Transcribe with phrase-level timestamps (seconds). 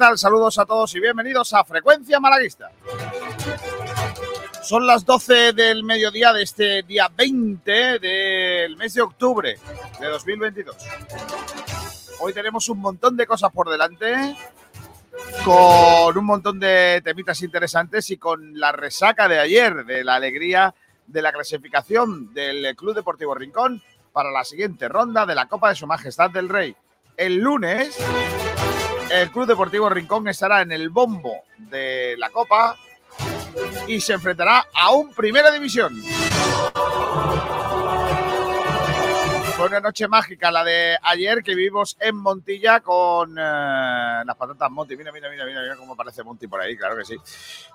[0.00, 0.18] Hola, ¿qué tal?
[0.18, 2.70] Saludos a todos y bienvenidos a Frecuencia Malaguista.
[4.62, 9.58] Son las 12 del mediodía de este día 20 del mes de octubre
[10.00, 10.74] de 2022.
[12.20, 14.34] Hoy tenemos un montón de cosas por delante,
[15.44, 20.74] con un montón de temitas interesantes y con la resaca de ayer, de la alegría
[21.06, 23.82] de la clasificación del Club Deportivo Rincón
[24.14, 26.74] para la siguiente ronda de la Copa de Su Majestad del Rey.
[27.18, 27.98] El lunes
[29.10, 32.76] el Club Deportivo Rincón estará en el bombo de la Copa
[33.88, 36.00] y se enfrentará a un Primera División.
[39.56, 44.70] Fue una noche mágica la de ayer que vivimos en Montilla con eh, las patatas
[44.70, 44.96] Monti.
[44.96, 47.16] Mira, mira, mira, mira, mira cómo aparece Monti por ahí, claro que sí.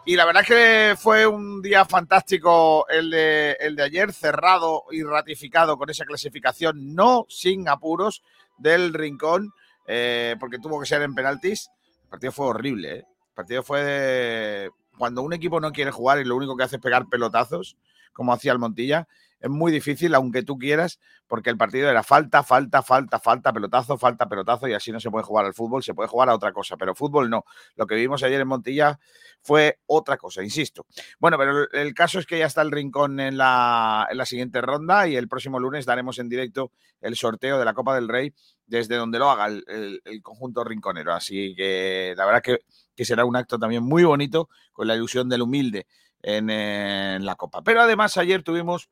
[0.05, 4.85] Y la verdad es que fue un día fantástico el de, el de ayer, cerrado
[4.89, 8.23] y ratificado con esa clasificación, no sin apuros,
[8.57, 9.53] del Rincón
[9.87, 11.69] eh, porque tuvo que ser en penaltis.
[12.03, 12.95] El partido fue horrible.
[12.97, 13.05] ¿eh?
[13.07, 14.71] El partido fue de...
[14.97, 17.77] cuando un equipo no quiere jugar y lo único que hace es pegar pelotazos,
[18.13, 19.07] como hacía el Montilla.
[19.39, 23.97] Es muy difícil, aunque tú quieras, porque el partido era falta, falta, falta, falta, pelotazo,
[23.97, 26.51] falta, pelotazo, y así no se puede jugar al fútbol, se puede jugar a otra
[26.51, 27.43] cosa, pero fútbol no.
[27.75, 28.99] Lo que vimos ayer en Montilla
[29.41, 30.85] fue otra cosa, insisto.
[31.19, 34.61] Bueno, pero el caso es que ya está el rincón en la, en la siguiente
[34.61, 38.33] ronda y el próximo lunes daremos en directo el sorteo de la Copa del Rey
[38.67, 41.13] desde donde lo haga el, conjunto rinconero.
[41.13, 45.43] Así que la verdad que, será un acto también muy bonito con la ilusión del
[45.43, 45.87] humilde
[46.21, 47.61] en, la Copa.
[47.63, 48.89] Pero además ayer tuvimos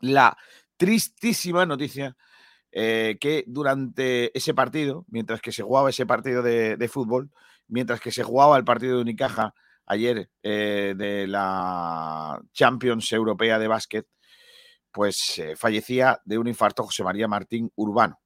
[0.00, 0.36] la
[0.76, 2.16] tristísima noticia
[2.72, 7.30] eh, que durante ese partido, mientras que se jugaba ese partido de, fútbol,
[7.68, 9.54] mientras que se jugaba el partido de Unicaja
[9.86, 14.06] ayer eh, de la Champions Europea de Básquet,
[14.92, 18.20] pues eh, fallecía de un infarto José María Martín Urbano.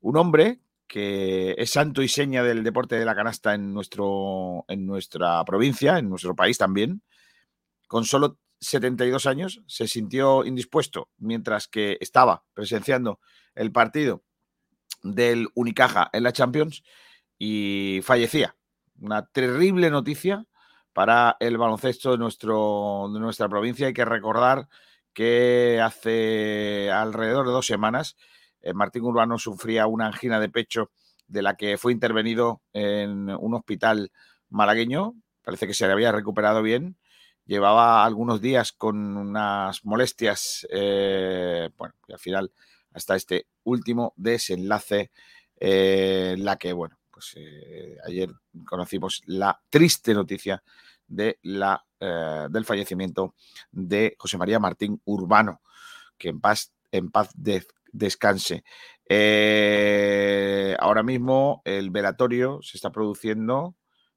[0.00, 4.86] Un hombre que es santo y seña del deporte de la canasta en, nuestro, en
[4.86, 7.02] nuestra provincia, en nuestro país también,
[7.88, 13.20] con solo 72 años, se sintió indispuesto mientras que estaba presenciando
[13.54, 14.22] el partido
[15.02, 16.82] del Unicaja en la Champions
[17.38, 18.56] y fallecía.
[18.98, 20.46] Una terrible noticia
[20.92, 23.86] para el baloncesto de, nuestro, de nuestra provincia.
[23.86, 24.68] Hay que recordar
[25.12, 28.16] que hace alrededor de dos semanas
[28.66, 30.90] eh, Martín Urbano sufría una angina de pecho
[31.28, 34.10] de la que fue intervenido en un hospital
[34.48, 35.14] malagueño.
[35.42, 36.96] Parece que se le había recuperado bien.
[37.46, 42.52] Llevaba algunos días con unas molestias, eh, bueno, y al final
[42.92, 45.10] hasta este último desenlace,
[45.58, 47.34] eh, la que, bueno, pues
[48.06, 48.30] ayer
[48.66, 50.62] conocimos la triste noticia
[51.06, 53.34] de la, del fallecimiento
[53.70, 55.62] de José María Martín Urbano,
[56.18, 57.64] que en paz, en paz de,
[57.96, 58.64] descanse.
[59.08, 63.76] Eh, ahora mismo el velatorio se está produciendo.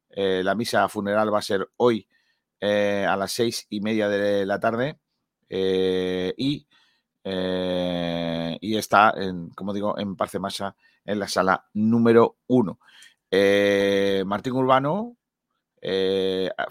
[0.09, 2.07] Eh, la misa funeral va a ser hoy
[2.59, 4.99] eh, a las seis y media de la tarde.
[5.49, 6.67] y,
[8.61, 10.75] y está, en, como digo, en Parcemasa,
[11.05, 12.79] en la sala número uno.
[14.25, 15.17] Martín Urbano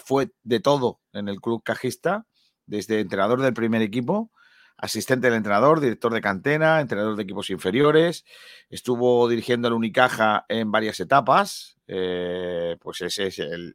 [0.04, 2.26] fue de todo en el club cajista,
[2.66, 4.30] desde entrenador del primer equipo
[4.78, 8.24] asistente del entrenador, director de cantena, entrenador de equipos inferiores,
[8.70, 13.74] estuvo dirigiendo el Unicaja en varias etapas, eh, pues ese es el,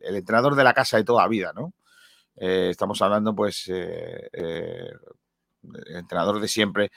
[0.00, 1.74] entrenador de la casa de toda vida, ¿no?
[2.36, 4.90] Eh, estamos hablando, pues, eh,
[5.94, 6.90] entrenador de siempre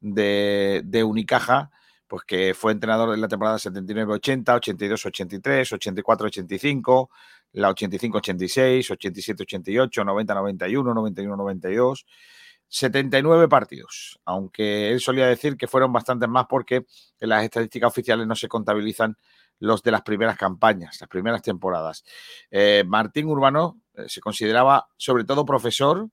[0.00, 1.70] de, de, Unicaja,
[2.08, 7.08] pues que fue entrenador en la temporada 79-80, 82-83, 84-85,
[7.52, 12.04] la 85-86, 87-88, 90-91, 91-92.
[12.68, 16.86] 79 partidos, aunque él solía decir que fueron bastantes más porque
[17.20, 19.16] en las estadísticas oficiales no se contabilizan
[19.60, 22.04] los de las primeras campañas, las primeras temporadas.
[22.50, 26.08] Eh, Martín Urbano eh, se consideraba sobre todo profesor,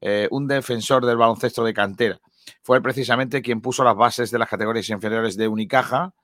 [0.00, 2.20] eh, un defensor del baloncesto de cantera.
[2.62, 6.14] Fue precisamente quien puso las bases de las categorías inferiores de Unicaja,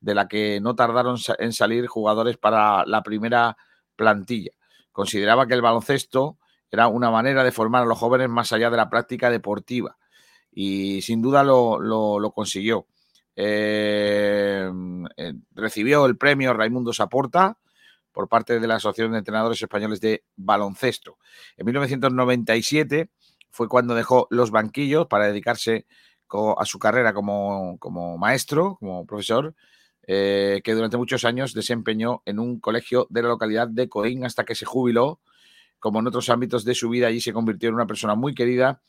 [0.00, 3.56] de la que no tardaron en salir jugadores para la primera
[3.96, 4.52] plantilla.
[4.92, 6.37] Consideraba que el baloncesto
[6.70, 9.96] era una manera de formar a los jóvenes más allá de la práctica deportiva.
[10.52, 12.86] Y sin duda lo, consiguió.
[13.36, 14.70] Eh,
[15.16, 17.56] eh, recibió el premio Raimundo Saporta
[18.12, 21.18] por parte de la Asociación de Entrenadores Españoles de Baloncesto.
[21.56, 23.10] En 1997
[23.50, 25.86] fue cuando dejó los banquillos para dedicarse
[26.58, 27.78] a su carrera como,
[28.18, 29.54] maestro, como profesor,
[30.06, 34.44] eh, que durante muchos años desempeñó en un colegio de la localidad de Coín hasta
[34.44, 35.20] que se jubiló
[35.78, 38.82] como en otros ámbitos de su vida, allí se convirtió en una persona muy querida,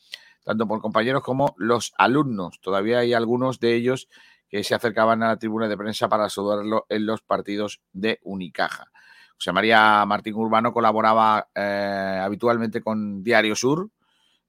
[0.43, 2.59] tanto por compañeros como los alumnos.
[2.61, 4.07] Todavía hay algunos de ellos
[4.49, 8.91] que se acercaban a la tribuna de prensa para saludarlo en los partidos de Unicaja.
[9.35, 13.89] José María Martín Urbano colaboraba eh, habitualmente con Diario Sur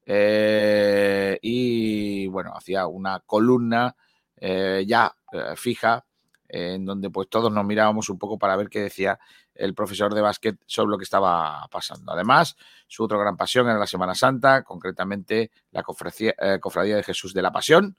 [0.05, 3.95] eh, y bueno, hacía una columna
[4.37, 5.15] eh, ya
[5.55, 6.05] fija
[6.49, 9.21] en donde pues todos nos mirábamos un poco para ver qué decía
[9.61, 12.13] el profesor de básquet sobre lo que estaba pasando.
[12.13, 12.57] Además,
[12.89, 17.53] su otra gran pasión era la Semana Santa, concretamente la Cofradía de Jesús de la
[17.53, 17.97] Pasión,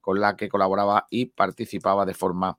[0.00, 2.58] con la que colaboraba y participaba de forma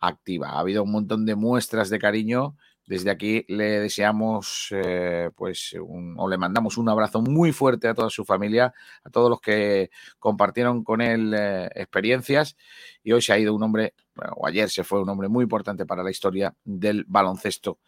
[0.00, 0.50] activa.
[0.50, 2.56] Ha habido un montón de muestras de cariño.
[2.84, 5.74] Desde aquí le deseamos, eh, pues,
[6.16, 9.90] o le mandamos un abrazo muy fuerte a toda su familia, a todos los que
[10.18, 12.56] compartieron con él eh, experiencias.
[13.04, 13.94] Y hoy se ha ido un hombre,
[14.36, 17.78] o ayer se fue un hombre muy importante para la historia del baloncesto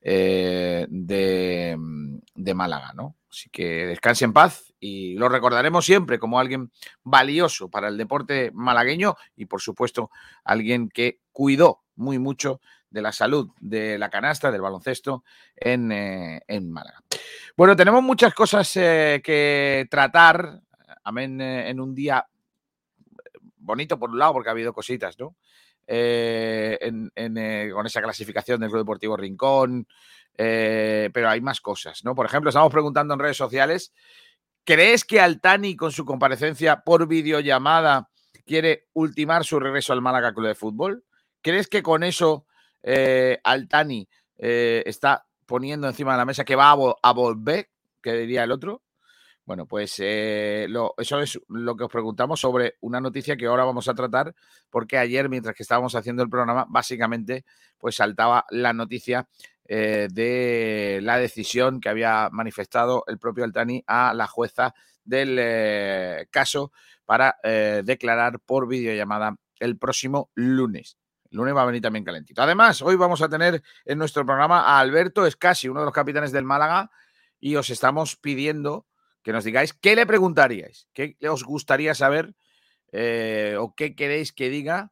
[0.00, 1.76] eh, de,
[2.54, 3.16] Málaga, ¿no?
[3.30, 6.72] Así que descanse en paz y lo recordaremos siempre como alguien
[7.02, 10.10] valioso para el deporte malagueño y por supuesto
[10.44, 15.24] alguien que cuidó muy mucho de la salud de la canasta, del baloncesto
[15.54, 17.02] en, eh, Málaga.
[17.56, 20.62] Bueno, tenemos muchas cosas eh, que tratar,
[21.04, 22.26] amén, en un día
[23.68, 25.36] bonito por un lado porque ha habido cositas, ¿no?
[25.88, 29.86] Con esa clasificación del Club Deportivo Rincón,
[30.40, 32.14] eh, pero hay más cosas, ¿no?
[32.14, 33.92] Por ejemplo, estamos preguntando en redes sociales,
[34.64, 38.08] ¿crees que Altani con su comparecencia por videollamada
[38.46, 41.04] quiere ultimar su regreso al Málaga Club de Fútbol?
[41.42, 42.46] ¿Crees que con eso
[42.84, 47.70] eh, Altani eh, está poniendo encima de la mesa que va a, volver,
[48.00, 48.82] que diría el otro?
[49.48, 53.94] Bueno, pues eso es lo que os preguntamos sobre una noticia que ahora vamos a
[53.94, 54.34] tratar,
[54.68, 57.46] porque ayer, mientras que estábamos haciendo el programa, básicamente,
[57.78, 59.26] pues saltaba la noticia
[59.64, 66.26] eh, de la decisión que había manifestado el propio Altani a la jueza del eh,
[66.30, 66.70] caso
[67.06, 70.98] para eh, declarar por videollamada el próximo lunes.
[71.30, 72.42] El lunes va a venir también calentito.
[72.42, 76.32] Además, hoy vamos a tener en nuestro programa a Alberto Escasi, uno de los capitanes
[76.32, 76.90] del Málaga,
[77.40, 78.87] y os estamos pidiendo
[79.28, 82.34] que nos digáis qué le preguntaríais, qué os gustaría saber
[83.58, 84.90] o qué queréis que diga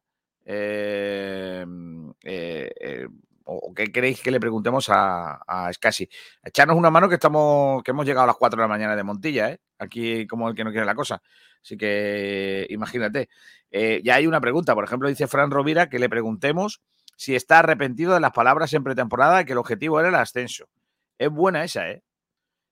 [3.45, 6.07] o, qué queréis que le preguntemos a, a Scassi.
[6.43, 9.01] Echarnos una mano que estamos, que hemos llegado a las 4 de la mañana de
[9.01, 9.59] Montilla, ¿eh?
[9.79, 11.19] Aquí como el que no quiere la cosa.
[11.63, 13.29] Así que imagínate.
[13.71, 16.83] Eh, ya hay una pregunta, por ejemplo, dice Fran Rovira que le preguntemos
[17.15, 20.69] si está arrepentido de las palabras en pretemporada que el objetivo era el ascenso.
[21.17, 22.03] Es buena esa, ¿eh?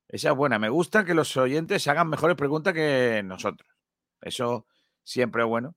[0.08, 0.60] Esa es buena.
[0.60, 3.70] Me gusta que los oyentes hagan mejores preguntas que nosotros.
[4.22, 4.66] Eso
[5.04, 5.76] siempre es bueno,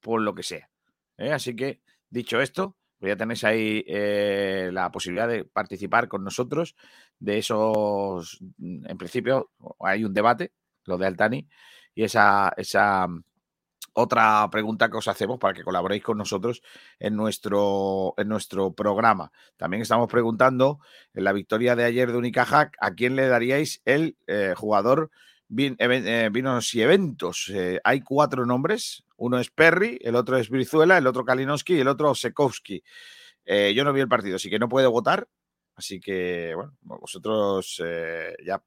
[0.00, 0.70] por lo que sea.
[1.18, 1.32] ¿eh?
[1.32, 6.76] Así que, dicho esto, ya tenéis ahí eh, la posibilidad de participar con nosotros
[7.18, 9.50] de esos, en principio
[9.80, 10.52] hay un debate,
[10.84, 11.48] lo de Altani,
[11.94, 13.06] y esa, esa
[13.92, 16.62] otra pregunta que os hacemos para que colaboréis con nosotros
[16.98, 19.32] en nuestro, en nuestro programa.
[19.56, 20.78] También estamos preguntando
[21.14, 25.10] en la victoria de ayer de Unicaja, ¿a quién le daríais el eh, jugador
[25.56, 27.52] eh, vinos y eventos?
[27.84, 31.88] hay cuatro nombres, uno es Perry, el otro es Brizuela, el otro Kalinowski y el
[31.88, 32.82] otro Sekowski.
[33.44, 35.28] Eh, yo no vi el partido, así que no puedo votar.
[35.74, 38.62] Así que, bueno, vosotros eh, ya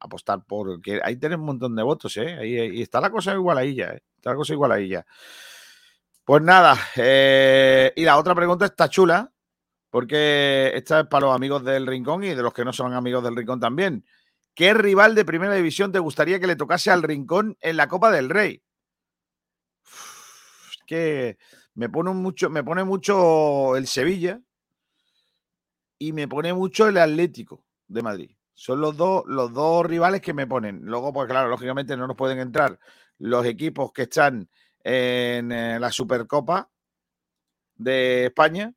[0.00, 2.34] apostar por ahí tenéis un montón de votos, ¿eh?
[2.34, 4.02] Ahí, está la cosa igual ahí ya, ¿eh?
[4.24, 5.06] La cosa igual ahí ya.
[6.24, 9.30] Pues nada, y la otra pregunta está chula,
[9.90, 13.22] porque esta es para los amigos del Rincón y de los que no son amigos
[13.22, 14.04] del Rincón también.
[14.54, 18.10] ¿Qué rival de primera división te gustaría que le tocase al Rincón en la Copa
[18.10, 18.62] del Rey?
[20.86, 21.38] que
[21.74, 24.40] me pone mucho, me pone mucho el Sevilla
[25.98, 28.36] y me pone mucho el Atlético de Madrid.
[28.54, 30.80] Son los dos, los dos rivales que me ponen.
[30.84, 32.78] Luego, pues claro, lógicamente no nos pueden entrar
[33.18, 34.48] los equipos que están
[34.82, 36.70] en eh, la Supercopa
[37.76, 38.72] de España.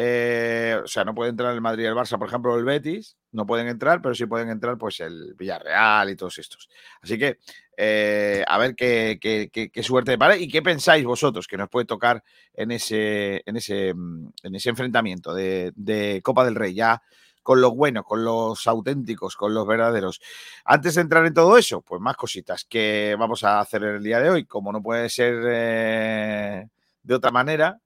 [0.00, 3.46] Eh, o sea, no puede entrar el Madrid el Barça, por ejemplo, el Betis, no
[3.46, 6.68] pueden entrar, pero sí pueden entrar pues el Villarreal y todos estos.
[7.02, 7.38] Así que
[7.76, 12.22] eh, a ver qué, qué, suerte para y qué pensáis vosotros que nos puede tocar
[12.54, 17.02] en ese, en ese, en ese enfrentamiento de, Copa del Rey, ya
[17.48, 20.20] con los buenos, con los auténticos, con los verdaderos.
[20.66, 24.02] Antes de entrar en todo eso, pues más cositas que vamos a hacer en el
[24.02, 26.68] día de hoy, como no puede ser eh,
[27.02, 27.80] de otra manera,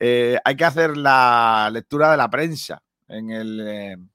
[0.00, 4.08] eh, hay que hacer la lectura de la prensa en el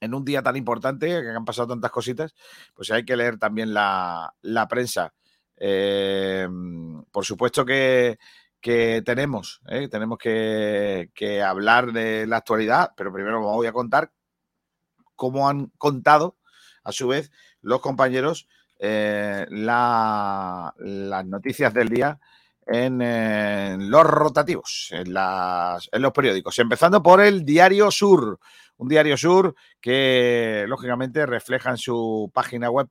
[0.00, 2.36] en un día tan importante, que han pasado tantas cositas,
[2.72, 4.32] pues hay que leer también la,
[4.70, 5.12] prensa.
[5.56, 6.46] Eh,
[7.10, 8.16] por supuesto que,
[9.04, 9.88] tenemos, ¿eh?
[9.88, 14.10] tenemos que, hablar de la actualidad, pero primero voy a contar
[15.14, 16.38] cómo han contado,
[16.82, 17.30] a su vez,
[17.60, 20.72] los compañeros eh, las
[21.26, 22.18] noticias del día
[22.66, 28.38] en, los rotativos, en, en los periódicos, empezando por el Diario Sur,
[28.78, 32.88] un Diario Sur que lógicamente refleja en su página web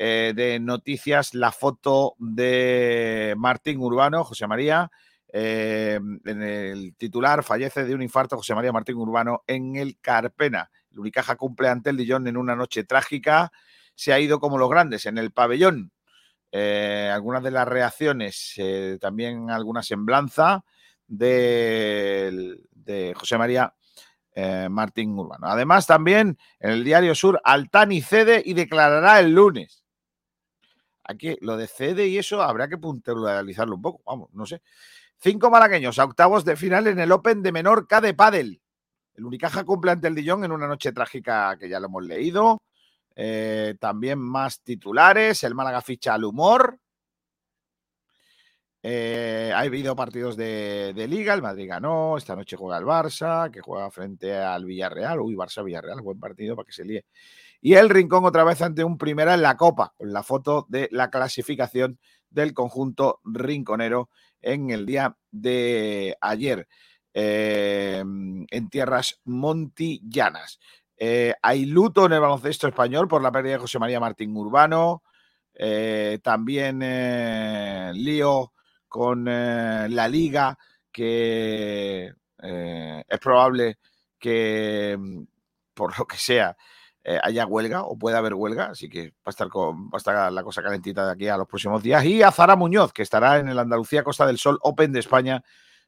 [0.00, 4.92] eh, de noticias la foto de Martín Urbano, José María,
[5.30, 10.70] eh, en el titular, fallece de un infarto José María Martín Urbano en el Carpena.
[10.90, 13.52] El Unicaja cumple ante el Dillón en una noche trágica.
[13.94, 15.92] Se ha ido como los grandes en el pabellón.
[16.50, 18.54] Eh, algunas de las reacciones,
[19.00, 20.64] también alguna semblanza
[21.06, 23.74] de, de José María
[24.70, 25.48] Martín Urbano.
[25.48, 29.84] Además, también en el Diario Sur, Altani cede y declarará el lunes.
[31.08, 34.60] Aquí lo de cede y eso habrá que puntualizarlo un poco, vamos, no sé.
[35.20, 38.62] Cinco malagueños a octavos de final en el Open de Menorca de Padel.
[39.14, 42.62] El Unicaja cumple ante el Dillón en una noche trágica que ya lo hemos leído.
[43.16, 45.42] Eh, también más titulares.
[45.42, 46.78] El Málaga ficha al humor.
[48.80, 51.34] Eh, ha habido partidos de, de, Liga.
[51.34, 52.16] El Madrid ganó.
[52.16, 55.18] Esta noche juega el Barça, que juega frente al Villarreal.
[55.18, 56.00] Uy, Barça-Villarreal.
[56.00, 57.04] Buen partido para que se líe
[57.60, 60.88] y el Rincón otra vez ante un primera en la Copa, con la foto de
[60.92, 61.98] la clasificación
[62.30, 66.68] del conjunto rinconero en el día de ayer
[67.12, 70.58] em, en tierras montillanas.
[70.96, 75.02] Eh, hay luto en el baloncesto español por la pérdida de José María Martín Urbano.
[75.54, 78.52] Eh, también eh, lío
[78.88, 80.56] con la liga
[80.90, 83.78] que es probable
[84.18, 84.96] que
[85.74, 86.56] por lo que sea
[87.10, 90.62] eh, haya huelga o pueda haber huelga, así que va a, estar con, la cosa
[90.62, 92.04] calentita de aquí a los próximos días.
[92.04, 95.42] Y a Zara Muñoz, que estará en el Andalucía Costa del Sol Open de España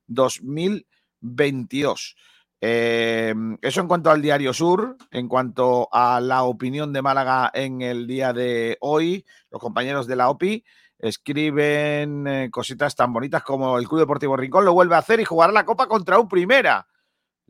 [0.06, 2.16] 2022.
[2.62, 7.82] Eh, eso en cuanto al Diario Sur, en cuanto a la opinión de Málaga en
[7.82, 10.64] el día de hoy, los compañeros de la OPI
[10.98, 15.26] escriben eh, cositas tan bonitas como el Club Deportivo Rincón lo vuelve a hacer y
[15.26, 16.86] jugará la Copa contra un primera.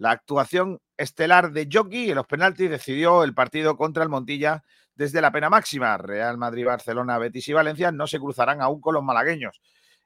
[0.00, 4.64] La actuación estelar de Jockey en los penaltis decidió el partido contra el Montilla
[4.95, 5.99] desde la pena máxima.
[5.99, 9.61] Real Madrid, Barcelona, Betis y Valencia no se cruzarán aún con los malagueños.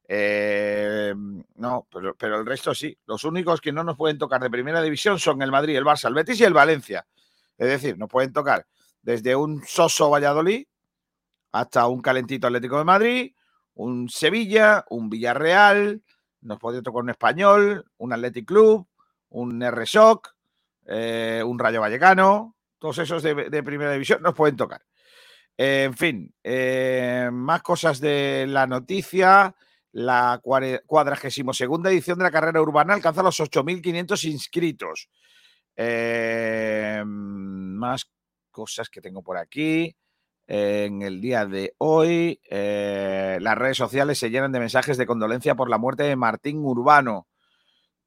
[0.08, 1.14] Eh,
[1.54, 1.86] no,
[2.18, 2.98] pero, el resto sí.
[3.06, 6.08] Los únicos que no nos pueden tocar de primera división son el Madrid, el Barça,
[6.08, 7.06] el Betis y el Valencia.
[7.56, 8.66] Es decir, nos pueden tocar
[9.00, 10.66] desde un soso Valladolid
[11.52, 13.32] hasta un calentito Atlético de Madrid,
[13.74, 16.02] un Sevilla, un Villarreal,
[16.40, 18.88] nos puede tocar un Español, un Athletic Club,
[19.34, 20.34] un R-Shock,
[20.86, 24.82] eh, un Rayo Vallecano, todos esos de, primera división nos pueden tocar.
[25.56, 29.54] en fin, eh, más cosas de la noticia.
[29.92, 35.08] La cuadragésimo segunda edición de la carrera urbana alcanza los 8.500 inscritos.
[35.76, 38.10] Eh, más
[38.50, 39.96] cosas que tengo por aquí.
[40.46, 45.70] En el día de hoy, las redes sociales se llenan de mensajes de condolencia por
[45.70, 47.28] la muerte de Martín Urbano.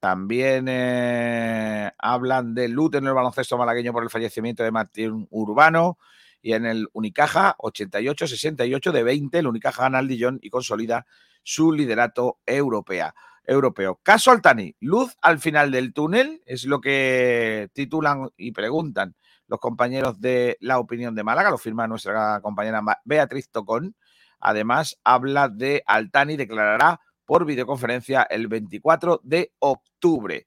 [0.00, 5.98] También eh, hablan de luto en el baloncesto malagueño por el fallecimiento de Martín Urbano.
[6.40, 11.06] Y en el Unicaja, 88-68 de 20, el Unicaja gana al Dillón y consolida
[11.42, 13.12] su liderato europea,
[13.44, 13.98] europeo.
[14.02, 19.16] Caso Altani, luz al final del túnel, es lo que titulan y preguntan
[19.48, 23.96] los compañeros de La Opinión de Málaga, lo firma nuestra compañera Beatriz Tocón.
[24.38, 30.46] Además, habla de Altani, declarará por videoconferencia el 24 de octubre.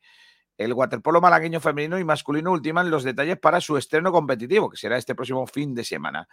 [0.57, 4.97] El waterpolo malagueño femenino y masculino ultiman los detalles para su estreno competitivo, que será
[4.97, 6.27] este próximo fin de semana.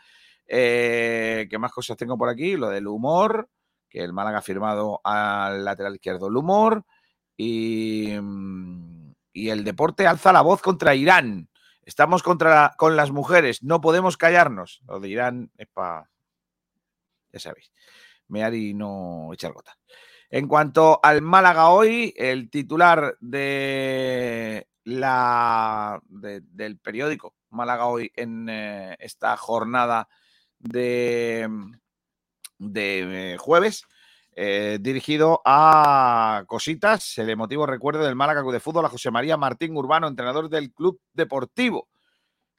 [0.47, 2.57] Eh, ¿Qué más cosas tengo por aquí?
[2.57, 3.51] Lo del humor,
[3.91, 6.83] que el Málaga ha firmado al lateral izquierdo el humor.
[7.37, 8.15] Y,
[9.35, 11.51] y el deporte alza la voz contra Irán.
[11.83, 14.81] Estamos contra, con las mujeres, no podemos callarnos.
[14.89, 16.11] Lo de Irán es para,
[17.35, 17.71] ya sabéis,
[18.29, 19.77] mear y no echar gota.
[20.31, 28.97] En cuanto al Málaga hoy, el titular de la, del periódico Málaga hoy en eh,
[29.01, 30.09] esta jornada
[30.59, 31.49] de,
[32.59, 33.85] de eh, jueves,
[34.37, 39.37] eh, dirigido a cositas, el emotivo recuerdo del Málaga Club de Fútbol a José María
[39.37, 41.89] Martín Urbano, entrenador del Club Deportivo,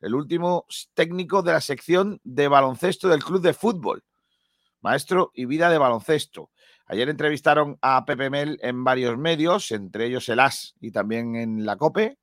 [0.02, 4.04] el último técnico de la sección de baloncesto del Club de Fútbol,
[4.82, 6.50] maestro y vida de baloncesto.
[6.92, 11.64] Ayer entrevistaron a Pepe Mel en varios medios, entre ellos el AS y también en
[11.64, 12.18] la COPE.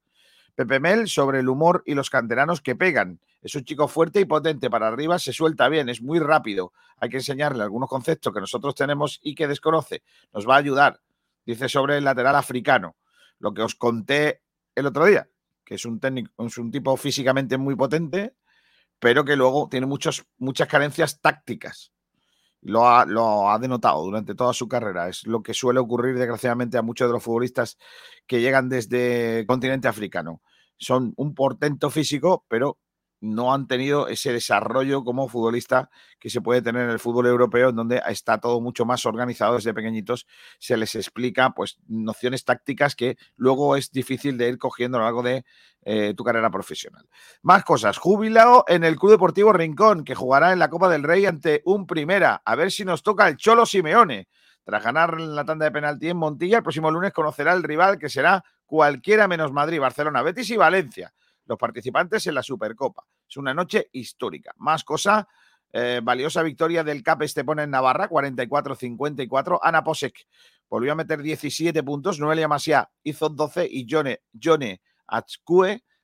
[0.56, 3.20] Pepe Mel sobre el humor y los canteranos que pegan.
[3.42, 6.72] Es un chico fuerte y potente, para arriba se suelta bien, es muy rápido.
[6.98, 10.02] Hay que enseñarle algunos conceptos que nosotros tenemos y que desconoce.
[10.34, 11.00] Nos va a ayudar.
[11.44, 12.96] Dice sobre el lateral africano,
[13.38, 14.42] lo que os conté
[14.74, 15.28] el otro día,
[15.64, 18.34] que es un técnico, es un tipo físicamente muy potente,
[18.98, 20.24] pero que luego tiene muchas
[20.68, 21.92] carencias tácticas
[22.62, 25.08] Lo ha, lo ha denotado durante toda su carrera.
[25.08, 27.78] Es lo que suele ocurrir, desgraciadamente, a muchos de los futbolistas
[28.26, 30.42] que llegan desde el continente africano.
[30.78, 32.78] Son un portento físico, pero
[33.20, 37.70] no han tenido ese desarrollo como futbolista que se puede tener en el fútbol europeo,
[37.70, 40.26] en donde está todo mucho más organizado desde pequeñitos,
[40.58, 45.04] se les explica pues nociones tácticas que luego es difícil de ir cogiendo a lo
[45.06, 45.44] largo de
[45.82, 47.08] eh, tu carrera profesional.
[47.42, 51.26] Más cosas, jubilado en el Club Deportivo Rincón, que jugará en la Copa del Rey
[51.26, 54.28] ante un primera, a ver si nos toca el Cholo Simeone.
[54.64, 58.08] Tras ganar la tanda de penalti en Montilla, el próximo lunes conocerá el rival que
[58.08, 61.14] será cualquiera menos Madrid, Barcelona, Betis y Valencia
[61.46, 63.04] los participantes en la Supercopa.
[63.28, 64.52] Es una noche histórica.
[64.58, 65.28] Más cosa,
[65.72, 69.58] eh, valiosa victoria del CAP Estepona en Navarra, 44-54.
[69.62, 70.26] Ana Posek
[70.68, 74.80] volvió a meter 17 puntos, Noelia Masia hizo 12 y Jone, Jone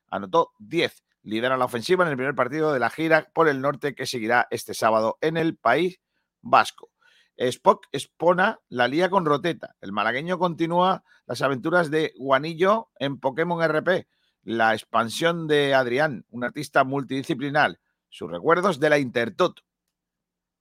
[0.09, 1.03] anotó 10.
[1.23, 4.47] Lidera la ofensiva en el primer partido de la gira por el norte que seguirá
[4.51, 5.99] este sábado en el País
[6.41, 6.91] Vasco.
[7.37, 9.75] Spock expona la lía con Roteta.
[9.81, 14.07] El malagueño continúa las aventuras de Guanillo en Pokémon RP
[14.43, 19.61] la expansión de Adrián, un artista multidisciplinar, sus recuerdos de la Intertot.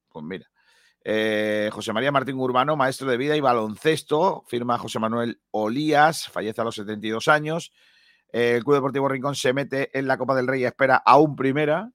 [0.08, 0.50] Pues mira,
[1.04, 6.60] eh, José María Martín Urbano, maestro de vida y baloncesto, firma José Manuel Olías, fallece
[6.60, 7.72] a los 72 años.
[8.30, 11.90] el Club Deportivo Rincón se mete en la Copa del Rey y espera aún primera.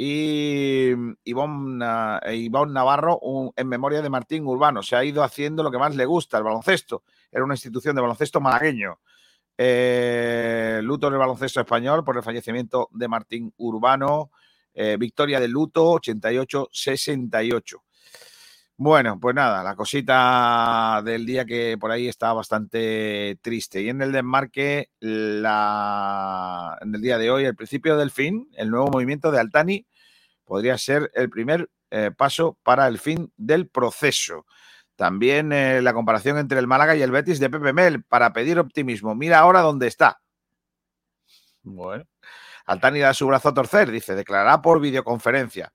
[0.00, 0.92] Y
[1.24, 1.78] Ivonne,
[2.68, 3.20] Navarro,
[3.56, 6.44] en memoria de Martín Urbano, se ha ido haciendo lo que más le gusta, el
[6.44, 7.02] baloncesto.
[7.32, 9.00] Era una institución de baloncesto malagueño.
[9.60, 14.30] Eh, luto en el baloncesto español por el fallecimiento de Martín Urbano.
[14.72, 17.82] Eh, victoria del luto 88-68.
[18.80, 23.82] Bueno, pues nada, la cosita del día que por ahí está bastante triste.
[23.82, 28.70] Y en el desmarque, la, en el día de hoy, el principio del fin, el
[28.70, 29.84] nuevo movimiento de Altani
[30.44, 34.46] podría ser el primer eh, paso para el fin del proceso.
[34.98, 38.58] También eh, la comparación entre el Málaga y el Betis de Pepe Mel para pedir
[38.58, 39.14] optimismo.
[39.14, 40.20] Mira ahora dónde está.
[41.62, 42.02] Bueno,
[42.66, 45.72] Altani da su brazo a torcer, dice, declarará por videoconferencia.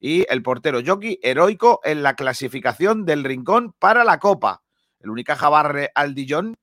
[0.00, 4.64] Y el portero Jockey, heroico en la clasificación del rincón para la Copa.
[4.98, 6.56] El Unicaja barre al Dijon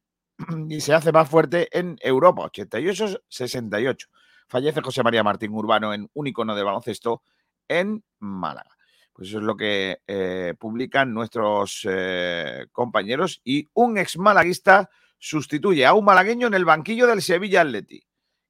[0.67, 4.09] y se hace más fuerte en Europa, 88-68.
[4.49, 7.23] Fallece José María Martín Urbano en un icono de baloncesto
[7.69, 8.80] en Málaga.
[9.21, 13.39] Pues eso es lo que eh, publican nuestros eh, compañeros.
[13.43, 18.03] Y un ex malaguista sustituye a un malagueño en el banquillo del Sevilla Atleti.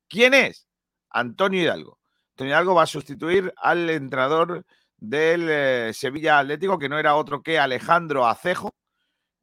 [0.07, 0.69] ¿Quién es?
[1.09, 1.99] Antonio Hidalgo.
[2.29, 7.43] Antonio Hidalgo va a sustituir al entrenador del eh, Sevilla Atlético, que no era otro
[7.43, 8.73] que Alejandro Acejo,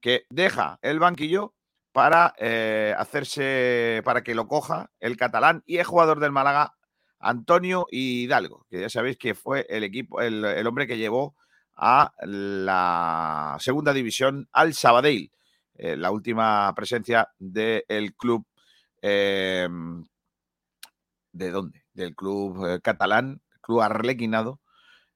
[0.01, 1.53] que deja el banquillo
[1.93, 2.33] para
[2.97, 6.78] hacerse, para que lo coja el catalán y el jugador del Málaga,
[7.21, 11.35] Antonio Hidalgo, que ya sabéis que fue el equipo, el, hombre que llevó
[11.75, 15.31] a la segunda división al Sabadell,
[15.75, 18.47] eh, la última presencia del club.
[19.01, 20.05] Em,
[21.33, 21.85] ¿De dónde?
[21.93, 24.61] Del club eh, catalán, club arlequinado,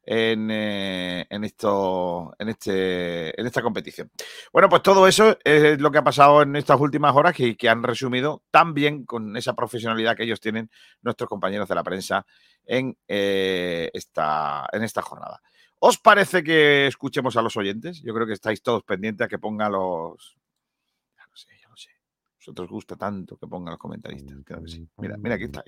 [0.04, 4.10] eh, en, esto, en, este, en esta competición.
[4.52, 7.68] Bueno, pues todo eso es lo que ha pasado en estas últimas horas y que
[7.68, 10.70] han resumido tan bien con esa profesionalidad que ellos tienen
[11.02, 12.26] nuestros compañeros de la prensa
[12.64, 15.40] en, eh, esta, en esta jornada.
[15.78, 18.02] ¿Os parece que escuchemos a los oyentes?
[18.02, 20.36] Yo creo que estáis todos pendientes a que ponga los,
[22.42, 24.36] vosotros gusta tanto que pongan los comentaristas.
[24.44, 24.88] Claro que sí.
[24.98, 25.62] Mira, mira, aquí está.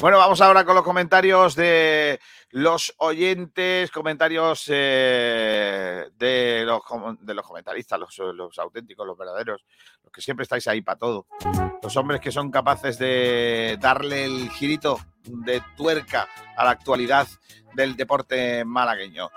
[0.00, 2.18] Bueno, vamos ahora con los comentarios de
[2.52, 6.82] los oyentes, comentarios eh, de, los,
[7.20, 9.64] de los comentaristas, los, auténticos, los verdaderos,
[10.02, 11.26] los que siempre estáis ahí para todo.
[11.82, 17.28] Los hombres que son capaces de darle el girito de tuerca a la actualidad
[17.74, 19.30] del deporte malagueño.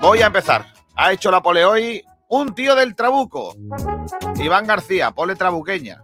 [0.00, 0.72] Voy a empezar.
[0.96, 3.54] Ha hecho la pole hoy un tío del Trabuco.
[4.36, 6.02] Iván García, pole trabuqueña.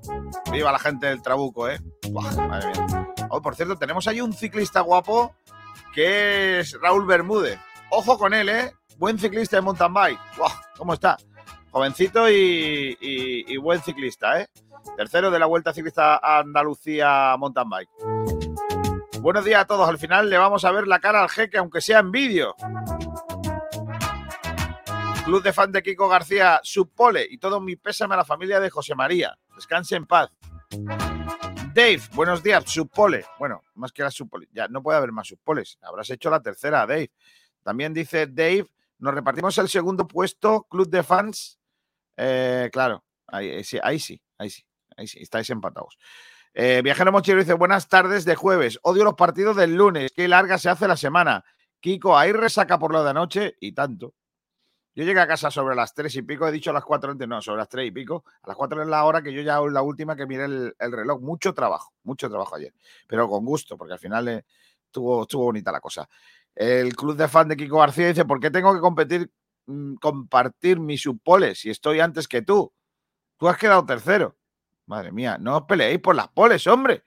[0.53, 1.81] Viva la gente del Trabuco, ¿eh?
[2.13, 3.09] madre mía.
[3.31, 5.35] Oh, por cierto, tenemos ahí un ciclista guapo
[5.99, 7.59] que es Raúl Bermúdez.
[7.91, 8.73] Ojo con él, ¿eh?
[8.99, 10.21] Buen ciclista de mountain bike.
[10.77, 11.17] ¿Cómo está?
[11.73, 14.47] Jovencito y, buen ciclista, ¿eh?
[14.97, 17.91] Tercero de la Vuelta Ciclista Andalucía Mountain Bike.
[19.21, 19.89] Buenos días a todos.
[19.89, 22.55] Al final le vamos a ver la cara al jeque, aunque sea en vídeo.
[25.25, 28.71] Club de fan de Kiko García, subpole y todo mi pésame a la familia de
[28.71, 29.37] José María.
[29.57, 30.31] Descanse en paz.
[31.79, 33.25] Dave, buenos días, subpole.
[33.39, 35.79] Bueno, más que la subpole, ya no puede haber más subpoles.
[35.81, 37.13] Habrás hecho la tercera, Dave.
[37.63, 38.67] También dice Dave,
[38.99, 41.61] nos repartimos el segundo puesto, club de fans.
[42.17, 46.01] Eh, claro, ahí, sí, ahí sí, ahí sí, ahí sí, estáis empatados.
[46.53, 48.81] Eh, Viajero Mochero dice, buenas tardes de jueves.
[48.83, 50.11] Odio los partidos del lunes.
[50.13, 51.45] Qué larga se hace la semana.
[51.79, 54.15] Kiko, ahí resaca por lo de anoche y tanto.
[54.99, 57.29] Yo llegué a casa sobre las tres y pico, he dicho a las cuatro antes,
[57.29, 58.25] no, sobre las tres y pico.
[58.43, 61.21] A las cuatro es la hora que yo ya la última que miré el, reloj.
[61.21, 62.75] Mucho trabajo, mucho trabajo ayer,
[63.07, 64.45] pero con gusto, porque al final eh,
[64.87, 66.09] estuvo, estuvo bonita la cosa.
[66.53, 69.31] El club de fan de Kiko García dice, ¿por qué tengo que competir,
[69.67, 72.73] mm, compartir mis subpoles si estoy antes que tú?
[73.37, 74.37] Tú has quedado tercero.
[74.87, 77.05] Madre mía, no os peleéis por las poles, hombre.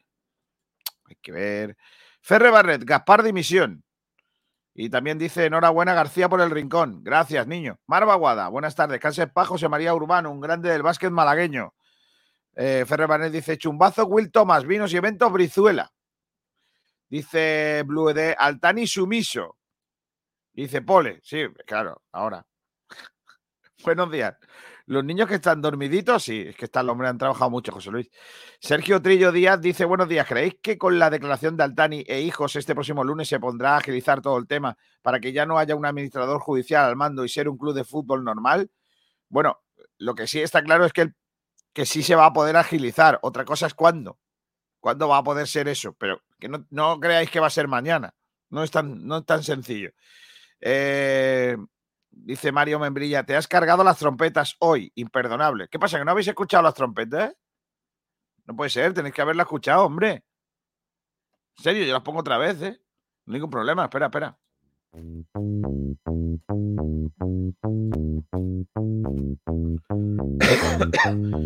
[1.09, 1.75] Hay que ver.
[2.21, 3.83] Ferre Barret, Gaspar Dimisión.
[4.73, 7.03] Y también dice enhorabuena García por el rincón.
[7.03, 7.79] Gracias, niño.
[7.87, 8.99] Marva Guada, buenas tardes.
[8.99, 11.73] Canse Pa, José María Urbano, un grande del básquet malagueño.
[12.55, 15.91] Eh, Ferrer dice chumbazo, Will Thomas, vinos y eventos Brizuela.
[17.09, 19.57] Dice Blue de Altani Sumiso.
[20.53, 22.45] Dice Pole, sí, claro, ahora.
[23.83, 24.35] Buenos días.
[24.91, 27.91] Los niños que están dormiditos, sí, es que están, los hombres han trabajado mucho, José
[27.91, 28.11] Luis.
[28.59, 32.57] Sergio Trillo Díaz dice: Buenos días, ¿creéis que con la declaración de Altani e hijos
[32.57, 35.77] este próximo lunes se pondrá a agilizar todo el tema para que ya no haya
[35.77, 38.69] un administrador judicial al mando y ser un club de fútbol normal?
[39.29, 39.61] Bueno,
[39.97, 41.13] lo que sí está claro es que,
[41.71, 43.17] que sí se va a poder agilizar.
[43.21, 44.19] Otra cosa es cuándo.
[44.81, 45.93] ¿Cuándo va a poder ser eso?
[45.93, 48.13] Pero que no, no creáis que va a ser mañana.
[48.49, 49.91] No es tan, no es tan sencillo.
[50.59, 51.55] Eh,
[52.11, 55.67] Dice Mario Membrilla, te has cargado las trompetas hoy, imperdonable.
[55.69, 55.97] ¿Qué pasa?
[55.97, 57.33] ¿Que no habéis escuchado las trompetas?
[58.45, 60.25] No puede ser, tenéis que haberlas escuchado, hombre.
[61.57, 62.81] En serio, yo las pongo otra vez, ¿eh?
[63.25, 64.37] No hay ningún problema, espera, espera.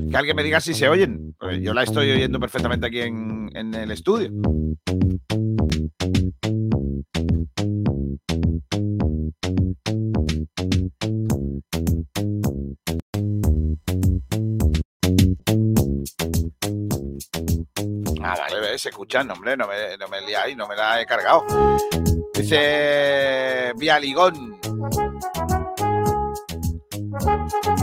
[0.09, 1.35] Que alguien me diga si se oyen.
[1.61, 4.31] Yo la estoy oyendo perfectamente aquí en, en el estudio.
[18.23, 18.89] Ah, vale, ves,
[19.31, 21.45] hombre, no me, no me liáis, no me la he cargado.
[22.33, 24.59] Dice Vialigón.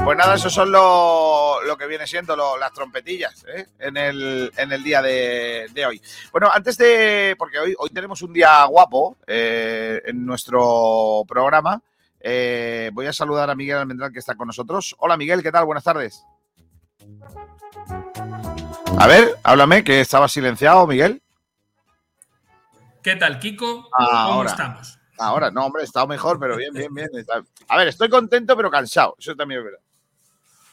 [0.04, 3.66] Pues nada, eso son lo, que viene siendo las trompetillas ¿eh?
[3.78, 6.02] en, el, en, el, día de, hoy.
[6.32, 7.36] Bueno, antes de.
[7.38, 11.80] Porque hoy, hoy tenemos un día guapo eh, en nuestro programa.
[12.18, 14.96] Eh, voy a saludar a Miguel Almendral que está con nosotros.
[14.98, 15.66] Hola Miguel, ¿qué tal?
[15.66, 16.24] Buenas tardes.
[18.98, 21.22] A ver, háblame, que estaba silenciado, Miguel.
[23.02, 23.88] ¿Qué tal, Kiko?
[23.90, 24.98] ¿Cómo estamos?
[25.18, 27.08] Ahora, no, hombre, he estado mejor, pero bien, bien, bien.
[27.68, 29.16] A ver, estoy contento, pero cansado.
[29.18, 29.80] Eso también es verdad.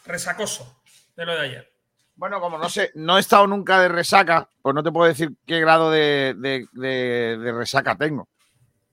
[0.06, 0.82] Resacoso
[1.16, 1.74] de lo de ayer.
[2.16, 5.32] Bueno, como no sé, no he estado nunca de resaca, pues no te puedo decir
[5.46, 8.28] qué grado de, de resaca tengo.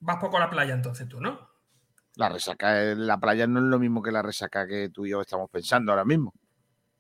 [0.01, 1.51] Vas poco a la playa entonces tú, ¿no?
[2.15, 5.21] La resaca la playa no es lo mismo que la resaca que tú y yo
[5.21, 6.33] estamos pensando ahora mismo.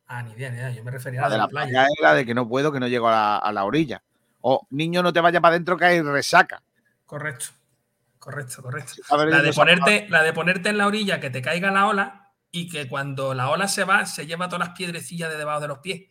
[0.08, 1.84] Ah, ni bien, yo me refería a la de la playa.
[1.84, 4.02] es la de que no puedo, que no llego a la, orilla.
[4.40, 6.62] O niño, no te vayas para adentro que hay resaca.
[7.04, 7.46] Correcto,
[8.18, 8.94] correcto, correcto.
[9.10, 12.68] La de, ponerte, la de ponerte en la orilla, que te caiga la ola y
[12.68, 15.78] que cuando la ola se va, se lleva todas las piedrecillas de debajo de los
[15.78, 16.02] pies.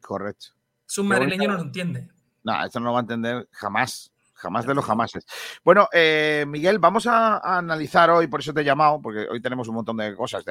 [0.00, 0.48] Correcto.
[0.88, 2.08] Es un madrileño no lo entiende.
[2.44, 4.11] No, esto no lo va a entender jamás.
[4.42, 5.24] Jamás de los jamases.
[5.64, 9.68] Bueno, eh, Miguel, vamos a, analizar hoy, por eso te he llamado, porque hoy tenemos
[9.68, 10.44] un montón de cosas.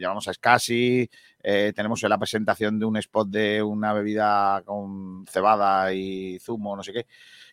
[0.00, 1.06] llamamos a Scassi,
[1.42, 6.82] eh, tenemos la presentación de un spot de una bebida con cebada y zumo, no
[6.82, 7.06] sé qué.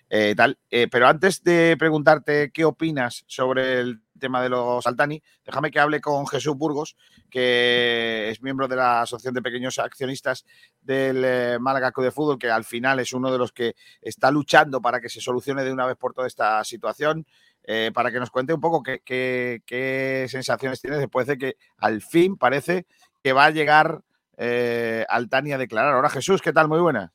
[0.09, 0.57] Eh, tal.
[0.69, 6.01] pero antes de preguntarte qué opinas sobre el tema de los Altani, déjame que hable
[6.01, 6.95] con Jesús Burgos,
[7.29, 10.45] que es miembro de la Asociación de Pequeños Accionistas
[10.81, 14.31] del eh, Málaga Club de Fútbol, que al final es uno de los que está
[14.31, 17.25] luchando para que se solucione de una vez por toda esta situación.
[17.65, 22.35] Eh, para que nos cuente un poco qué, sensaciones tiene después de que al fin
[22.35, 22.85] parece
[23.23, 24.01] que va a llegar
[24.37, 25.93] eh, Altani a declarar.
[25.93, 26.67] Ahora Jesús, ¿qué tal?
[26.67, 27.11] Muy buenas.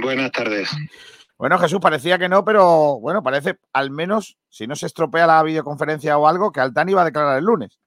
[0.00, 0.70] Buenas tardes.
[1.40, 5.42] Bueno, Jesús, parecía que no, pero bueno, parece al menos, si no se estropea la
[5.42, 7.80] videoconferencia o algo, que Altani va a declarar el lunes.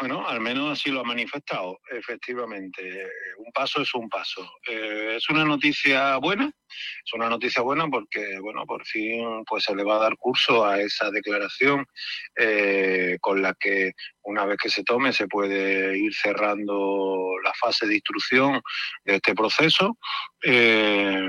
[0.00, 3.06] Bueno, al menos así lo ha manifestado, efectivamente.
[3.38, 4.50] Un paso es un paso.
[4.68, 6.50] Eh, es una noticia buena,
[7.04, 10.66] es una noticia buena porque, bueno, por fin pues se le va a dar curso
[10.66, 11.86] a esa declaración
[12.36, 17.86] eh, con la que una vez que se tome se puede ir cerrando la fase
[17.86, 18.60] de instrucción
[19.04, 19.96] de este proceso.
[20.42, 21.28] Eh,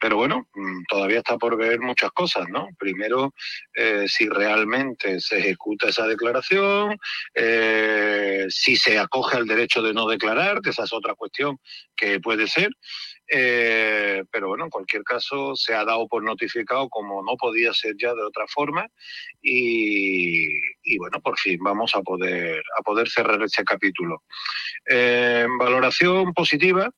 [0.00, 2.68] Pero bueno, mm, todavía está por ver muchas cosas, ¿no?
[2.78, 3.34] Primero,
[3.74, 6.96] eh, si realmente se ejecuta esa declaración,
[7.34, 11.58] eh, si se acoge al derecho de no declarar, que esa es otra cuestión
[11.94, 12.70] que puede ser.
[13.32, 17.94] Eh, pero bueno, en cualquier caso se ha dado por notificado como no podía ser
[17.96, 18.88] ya de otra forma
[19.40, 20.48] y,
[20.98, 24.24] bueno, por fin vamos a poder, a poder cerrar ese capítulo.
[25.60, 26.90] valoración positiva,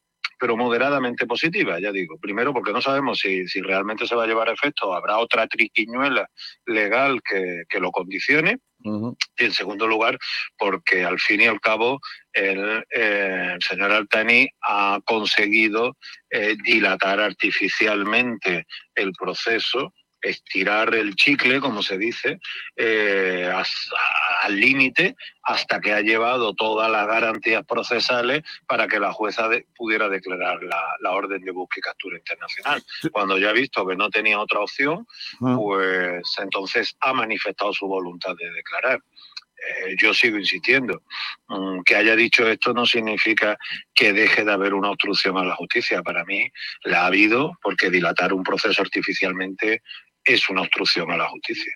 [0.43, 2.19] pero moderadamente positiva, ya digo.
[2.19, 6.29] Primero, porque no sabemos si, realmente se va a llevar a efecto, habrá otra triquiñuela
[6.67, 8.59] legal que, lo condicione.
[8.85, 10.19] Y en segundo lugar,
[10.59, 12.01] porque al fin y al cabo
[12.33, 15.97] el, eh, señor Altani ha conseguido
[16.29, 22.41] eh, dilatar artificialmente el proceso estirar el chicle, como se dice,
[22.77, 23.53] eh,
[24.43, 30.09] al límite hasta que ha llevado todas las garantías procesales para que la jueza pudiera
[30.09, 32.83] declarar la, orden de búsqueda y captura internacional.
[33.11, 35.07] Cuando ya ha visto que no tenía otra opción,
[35.41, 39.01] pues entonces ha manifestado su voluntad de declarar.
[39.63, 41.03] Eh, yo sigo insistiendo.
[41.49, 43.57] Mm, que haya dicho esto no significa
[43.95, 46.03] que deje de haber una obstrucción a la justicia.
[46.03, 46.51] Para mí
[46.83, 49.83] la ha habido porque dilatar un proceso artificialmente
[50.25, 51.73] es una obstrucción a la justicia.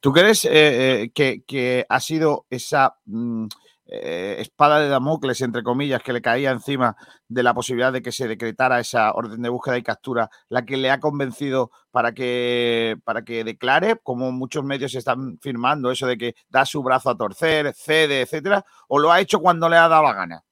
[0.00, 3.46] ¿Tú crees eh, eh, que, ha sido esa mm,
[3.86, 6.96] eh, espada de Damocles, entre comillas, que le caía encima
[7.28, 10.76] de la posibilidad de que se decretara esa orden de búsqueda y captura, la que
[10.76, 16.18] le ha convencido para que, para que declare, como muchos medios están firmando, eso de
[16.18, 19.88] que da su brazo a torcer, cede, etcétera, o lo ha hecho cuando le ha
[19.88, 20.45] dado la gana?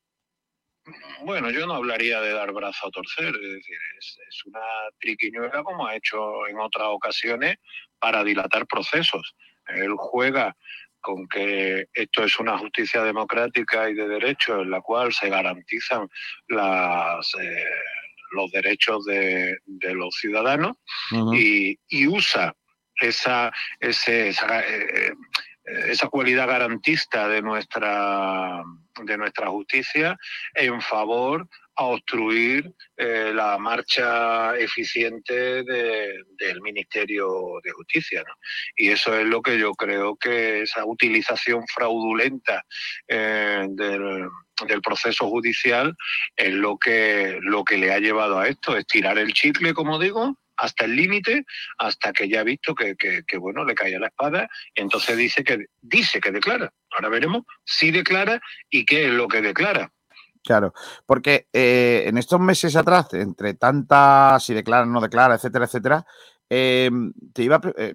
[1.22, 4.60] Bueno, yo no hablaría de dar brazo a torcer, es decir, es, una
[5.00, 7.56] triquiñuela como ha hecho en otras ocasiones
[7.98, 9.34] para dilatar procesos.
[9.68, 10.54] Él juega
[11.00, 16.08] con que esto es una justicia democrática y de derecho en la cual se garantizan
[16.48, 17.64] las, eh,
[18.32, 20.76] los derechos de, los ciudadanos
[21.32, 22.54] y, usa
[23.00, 25.12] esa, ese, esa, eh,
[25.64, 28.62] esa cualidad garantista de nuestra,
[29.02, 30.16] de nuestra justicia
[30.54, 37.26] en favor a obstruir eh, la marcha eficiente del Ministerio
[37.62, 38.22] de Justicia.
[38.76, 42.62] Y eso es lo que yo creo que esa utilización fraudulenta
[43.08, 44.28] eh, del,
[44.68, 45.96] del, proceso judicial
[46.36, 50.38] es lo que, lo que le ha llevado a esto, estirar el chicle, como digo,
[50.56, 51.44] hasta el límite,
[51.78, 55.66] hasta que ya ha visto que, bueno, le cae la espada, y entonces dice que,
[55.80, 56.72] dice que declara.
[56.90, 58.40] Ahora veremos si declara
[58.70, 59.90] y qué es lo que declara.
[60.42, 60.74] Claro,
[61.06, 66.06] porque eh, en estos meses atrás, entre tantas, si declara, no declara, etcétera, etcétera,
[66.50, 66.90] eh,
[67.32, 67.94] te iba, eh,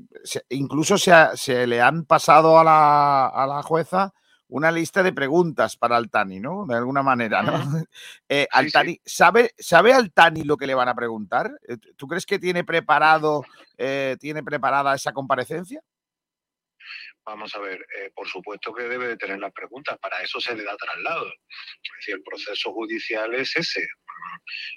[0.50, 4.13] incluso se, se, le han pasado a la, a la jueza
[4.50, 6.66] una lista de preguntas para Altani, ¿no?
[6.68, 7.54] De alguna manera, ¿no?
[8.32, 11.52] Eh, Altani, ¿sabe, ¿sabe Altani lo que le van a preguntar?
[11.68, 13.44] Eh, ¿Tú crees que tiene preparado,
[13.78, 15.82] eh, tiene preparada esa comparecencia?
[17.26, 17.80] Vamos a ver,
[18.16, 21.28] por supuesto que debe de tener las preguntas, para eso se le da traslado.
[21.28, 23.88] Es decir, el proceso judicial es ese.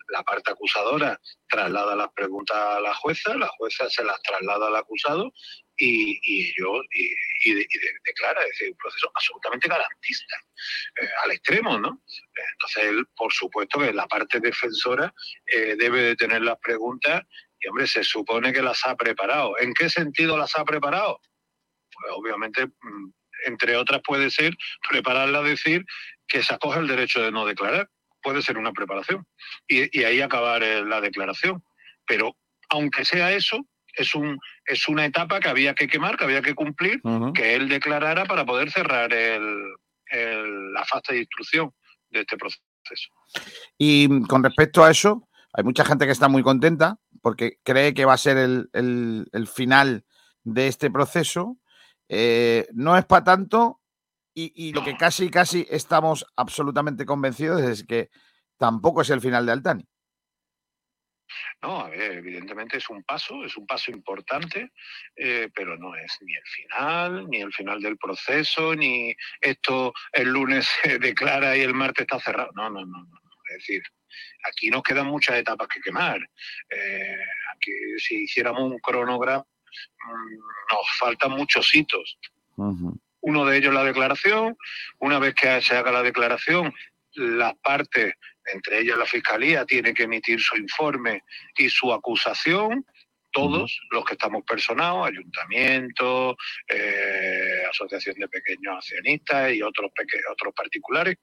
[0.09, 4.77] La parte acusadora traslada las preguntas a la jueza, la jueza se las traslada al
[4.77, 5.33] acusado
[5.85, 6.55] y, y
[7.45, 7.55] y,
[8.05, 10.37] declara, es un proceso absolutamente garantista,
[11.01, 12.01] eh, al extremo, ¿no?
[12.53, 15.12] Entonces él, por supuesto que la parte defensora
[15.47, 17.23] eh, debe de tener las preguntas
[17.59, 19.59] y, hombre, se supone que las ha preparado.
[19.59, 21.21] ¿En qué sentido las ha preparado?
[21.92, 23.12] Pues obviamente, mm,
[23.47, 24.57] entre otras puede ser
[24.88, 25.85] prepararla a decir
[26.29, 27.90] que se acoge el derecho de no declarar.
[28.23, 29.27] Puede ser una preparación.
[29.66, 31.64] Y, y ahí acabar eh, la declaración.
[32.07, 32.37] Pero
[32.68, 36.55] aunque sea eso, es, un, es una etapa que había que quemar, que había que
[36.55, 37.01] cumplir,
[37.35, 39.75] que él declarara para poder cerrar el,
[40.73, 41.73] la fase de instrucción
[42.11, 42.61] de este proceso.
[43.79, 48.05] Y con respecto a eso, hay mucha gente que está muy contenta porque cree que
[48.05, 50.05] va a ser el, final
[50.43, 51.59] de este proceso.
[52.09, 53.81] Eh, no es para tanto
[54.35, 58.11] y, y, lo que casi, casi estamos absolutamente convencidos es que
[58.59, 59.89] tampoco es el final de Altani.
[61.62, 64.73] No, a ver, evidentemente es un paso, es un paso importante,
[65.16, 70.29] eh, pero no es ni el final, ni el final del proceso, ni esto el
[70.29, 72.51] lunes se declara y el martes está cerrado.
[72.55, 73.18] No, no, no, no.
[73.49, 73.83] Es decir,
[74.45, 76.21] aquí nos quedan muchas etapas que quemar.
[76.71, 77.18] Eh,
[77.55, 80.37] aquí, si hiciéramos un cronograma, mm,
[80.73, 82.18] nos faltan muchos hitos.
[83.21, 84.57] Uno de ellos la declaración.
[84.99, 86.73] Una vez que se haga la declaración,
[87.14, 88.14] las partes
[88.47, 91.23] entre ellas la Fiscalía, tiene que emitir su informe
[91.57, 92.85] y su acusación,
[93.33, 96.37] todos los que estamos personados, ayuntamientos,
[96.69, 99.91] eh, asociación de pequeños accionistas y otros,
[100.31, 101.17] otros particulares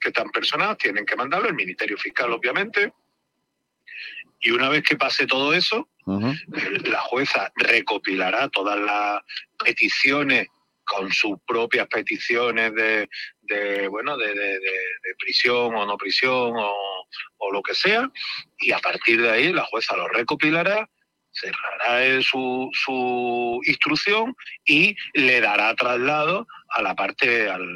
[0.00, 2.92] que están personados, tienen que mandarlo, el Ministerio Fiscal obviamente,
[4.42, 9.22] Y una vez que pase todo eso, la jueza recopilará todas las
[9.62, 10.48] peticiones
[10.84, 13.08] con sus propias peticiones de,
[13.88, 14.60] bueno de,
[15.18, 16.74] prisión o no prisión o,
[17.38, 18.10] o, lo que sea
[18.58, 20.88] y a partir de ahí la jueza lo recopilará
[21.32, 24.34] cerrará su, su instrucción
[24.64, 27.66] y le dará traslado a la parte al,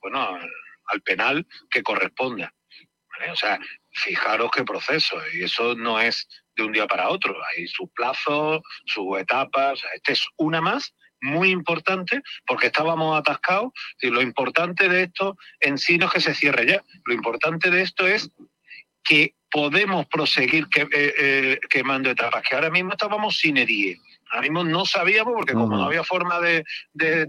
[0.00, 0.38] bueno
[0.86, 2.52] al, penal que corresponda
[3.30, 3.58] o sea
[3.92, 8.60] fijaros qué proceso y eso no es de un día para otro hay sus plazos
[8.86, 13.72] sus etapas este es una más muy importante porque estábamos atascados.
[14.00, 17.70] Y lo importante de esto en sí no es que se cierre ya, lo importante
[17.70, 18.30] de esto es
[19.02, 24.00] que podemos proseguir que, eh, eh, quemando etapas, que ahora mismo estábamos sin edie.
[24.30, 26.64] Ahora mismo no sabíamos, porque como no había forma de,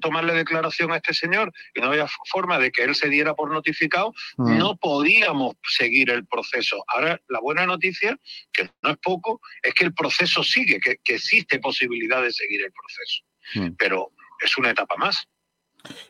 [0.01, 3.51] tomarle declaración a este señor y no había forma de que él se diera por
[3.51, 6.83] notificado, no podíamos seguir el proceso.
[6.87, 8.17] Ahora, la buena noticia,
[8.51, 12.71] que no es poco, es que el proceso sigue, que existe posibilidad de seguir el
[12.71, 13.23] proceso.
[13.53, 13.75] Mm.
[13.77, 14.11] pero
[14.43, 15.27] es una etapa más.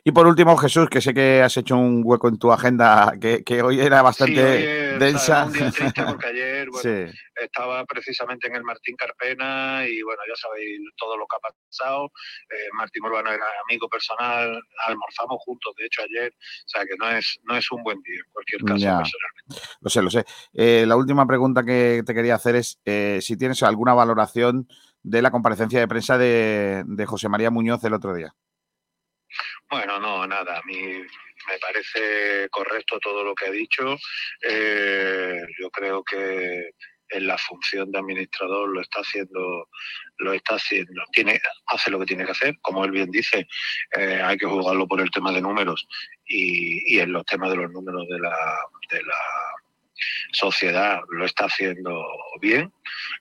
[0.04, 3.62] Y por último, Jesús, que sé que has hecho un hueco en tu agenda que,
[3.62, 5.46] hoy era bastante densa.
[5.46, 6.68] Un día triste porque ayer
[7.36, 12.10] estaba precisamente en el Martín Carpena y bueno, ya sabéis todo lo que ha pasado.
[12.50, 16.32] Eh, Martín Urbano era amigo personal, almorzamos juntos, de hecho, ayer.
[16.32, 19.68] O sea que no es, no es un buen día en cualquier caso, personalmente.
[19.80, 20.24] Lo sé, lo sé.
[20.54, 24.68] Eh, la última pregunta que te quería hacer es eh, si tienes alguna valoración
[25.06, 28.34] de la comparecencia de prensa de, José María Muñoz el otro día.
[29.70, 30.58] Bueno, no, nada.
[30.58, 33.96] A mí me parece correcto todo lo que ha dicho.
[34.42, 36.70] Eh, yo creo que
[37.10, 39.68] en la función de administrador lo está haciendo,
[40.18, 43.46] lo está haciendo, tiene, hace lo que tiene que hacer, como él bien dice,
[43.96, 45.86] eh, hay que jugarlo por el tema de números
[46.24, 48.36] y, y en los temas de los números de la,
[48.90, 49.14] de la
[50.32, 52.04] sociedad lo está haciendo
[52.40, 52.72] bien.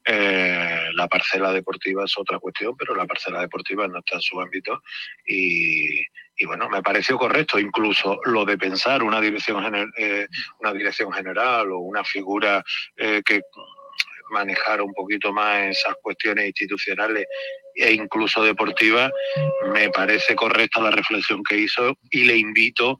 [0.05, 4.39] Eh, la parcela deportiva es otra cuestión, pero la parcela deportiva no está en su
[4.39, 4.81] ámbito
[5.25, 6.05] y,
[6.45, 10.27] bueno, me pareció correcto incluso lo de pensar una dirección, eh,
[10.59, 12.63] una dirección general o una figura
[12.97, 13.41] eh, que
[14.31, 17.25] manejar un poquito más esas cuestiones institucionales
[17.75, 19.11] e incluso deportivas,
[19.73, 22.99] me parece correcta la reflexión que hizo y le invito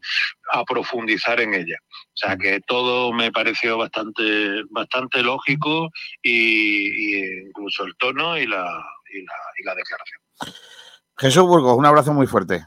[0.52, 1.78] a profundizar en ella.
[1.82, 5.90] O sea que todo me pareció bastante, bastante lógico
[6.22, 8.84] y, incluso el tono y la,
[9.14, 10.20] y la declaración.
[11.18, 12.66] Jesús Burgos, un abrazo muy fuerte.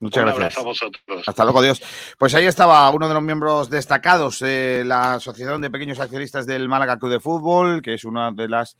[0.00, 0.58] Muchas gracias.
[0.58, 1.02] a vosotros.
[1.26, 1.82] Hasta luego, Dios.
[2.18, 6.68] Pues ahí estaba uno de los miembros destacados de la Asociación de Pequeños Accionistas del
[6.68, 8.76] Málaga Club de Fútbol, que es uno de las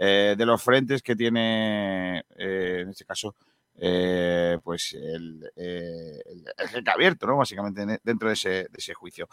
[0.00, 3.34] eh, de los frentes que tiene, eh, en este caso,
[3.74, 7.38] eh, pues el, el, abierto, ¿no?
[7.38, 9.28] Básicamente dentro de ese, de ese juicio.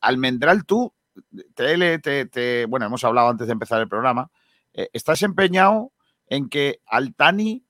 [0.00, 0.90] Almendral, tú,
[1.54, 4.30] te, te, bueno, hemos hablado antes de empezar el programa,
[4.72, 5.92] estás empeñado
[6.28, 7.65] en que Altani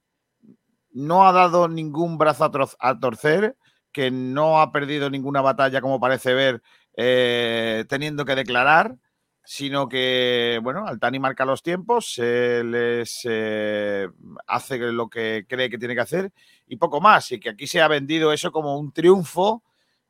[0.96, 3.56] no ha dado ningún brazo a, torcer,
[3.92, 6.62] que no ha perdido ninguna batalla, como parece ver,
[6.96, 8.96] eh, teniendo que declarar,
[9.44, 14.08] sino que, bueno, Altani marca los tiempos, se les eh,
[14.46, 16.32] hace lo que cree que tiene que hacer
[16.66, 17.30] y poco más.
[17.30, 19.62] Y que aquí se ha vendido eso como un triunfo,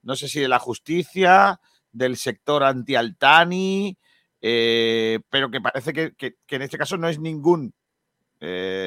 [0.03, 3.99] no sé si de la justicia, del sector anti-Altani,
[4.40, 7.75] eh, pero que parece que, en este caso no es ningún,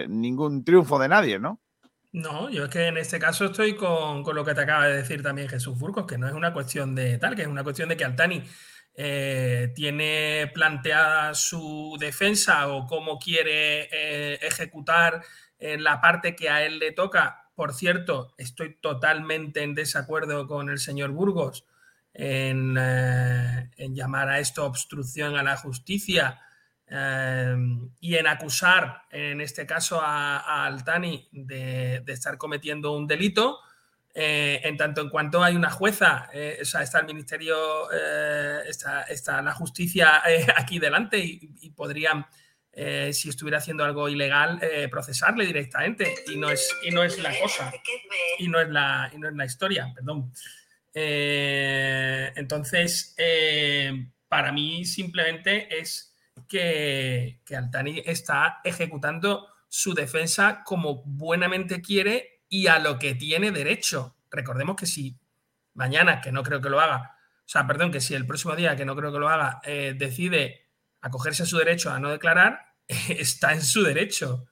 [0.07, 1.59] ningún triunfo de nadie, ¿no?
[2.11, 5.21] No, yo es que en este caso estoy con, lo que te acaba de decir
[5.21, 7.97] también Jesús Furcos, que no es una cuestión de tal, que es una cuestión de
[7.97, 8.43] que Altani
[8.95, 15.21] eh, tiene planteada su defensa o cómo quiere eh, ejecutar
[15.59, 17.51] en la parte que a él le toca.
[17.53, 21.65] Por cierto, estoy totalmente en desacuerdo con el señor Burgos
[22.13, 26.41] eh, en llamar a esto obstrucción a la justicia
[26.91, 33.59] Em, y en acusar, en este caso, a, Altani de, estar cometiendo un delito,
[34.15, 39.53] eh, en tanto en cuanto hay una jueza, eh, está el ministerio, eh, está, la
[39.53, 40.23] justicia
[40.57, 42.25] aquí delante y, podrían,
[43.11, 44.59] si estuviera haciendo algo ilegal,
[44.89, 46.15] procesarle directamente.
[46.27, 47.71] Y no es, y no es la cosa,
[48.39, 50.31] y no es la, y no es la historia, perdón.
[52.35, 53.15] entonces,
[54.27, 56.08] para mí simplemente es
[56.49, 64.17] que, Altani está ejecutando su defensa como buenamente quiere y a lo que tiene derecho.
[64.31, 65.17] Recordemos que si
[65.75, 68.75] mañana, que no creo que lo haga, o sea, perdón, que si el próximo día,
[68.75, 70.67] que no creo que lo haga, eh, decide
[71.01, 74.47] acogerse a su derecho a no declarar, está en su derecho.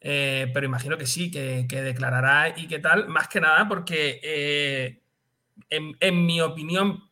[0.00, 5.02] Eh, pero imagino que sí, que, declarará y qué tal, más que nada porque, eh,
[5.70, 7.08] en, mi opinión,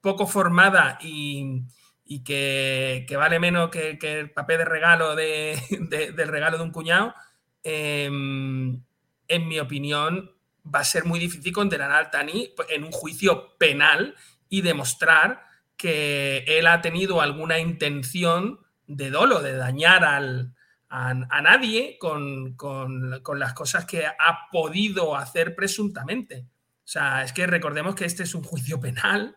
[0.00, 1.62] poco formada y,
[2.10, 5.60] y que, vale menos que, el papel de regalo de,
[6.16, 7.14] del regalo de un cuñado,
[7.62, 8.82] em,
[9.28, 10.32] en mi opinión,
[10.64, 14.16] va a ser muy difícil condenar al Tani en un juicio penal
[14.48, 15.42] y demostrar
[15.76, 20.54] que él ha tenido alguna intención de dolo, de dañar al,
[20.88, 22.56] a, nadie con,
[23.36, 26.46] las cosas que ha podido hacer presuntamente.
[26.84, 29.36] O sea, es que recordemos que este es un juicio penal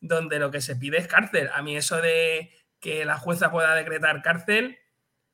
[0.00, 1.48] donde lo que se pide es cárcel.
[1.54, 4.78] A mí eso de que la jueza pueda decretar cárcel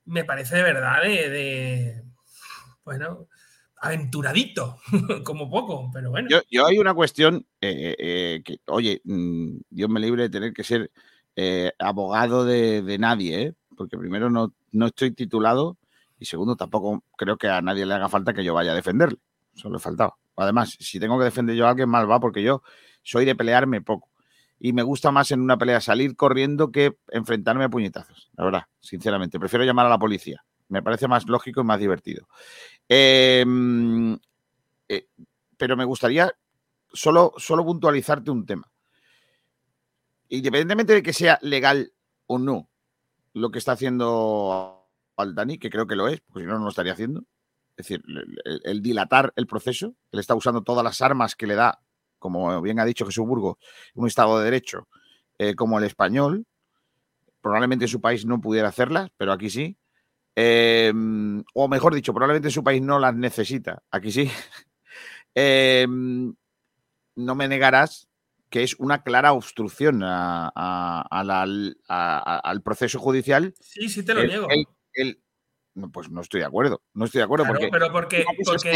[0.04, 2.02] me parece de verdad de,
[2.84, 3.28] bueno,
[3.80, 4.78] aventuradito,
[5.24, 6.28] como poco, pero bueno.
[6.50, 10.64] Yo, hay una cuestión eh, eh, que, oye, mm, Dios me libre de tener que
[10.64, 10.90] ser
[11.36, 15.78] eh, abogado de, nadie, porque primero no, no, estoy titulado
[16.18, 19.18] y segundo tampoco creo que a nadie le haga falta que yo vaya a defenderle.
[19.54, 20.16] Solo he faltado.
[20.36, 22.62] Además, si tengo que defender yo a alguien, mal va, porque yo
[23.02, 24.08] soy de pelearme poco
[24.64, 28.62] y me gusta más en una pelea salir corriendo que enfrentarme a puñetazos, la verdad,
[28.80, 29.38] sinceramente.
[29.38, 30.42] Prefiero llamar a la policía.
[30.68, 32.26] Me parece más lógico y más divertido.
[32.88, 34.18] Em,
[34.88, 35.06] eh,
[35.58, 36.32] pero me gustaría
[36.90, 38.72] solo, solo puntualizarte un tema.
[40.30, 41.92] Independientemente de que sea legal
[42.26, 42.70] o no
[43.34, 44.88] lo que está haciendo
[45.18, 47.20] Aldani, que creo que lo es, porque si no, no lo estaría haciendo.
[47.76, 48.02] Es decir,
[48.64, 51.82] el dilatar el proceso, él está usando todas las armas que le da
[52.24, 53.58] como bien ha dicho Jesús Burgos,
[53.96, 54.88] un Estado de Derecho
[55.36, 56.46] eh, como el español.
[57.42, 59.76] Probablemente en su país no pudiera hacerlas, pero aquí sí.
[60.34, 64.30] Em, o mejor dicho, probablemente en su país no las necesita, aquí sí.
[65.36, 66.32] Em,
[67.16, 68.08] no me negarás
[68.48, 71.74] que es una clara obstrucción al
[72.64, 73.52] proceso judicial.
[73.60, 74.48] Sí, sí te lo niego
[75.92, 76.82] pues no estoy de acuerdo.
[76.94, 78.24] No estoy de acuerdo porque, pero porque,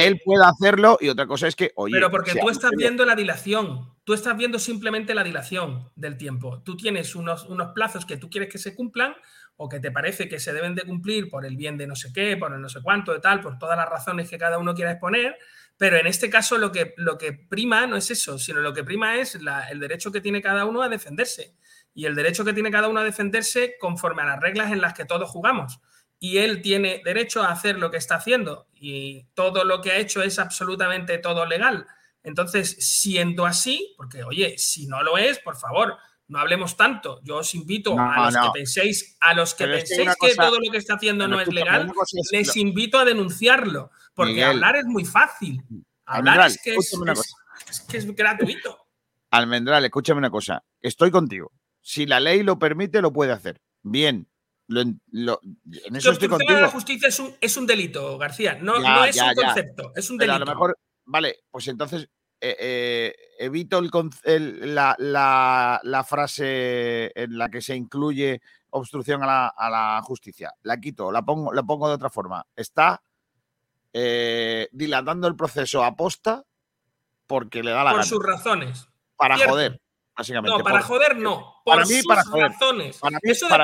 [0.06, 1.94] él pueda hacerlo y otra cosa es que, oye.
[1.94, 3.94] Pero porque tú estás viendo la dilación.
[4.02, 6.62] Tú estás viendo simplemente la dilación del tiempo.
[6.62, 9.14] Tú tienes unos, unos plazos que tú quieres que se cumplan
[9.56, 12.12] o que te parece que se deben de cumplir por el bien de no sé
[12.12, 14.74] qué, por el no sé cuánto, de tal, por todas las razones que cada uno
[14.74, 15.36] quiera exponer.
[15.76, 18.82] Pero en este caso lo que, lo que prima no es eso, sino lo que
[18.82, 19.38] prima es
[19.70, 21.54] el derecho que tiene cada uno a defenderse.
[21.94, 24.94] Y el derecho que tiene cada uno a defenderse conforme a las reglas en las
[24.94, 25.80] que todos jugamos
[26.20, 29.96] y él tiene derecho a hacer lo que está haciendo y todo lo que ha
[29.96, 31.86] hecho es absolutamente todo legal.
[32.22, 35.96] Entonces, siendo así, porque oye, si no lo es, por favor,
[36.26, 37.20] no hablemos tanto.
[37.22, 40.78] Yo os invito a los que penséis, a los que penséis que, todo lo que
[40.78, 41.90] está haciendo no es legal,
[42.32, 45.62] les invito a denunciarlo, porque hablar es muy fácil.
[46.04, 48.78] Hablar es que es, que es gratuito.
[49.30, 50.64] Almendral, escúchame una cosa.
[50.80, 51.52] Estoy contigo.
[51.80, 53.60] Si la ley lo permite, lo puede hacer.
[53.82, 54.28] Bien,
[54.68, 56.54] lo, en eso estoy contigo.
[56.54, 58.58] de la justicia es un, es un delito, García.
[58.60, 60.36] No, no es un concepto, es un delito.
[60.36, 62.08] a lo mejor, vale, pues entonces
[62.40, 68.40] eh, eh, evito el, la, la, la, frase en la que se incluye
[68.70, 70.52] obstrucción a la, a la, justicia.
[70.62, 72.46] La quito, la pongo, la pongo de otra forma.
[72.54, 73.02] Está
[73.92, 76.44] eh, dilatando el proceso a posta
[77.26, 78.88] porque le da la Por sus razones.
[79.16, 79.80] Para joder.
[80.42, 81.62] No, para joder no.
[81.64, 82.48] para mí, para joder.
[82.48, 83.00] razones.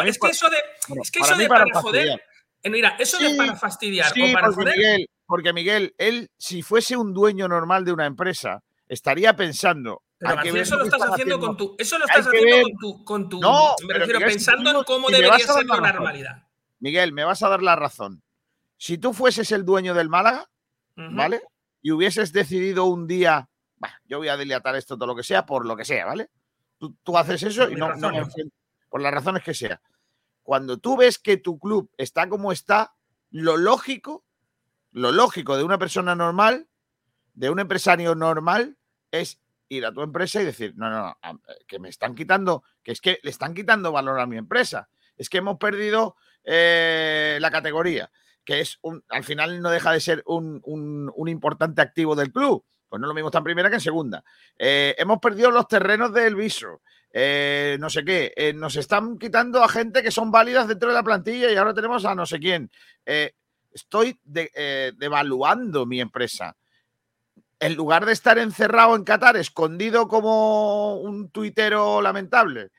[0.07, 0.57] es que eso de,
[1.03, 2.23] es que eso de para, joder.
[2.63, 4.77] Eh, mira, eso de para fastidiar o para porque joder.
[4.77, 10.03] Miguel, porque Miguel, él, si fuese un dueño normal de una empresa, estaría pensando.
[10.19, 11.75] Pero eso lo estás haciendo con tu.
[11.79, 13.05] Eso lo estás haciendo con tu.
[13.05, 16.47] Con tu no, me refiero, pensando en cómo debería ser la normalidad.
[16.79, 18.23] Miguel, me vas a dar la razón.
[18.77, 20.49] Si tú fueses el dueño del Málaga,
[20.97, 21.43] ¿vale?
[21.83, 23.49] Y hubieses decidido un día,
[24.07, 26.31] yo voy a dilatar esto, todo lo que sea, por lo que sea, ¿vale?
[26.79, 27.89] Tú, haces eso y no,
[28.89, 29.81] por las razones que sea.
[30.43, 32.95] Cuando tú ves que tu club está como está,
[33.31, 34.25] lo lógico,
[34.93, 36.68] lo lógico de una persona normal,
[37.33, 38.77] de un empresario normal,
[39.11, 42.93] es ir a tu empresa y decir, no, no, no, que me están quitando, que
[42.93, 44.89] es que le están quitando valor a mi empresa.
[45.16, 48.11] Es que hemos perdido eh, la categoría,
[48.45, 52.64] que es un, al final no deja de ser un, un importante activo del club.
[52.95, 54.22] Pues no lo mismo está en primera que en segunda.
[54.57, 56.80] Eh, hemos perdido los terrenos del viso.
[57.11, 58.32] Eh, no sé qué.
[58.36, 61.74] Eh, nos están quitando a gente que son válidas dentro de la plantilla y ahora
[61.74, 62.70] tenemos a no sé quién.
[63.72, 66.57] estoy devaluando mi empresa.
[67.59, 72.70] En lugar de estar encerrado en Qatar, escondido como un tuitero lamentable,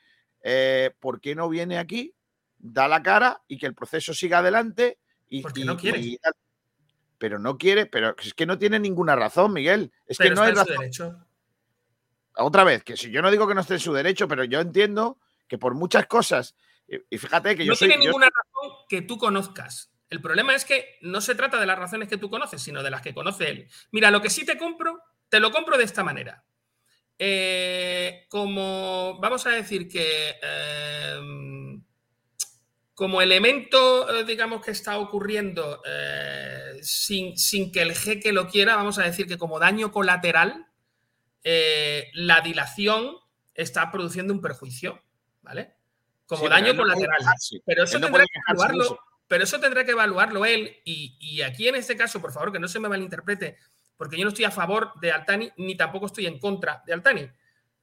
[1.02, 2.16] ¿por qué no viene aquí?
[2.58, 4.98] Da la cara y que el proceso siga adelante.
[5.28, 6.00] Y, Porque no quiere
[7.26, 9.92] pero no quiere, pero es que no tiene ninguna razón, Miguel.
[10.06, 10.78] Es que no hay razón.
[10.78, 11.26] Derecho.
[12.36, 14.60] Otra vez, que si yo no digo que no esté en su derecho, pero yo
[14.60, 15.18] entiendo
[15.48, 16.54] que por muchas cosas,
[16.88, 19.92] y fíjate que yo no tiene ninguna razón que tú conozcas.
[20.08, 22.92] El problema es que no se trata de las razones que tú conoces, sino de
[22.92, 23.68] las que conoce él.
[23.90, 26.46] Mira, lo que sí te compro, te lo compro de esta manera.
[27.18, 31.82] eh, como, vamos a decir que em,
[32.96, 38.76] como elemento, eh, digamos, que está ocurriendo eh, sin, sin, que el jeque lo quiera,
[38.76, 40.68] vamos a decir que como daño colateral,
[42.14, 43.18] la dilación
[43.54, 45.00] está produciendo un perjuicio,
[45.44, 45.76] ¿vale?
[46.26, 47.20] Como daño colateral.
[47.66, 49.00] pero eso tendrá que evaluarlo.
[49.28, 50.78] Pero eso tendrá que evaluarlo él.
[50.86, 53.58] Y, y aquí en este caso, por favor, que no se me malinterprete,
[53.98, 57.30] porque yo no estoy a favor de Altani ni tampoco estoy en contra de Altani.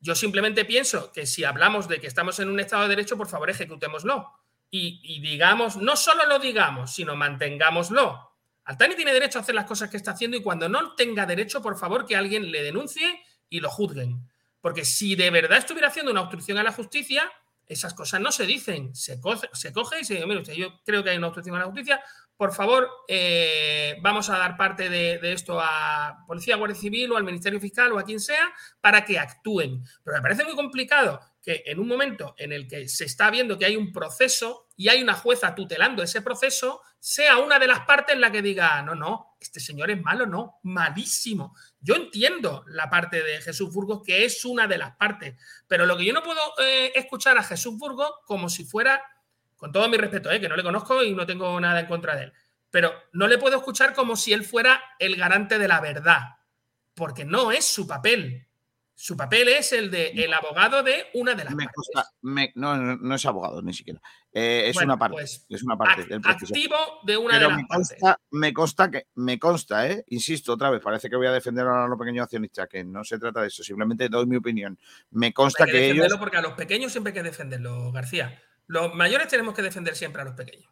[0.00, 3.28] Yo simplemente pienso que si hablamos de que estamos en un Estado de Derecho, por
[3.28, 4.28] favor, ejecutémoslo.
[4.74, 8.32] Y, digamos, no solo lo digamos, sino mantengámoslo.
[8.64, 11.60] Altani tiene derecho a hacer las cosas que está haciendo y cuando no tenga derecho,
[11.60, 14.26] por favor, que alguien le denuncie y lo juzguen.
[14.62, 17.30] Porque si de verdad estuviera haciendo una obstrucción a la justicia,
[17.66, 18.94] esas cosas no se dicen.
[18.94, 21.56] Se coge, se coge y se dice, mire usted, yo creo que hay una obstrucción
[21.56, 22.02] a la justicia,
[22.42, 27.24] por favor, eh, vamos a dar parte de, esto a Policía, Guardia Civil o al
[27.24, 29.84] Ministerio Fiscal o a quien sea para que actúen.
[30.02, 33.58] Pero me parece muy complicado que en un momento en el que se está viendo
[33.58, 37.80] que hay un proceso y hay una jueza tutelando ese proceso, sea una de las
[37.80, 41.56] partes en la que diga, no, no, este señor es malo, no, malísimo.
[41.80, 45.34] Yo entiendo la parte de Jesús Burgos, que es una de las partes,
[45.66, 49.02] pero lo que yo no puedo eh, escuchar a Jesús Burgos como si fuera
[49.56, 50.40] con todo mi respeto, ¿eh?
[50.40, 52.32] que no le conozco y no tengo nada en contra de él,
[52.70, 56.20] pero no le puedo escuchar como si él fuera el garante de la verdad,
[56.94, 58.48] porque no es su papel.
[59.02, 62.52] Su papel es el de el abogado de una de las me partes.
[62.54, 64.00] no, no, es abogado ni siquiera.
[64.32, 66.04] Eh, es, una parte, pues, es una parte.
[66.04, 70.04] del activo de una de las me consta, Me consta que, me consta, ¿eh?
[70.06, 73.18] insisto otra vez, parece que voy a defender a los pequeños accionistas, que no se
[73.18, 74.78] trata de eso, simplemente doy mi opinión.
[75.10, 76.16] Me consta que, ellos.
[76.16, 78.40] Porque a los pequeños siempre hay que defenderlo, García.
[78.68, 80.70] Los mayores tenemos que defender siempre a los pequeños.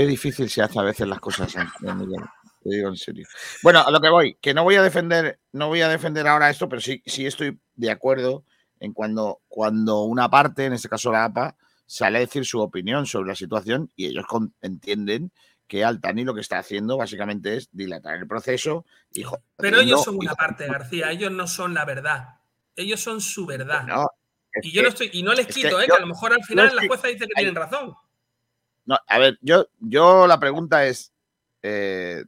[0.00, 3.26] Qué difícil se hace a veces las cosas, te digo en serio.
[3.62, 6.48] Bueno, a lo que voy, que no voy a defender, no voy a defender ahora
[6.48, 8.42] esto, pero sí, sí estoy de acuerdo
[8.78, 13.04] en cuando, cuando una parte, en este caso la APA, sale a decir su opinión
[13.04, 14.24] sobre la situación y ellos
[14.62, 15.32] entienden
[15.66, 18.86] que Altani lo que está haciendo básicamente es dilatar el proceso.
[19.12, 19.24] Y,
[19.58, 22.38] Pero ellos son una parte, García, ellos no son la verdad.
[22.74, 23.86] Ellos son su verdad.
[24.62, 25.84] y yo no estoy, y no les quito, ¿eh?
[25.84, 27.94] que a lo mejor al final la jueza dice que tienen razón.
[28.90, 31.12] No, a ver, yo, yo la pregunta es,
[31.62, 32.24] eh,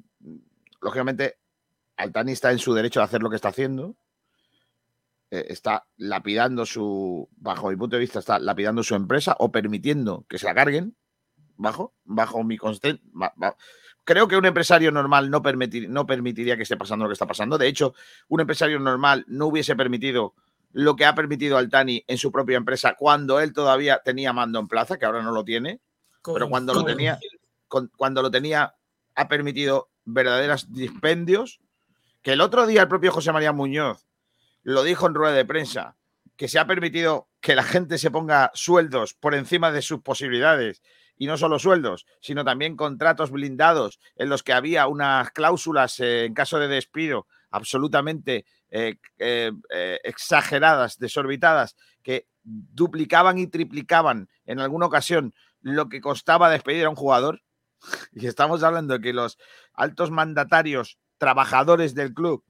[0.81, 1.37] lógicamente,
[1.97, 3.97] Altani está en su derecho de hacer lo que está haciendo.
[5.33, 10.25] Eh, está lapidando su, bajo mi punto de vista, está lapidando su empresa o permitiendo
[10.29, 10.95] que se la carguen
[11.57, 13.03] bajo, bajo mi consciente.
[14.05, 17.27] Creo que un empresario normal no, permitir, no permitiría que esté pasando lo que está
[17.27, 17.59] pasando.
[17.59, 17.93] De hecho,
[18.29, 20.37] un empresario normal no hubiese permitido
[20.71, 24.69] lo que ha permitido Altani en su propia empresa cuando él todavía tenía mando en
[24.69, 25.81] plaza, que ahora no lo tiene,
[26.25, 27.19] pero cuando lo tenía,
[27.97, 28.75] cuando lo tenía,
[29.15, 31.61] ha permitido verdaderos dispendios.
[32.23, 34.07] Que el otro día el propio José María Muñoz
[34.63, 35.97] lo dijo en rueda de prensa,
[36.37, 40.83] que se ha permitido que la gente se ponga sueldos por encima de sus posibilidades
[41.17, 46.25] y no solo sueldos, sino también contratos blindados en los que había unas cláusulas eh,
[46.25, 49.53] en caso de despido absolutamente eh, eh,
[50.05, 56.97] exageradas, desorbitadas, que duplicaban y triplicaban en alguna ocasión lo que costaba despedir a un
[56.97, 57.43] jugador.
[58.13, 59.39] Y estamos hablando de que los
[59.75, 62.45] altos mandatarios trabajadores del club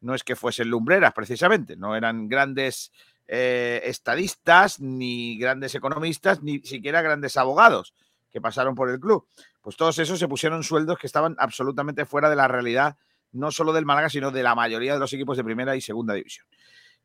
[0.00, 2.90] no es que fuesen lumbreras precisamente, no eran grandes
[3.28, 7.94] eh, estadistas, ni grandes economistas, ni siquiera grandes abogados
[8.30, 9.26] que pasaron por el club.
[9.60, 12.96] Pues todos esos se pusieron sueldos que estaban absolutamente fuera de la realidad,
[13.30, 16.14] no solo del Málaga, sino de la mayoría de los equipos de primera y segunda
[16.14, 16.46] división.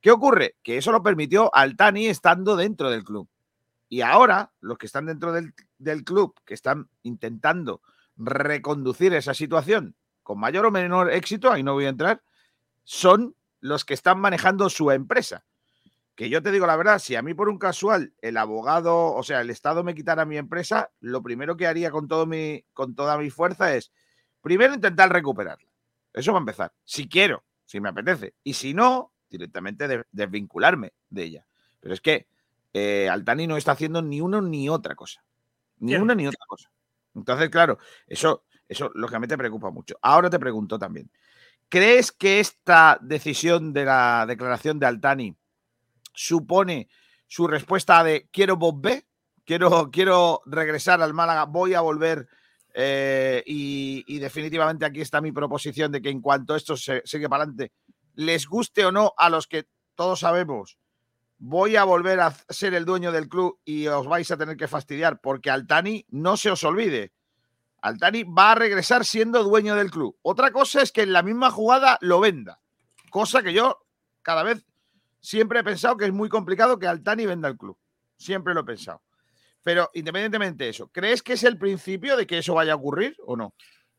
[0.02, 0.56] ¿Qué ocurre?
[0.64, 3.28] Que eso lo permitió Altani estando dentro del club.
[3.90, 7.82] Y ahora, los que están dentro del, del club, que están intentando
[8.16, 12.22] reconducir esa situación con mayor o menor éxito, ahí no voy a entrar,
[12.84, 15.46] son los que están manejando su empresa
[16.18, 19.22] que yo te digo la verdad, si a mí por un casual el abogado, o
[19.22, 22.96] sea, el Estado me quitara mi empresa, lo primero que haría con, todo mi, con
[22.96, 23.92] toda mi fuerza es,
[24.42, 25.70] primero intentar recuperarla.
[26.12, 26.74] Eso va a empezar.
[26.84, 28.34] Si quiero, si me apetece.
[28.44, 31.48] Y si no, directamente desvincularme de ella.
[31.80, 32.26] Pero es que
[32.74, 35.24] eh, Altani no está haciendo ni uno ni otra cosa.
[35.80, 36.72] Ni una ni otra cosa.
[37.16, 39.98] Entonces, claro, eso, eso lógicamente preocupa mucho.
[40.02, 41.12] Ahora te pregunto también,
[41.70, 45.36] ¿crees que esta decisión de la declaración de Altani
[46.14, 46.90] supone
[47.28, 49.06] su respuesta de quiero volver,
[49.46, 52.28] quiero, quiero regresar al Málaga, voy a volver
[52.80, 57.44] eh, y, definitivamente aquí está mi proposición de que en cuanto esto se sigue para
[57.44, 57.74] adelante,
[58.14, 59.66] les guste o no a los que
[59.96, 60.78] todos sabemos,
[61.38, 64.68] voy a volver a ser el dueño del club y os vais a tener que
[64.68, 67.14] fastidiar porque Altani, no se os olvide,
[67.82, 70.18] Altani va a regresar siendo dueño del club.
[70.22, 72.60] Otra cosa es que en la misma jugada lo venda.
[73.10, 73.86] Cosa que yo
[74.22, 74.66] cada vez
[75.22, 77.78] siempre he pensado que es muy complicado que Altani venda el club.
[78.18, 79.04] Siempre lo he pensado.
[79.64, 83.16] Pero independientemente de eso, ¿crees que es el principio de que eso vaya a ocurrir
[83.26, 83.54] o no?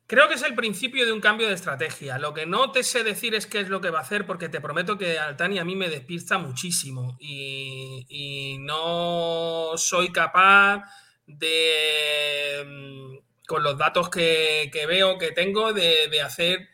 [0.08, 2.18] Creo que es el principio de un cambio de estrategia.
[2.18, 4.48] Lo que no te sé decir es qué es lo que va a hacer, porque
[4.48, 10.84] te prometo que Altani a mí me despista muchísimo y, no soy capaz
[11.26, 16.70] de, mm, con los datos que, veo, que tengo, de, hacer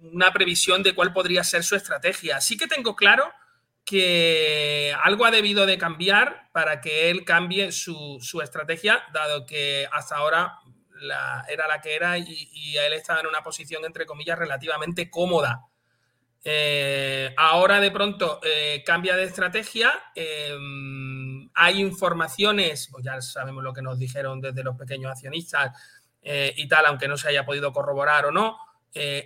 [0.00, 2.40] una previsión de cuál podría ser su estrategia.
[2.40, 3.32] Sí que tengo claro
[3.84, 10.16] que algo ha debido de cambiar para que él cambie su estrategia, dado que hasta
[10.16, 10.58] ahora
[11.48, 15.62] era la que era y, él estaba en una posición, entre comillas, relativamente cómoda.
[16.44, 19.92] Eh, ahora de pronto eh, cambia de estrategia.
[20.14, 25.76] Em, hay informaciones, pues ya sabemos lo que nos dijeron desde los pequeños accionistas
[26.22, 28.58] eh, y tal, aunque no se haya podido corroborar o no.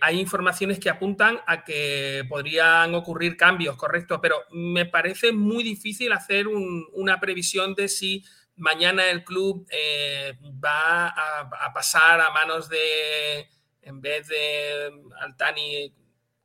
[0.00, 6.12] hay informaciones que apuntan a que podrían ocurrir cambios, correcto, pero me parece muy difícil
[6.12, 8.22] hacer una previsión de si
[8.56, 13.48] mañana el club eh, va a, pasar a manos de,
[13.82, 15.94] en vez de Altani,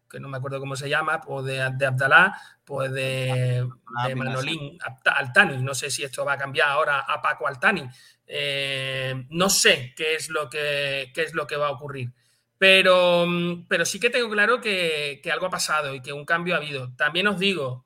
[0.09, 3.67] que no me acuerdo cómo se llama, o de, de Abdalá, pues de,
[4.15, 5.57] Manolín Altani.
[5.63, 7.87] No sé si esto va a cambiar ahora a Paco Altani.
[8.25, 12.11] Eh, no sé qué es lo que, es lo que va a ocurrir.
[12.57, 13.27] Pero,
[13.69, 16.93] pero sí que tengo claro que, algo ha pasado y que un cambio ha habido.
[16.95, 17.85] También os digo,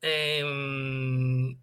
[0.00, 1.58] em,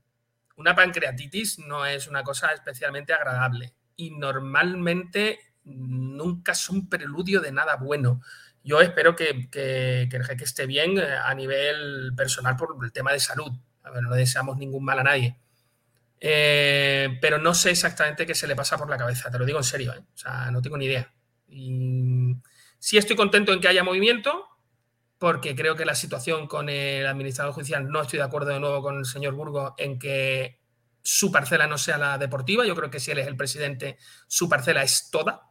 [0.58, 7.52] una pancreatitis no es una cosa especialmente agradable y normalmente nunca es un preludio de
[7.52, 8.22] nada bueno.
[8.64, 13.12] Yo espero que, que, el jeque esté bien eh, a nivel personal por el tema
[13.12, 13.52] de salud.
[13.84, 15.38] A ver, no deseamos ningún mal a nadie.
[16.20, 19.60] Eh, pero no sé exactamente qué se le pasa por la cabeza, te lo digo
[19.60, 20.00] en serio, ¿eh?
[20.00, 21.14] o sea, no tengo ni idea.
[21.48, 22.36] Y
[22.80, 24.48] sí estoy contento en que haya movimiento,
[25.26, 28.84] porque creo que la situación con el administrador judicial, no estoy de acuerdo de nuevo
[28.84, 30.60] con el señor Burgo en que
[31.02, 32.64] su parcela no sea la deportiva.
[32.64, 33.98] Yo creo que si él es el presidente,
[34.28, 35.50] su parcela es toda.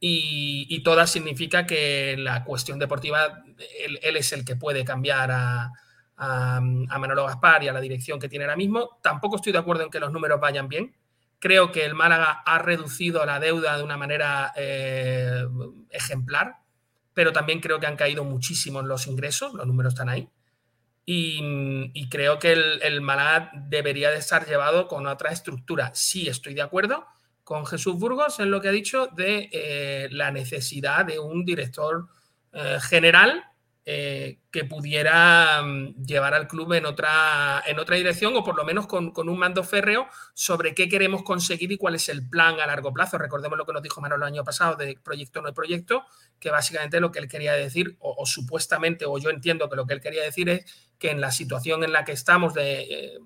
[0.00, 3.44] Y, toda significa que la cuestión deportiva,
[3.78, 5.70] él, es el que puede cambiar a,
[6.16, 8.98] a, Manolo Gaspar y a la dirección que tiene ahora mismo.
[9.04, 10.96] Tampoco estoy de acuerdo en que los números vayan bien.
[11.38, 15.46] Creo que el Málaga ha reducido la deuda de una manera eh,
[15.90, 16.65] ejemplar
[17.16, 20.28] pero también creo que han caído muchísimo los ingresos, los números están ahí.
[21.06, 23.00] Y, creo que el, el
[23.70, 25.92] debería de estar llevado con otra estructura.
[25.94, 27.06] Sí, estoy de acuerdo
[27.42, 32.06] con Jesús Burgos en lo que ha dicho de eh, la necesidad de un director
[32.52, 33.44] eh, general
[33.88, 38.64] eh, que pudiera mm, llevar al club en otra, en otra dirección o por lo
[38.64, 42.66] menos con, un mando férreo sobre qué queremos conseguir y cuál es el plan a
[42.66, 43.16] largo plazo.
[43.16, 46.02] Recordemos lo que nos dijo Manolo el año pasado de proyecto no proyecto,
[46.40, 49.94] que básicamente lo que él quería decir, o, supuestamente, o yo entiendo que lo que
[49.94, 50.64] él quería decir es
[50.98, 53.18] que en la situación en la que estamos de eh,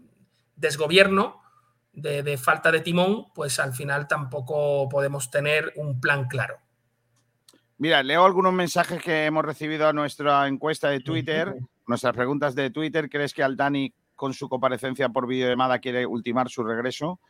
[0.56, 1.40] desgobierno,
[1.94, 6.58] de, de falta de timón, pues al final tampoco podemos tener un plan claro.
[7.80, 11.56] Mira, leo algunos mensajes que hemos recibido a nuestra encuesta de Twitter,
[11.86, 13.08] nuestras preguntas de Twitter.
[13.08, 17.20] ¿Crees que Aldani, con su comparecencia por videollamada, quiere ultimar su regreso?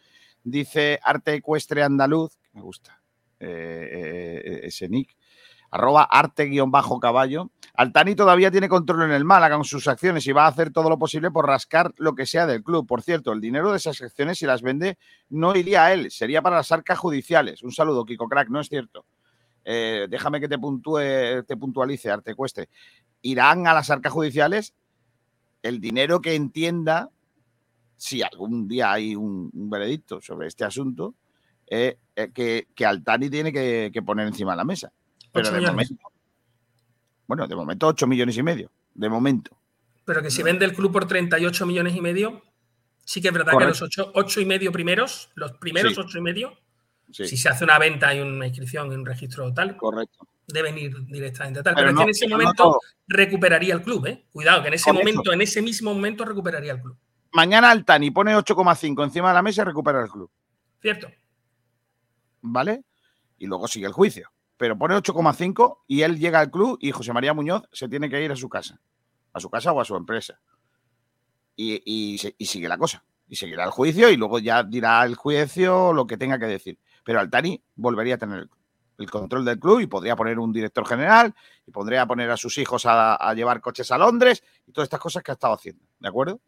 [0.43, 3.01] Dice Arte Ecuestre Andaluz, que me gusta
[3.39, 5.17] eh, eh, ese nick,
[5.71, 7.53] arroba arte-caballo.
[7.75, 10.89] Altani todavía tiene control en el Málaga con sus acciones y va a hacer todo
[10.89, 12.89] lo posible por rascar lo que sea del club.
[12.89, 14.99] Por cierto, el dinero de esas acciones, si las vende,
[15.29, 17.63] no iría a él, sería para las arcas judiciales.
[17.63, 19.07] Un saludo, Kiko Crack, no es cierto.
[19.65, 22.69] Eh, déjame que te puntúe, te puntualice, Arte Cueste,
[23.23, 24.75] irán a las arcas judiciales
[25.63, 27.11] el dinero que entienda,
[27.97, 31.15] si algún día hay un, veredicto sobre este asunto,
[31.67, 34.93] eh, eh, que, que, Altani tiene que, poner encima de la mesa.
[35.33, 35.95] Pero de momento,
[37.27, 39.57] bueno, de momento 8 millones y medio, de momento.
[40.05, 42.43] Pero que si vende el club por 38 millones y medio,
[43.05, 46.59] sí que es verdad que los 8, y medio primeros, los primeros 8 y medio,
[47.13, 50.27] si se hace una venta y una inscripción en un registro tal, Correcto.
[50.47, 51.75] deben ir directamente tal.
[51.75, 54.27] Pero, es que en ese momento recuperaría el club, ¿eh?
[54.33, 56.97] Cuidado, que en ese momento, en ese mismo momento recuperaría el club.
[57.33, 60.31] Mañana Altani pone 8,5 encima de la mesa y recupera el club.
[60.81, 61.09] Cierto.
[62.41, 62.85] ¿Vale?
[63.39, 64.31] Y luego sigue el juicio.
[64.57, 68.23] Pero pone 8,5 y él llega al club y José María Muñoz se tiene que
[68.23, 68.81] ir a su casa.
[69.33, 70.41] A su casa o a su empresa.
[71.55, 71.83] Y,
[72.37, 73.05] y sigue la cosa.
[73.29, 76.79] Y seguirá el juicio y luego ya dirá el juicio lo que tenga que decir
[77.05, 78.49] pero Altani volvería a tener
[78.99, 81.35] el control del club y podría poner un director general
[81.67, 85.23] y podría poner a sus hijos a, llevar coches a Londres y todas estas cosas
[85.23, 86.41] que ha estado haciendo, ¿de acuerdo?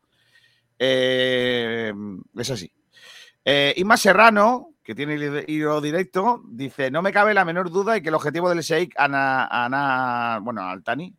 [0.79, 1.93] Eh,
[2.37, 2.73] es así.
[3.45, 8.03] Eh, Inma Serrano, que tiene hilo directo, dice: No me cabe la menor duda de
[8.03, 11.15] que el objetivo del Sheikh Ana, Ana, bueno, Altani,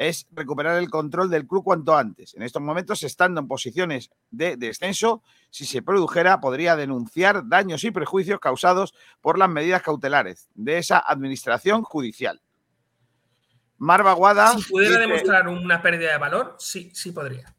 [0.00, 2.32] es recuperar el control del club cuanto antes.
[2.32, 7.90] En estos momentos, estando en posiciones de descenso, si se produjera, podría denunciar daños y
[7.90, 12.40] prejuicios causados por las medidas cautelares de esa administración judicial.
[13.76, 14.56] Marva Guada.
[14.56, 17.54] Si pudiera demostrar una pérdida de valor, sí, sí podría.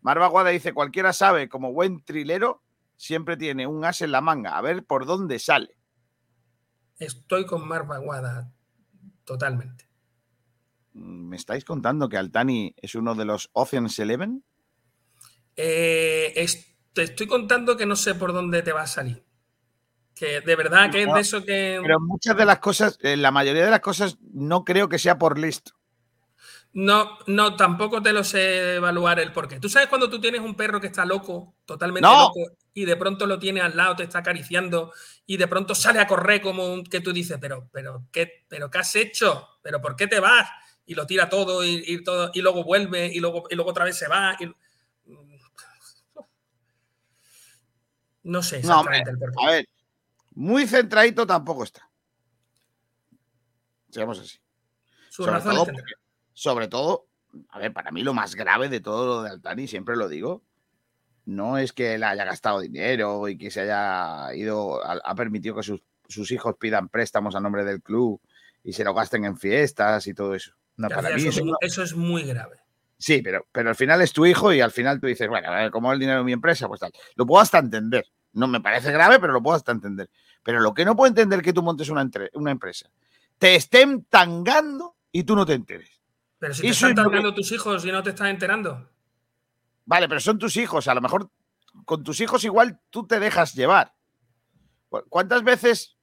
[0.00, 2.62] Marva Guada dice: cualquiera sabe, como buen trilero,
[2.94, 5.76] siempre tiene un as en la manga, a ver por dónde sale.
[6.98, 8.52] Estoy con Marva Guada
[9.24, 9.91] totalmente.
[10.94, 14.44] ¿Me estáis contando que Altani es uno de los Ocean's Eleven?
[15.56, 16.46] Eh,
[16.92, 19.24] te estoy contando que no sé por dónde te va a salir.
[20.14, 21.80] Que de verdad que es de eso que.
[21.82, 25.18] Pero muchas de las cosas, eh, la mayoría de las cosas, no creo que sea
[25.18, 25.72] por listo.
[26.74, 29.60] No, no, tampoco te lo sé evaluar el porqué.
[29.60, 32.40] Tú sabes cuando tú tienes un perro que está loco, totalmente loco,
[32.72, 34.90] y de pronto lo tiene al lado, te está acariciando,
[35.26, 38.70] y de pronto sale a correr como un, que tú dices, pero, pero, ¿qué, pero,
[38.70, 39.48] ¿qué has hecho?
[39.60, 40.48] ¿Pero por qué te vas?
[40.92, 43.96] Y lo tira todo y, todo y luego vuelve y luego, y luego otra vez
[43.96, 44.36] se va.
[48.22, 49.68] No sé exactamente el A ver,
[50.34, 51.88] muy centradito tampoco está.
[53.88, 54.38] Seamos así.
[55.08, 55.66] sobre, todo,
[56.32, 57.06] sobre todo,
[57.48, 60.42] a ver, para mí lo más grave de todo lo de Altani, siempre lo digo,
[61.24, 65.62] no es que él haya gastado dinero y que se haya ido, ha, permitido que
[65.62, 68.20] sus, sus hijos pidan préstamos a nombre del club
[68.62, 70.54] y se lo gasten en fiestas y todo eso
[71.60, 72.56] eso, es muy grave.
[72.98, 75.92] Sí, pero, pero al final es tu hijo y al final tú dices, bueno, como
[75.92, 76.92] el dinero de mi empresa, pues tal.
[77.16, 78.06] Lo puedo hasta entender.
[78.32, 80.08] No me parece grave, pero lo puedo hasta entender.
[80.42, 82.88] Pero lo que no puedo entender que tú montes una, una empresa,
[83.38, 86.00] te estén tangando y tú no te enteres.
[86.38, 88.88] Pero si te están tangando tus hijos y no te estás enterando.
[89.84, 90.88] Vale, pero son tus hijos.
[90.88, 91.30] A lo mejor
[91.84, 93.94] con tus hijos igual tú te dejas llevar.
[95.08, 95.96] ¿Cuántas veces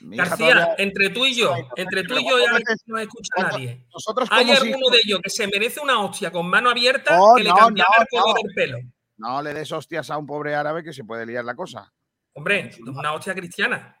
[0.00, 3.86] García, entre tú y yo, entre tú y yo ya no escucha a nadie.
[4.30, 7.84] ¿Hay alguno de ellos que se merece una hostia con mano abierta que le cambie
[7.98, 8.78] el color del pelo?
[9.16, 11.92] No le des hostias a un pobre árabe que se puede liar la cosa.
[12.34, 13.96] Hombre, una hostia cristiana.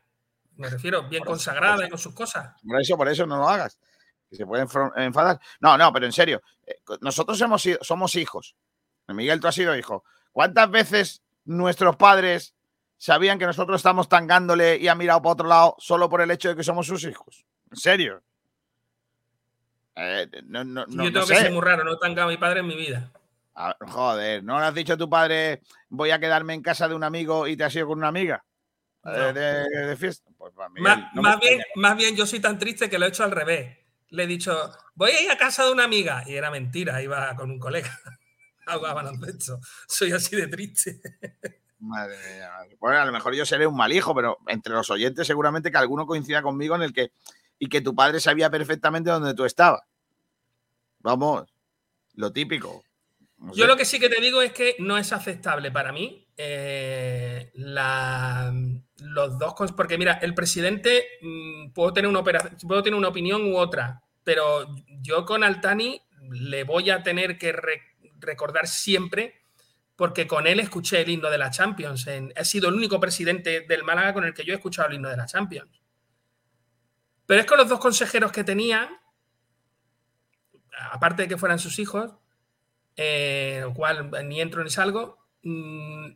[0.56, 2.54] Me refiero, bien consagrada y con sus cosas.
[2.66, 3.78] Por eso, por eso no lo hagas.
[4.28, 5.40] Que se pueden enfadar.
[5.60, 6.42] No, no, pero en serio.
[6.66, 8.56] Eh, nosotros hemos, somos hijos.
[9.08, 10.04] Miguel, tú has sido hijo.
[10.30, 12.54] ¿Cuántas veces nuestros padres
[13.02, 16.50] sabían que nosotros estamos tangándole y han mirado para otro lado solo por el hecho
[16.50, 17.44] de que somos sus hijos.
[17.68, 18.22] ¿En serio?
[19.96, 22.76] Eh, Yo tengo que ser muy raro, no he tangado a mi padre en mi
[22.76, 23.10] vida.
[23.56, 26.94] Ah, joder, ¿no le has dicho a tu padre voy a quedarme en casa de
[26.94, 28.44] un amigo y te has ido con una amiga?
[29.02, 30.30] De, fiesta.
[30.38, 33.78] Pues, más, bien, más bien yo soy tan triste que lo he hecho al revés.
[34.10, 36.22] Le he dicho, voy a ir a casa de una amiga.
[36.24, 37.90] Y era mentira, iba con un colega.
[39.88, 41.00] Soy así de triste.
[41.82, 42.50] Madre mía.
[42.78, 45.78] Bueno, a lo mejor yo seré un mal hijo, pero entre los oyentes seguramente que
[45.78, 47.10] alguno coincida conmigo en el que
[47.58, 49.82] y que tu padre sabía perfectamente dónde tú estabas.
[51.00, 51.52] Vamos,
[52.14, 52.84] lo típico.
[53.54, 57.50] yo lo que sí que te digo es que no es aceptable para mí eh,
[57.54, 63.56] los dos porque mira, el presidente mm, puedo tener una puedo tener una opinión u
[63.56, 64.66] otra, pero
[65.00, 67.52] yo con Altani le voy a tener que
[68.20, 69.41] recordar siempre
[70.02, 72.08] porque con él escuché el himno de la Champions.
[72.08, 75.08] He sido el único presidente del Málaga con el que yo he escuchado el himno
[75.08, 75.80] de la Champions.
[77.24, 79.00] Pero es que los dos consejeros que tenía,
[80.90, 82.16] aparte de que fueran sus hijos,
[82.96, 86.14] eh, lo cual ni entro ni salgo, mm,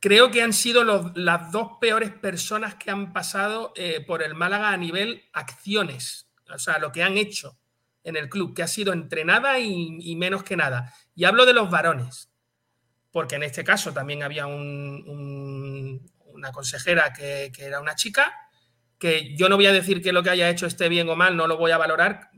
[0.00, 0.84] creo que han sido
[1.14, 6.58] las dos peores personas que han pasado eh, por el Málaga a nivel acciones, o
[6.58, 7.58] sea, lo que han hecho
[8.04, 10.92] en el club, que ha sido entrenada y menos que nada.
[11.14, 12.28] Y hablo de los varones
[13.10, 16.00] porque en este caso también había una
[16.52, 18.34] consejera que, era una chica,
[18.98, 21.36] que yo no voy a decir que lo que haya hecho esté bien o mal,
[21.36, 22.30] no lo voy a valorar,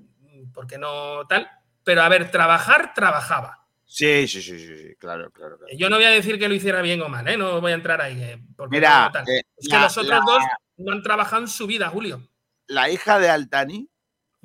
[0.53, 1.51] porque no tal,
[1.85, 3.67] pero a ver, trabajar, trabajaba.
[3.85, 7.03] Sí, sí, sí, sí, claro, claro, Yo no voy a decir que lo hiciera bien
[7.03, 7.37] o mal, ¿eh?
[7.37, 8.23] no voy a entrar ahí.
[8.23, 10.43] Eh, porque Mira, eh, es que los otros dos
[10.77, 12.23] no han trabajado en su vida, Julio.
[12.69, 13.91] La hija de Altani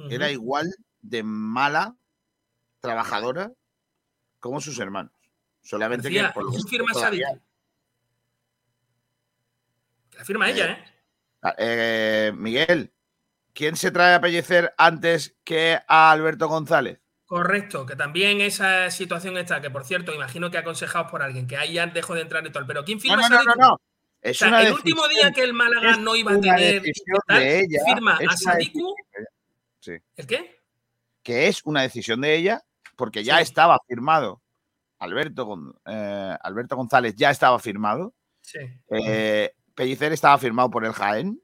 [0.09, 1.95] era igual de mala
[2.79, 3.51] trabajadora
[4.39, 5.14] como sus hermanos.
[5.65, 6.23] Solamente que.
[6.33, 7.37] Por ¿Quién firma esa La
[10.23, 10.81] firma ella, ¿eh?
[11.41, 12.31] Ah, ¿eh?
[12.35, 12.93] Miguel,
[13.51, 17.01] ¿quién se trae a pellecer antes que a Alberto González?
[17.25, 21.57] Correcto, que también esa situación está, que por cierto, imagino que aconsejados por alguien, que
[21.57, 23.81] ahí ya dejo de entrar y todo, pero ¿quién firma no, no, no, no,
[24.21, 26.83] Es el último día que el Málaga no iba a tener
[27.85, 28.93] firma a Sadiku.
[29.79, 29.93] Sí.
[30.15, 30.61] ¿El qué?
[31.23, 32.63] Que es una decisión de ella,
[32.95, 34.43] porque ya estaba firmado
[35.05, 38.13] Alberto, eh, Alberto González ya estaba firmado
[38.89, 41.41] Eh, Pellicer estaba firmado por el Jaén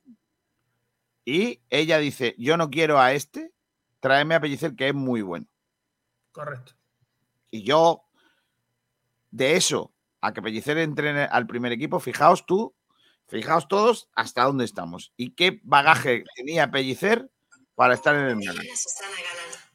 [1.26, 3.51] y ella dice, yo no quiero a este,
[3.99, 5.47] tráeme a Pellicer que es muy bueno.
[6.32, 6.74] Correcto.
[7.49, 8.05] Y yo,
[9.32, 12.74] de eso, a que Pellicer entrene al primer equipo, fijaos tú,
[13.28, 17.30] fijaos todos hasta dónde estamos y qué bagaje tenía Pellicer
[17.76, 18.70] para estar en el Málaga.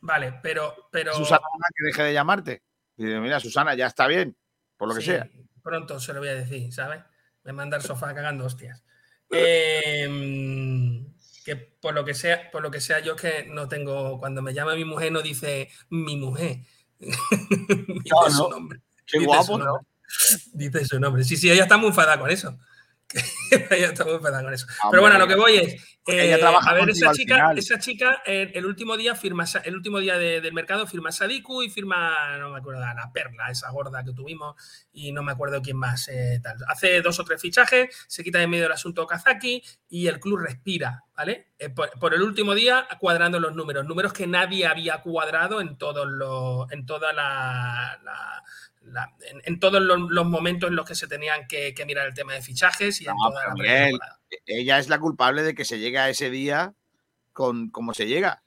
[0.00, 1.14] Vale, pero, pero.
[1.14, 1.42] Susana,
[1.74, 2.62] que deje de llamarte.
[2.96, 4.36] Y mira, Susana, ya está bien,
[4.76, 5.28] por lo que sea.
[5.62, 7.02] Pronto se lo voy a decir, ¿sabes?
[7.44, 8.82] Me manda el sofá cagando hostias.
[9.30, 11.04] Em,
[11.44, 14.20] que por lo que sea, por lo que sea, yo que no tengo.
[14.20, 16.60] Cuando me llama mi mujer, no dice mi mujer.
[17.00, 18.80] dice su nombre.
[19.04, 19.80] Qué guapo, ¿no?
[20.52, 21.24] Dice su nombre.
[21.24, 22.56] Sí, sí, ella está muy enfadada con eso.
[23.70, 24.66] Está muy enfadada con eso.
[24.90, 25.96] Pero bueno, lo que voy es.
[26.08, 30.52] Eh, a ver, esa chica, esa chica el, último día firma, el último día del
[30.52, 34.54] mercado firma Sadiku y firma, no me acuerdo, la perla, esa gorda que tuvimos,
[34.92, 36.08] y no me acuerdo quién más.
[36.08, 40.20] Eh, Hace dos o tres fichajes, se quita de medio el asunto Kazaki y el
[40.20, 41.48] club respira, ¿vale?
[41.58, 46.06] Eh, por, el último día cuadrando los números, números que nadie había cuadrado en todos
[46.06, 48.00] los, en toda la
[49.44, 53.00] en, todos los, momentos en los que se tenían que, mirar el tema de fichajes
[53.00, 53.98] y en toda la
[54.46, 56.74] Ella es la culpable de que se llegue a ese día
[57.32, 58.42] con cómo se llega.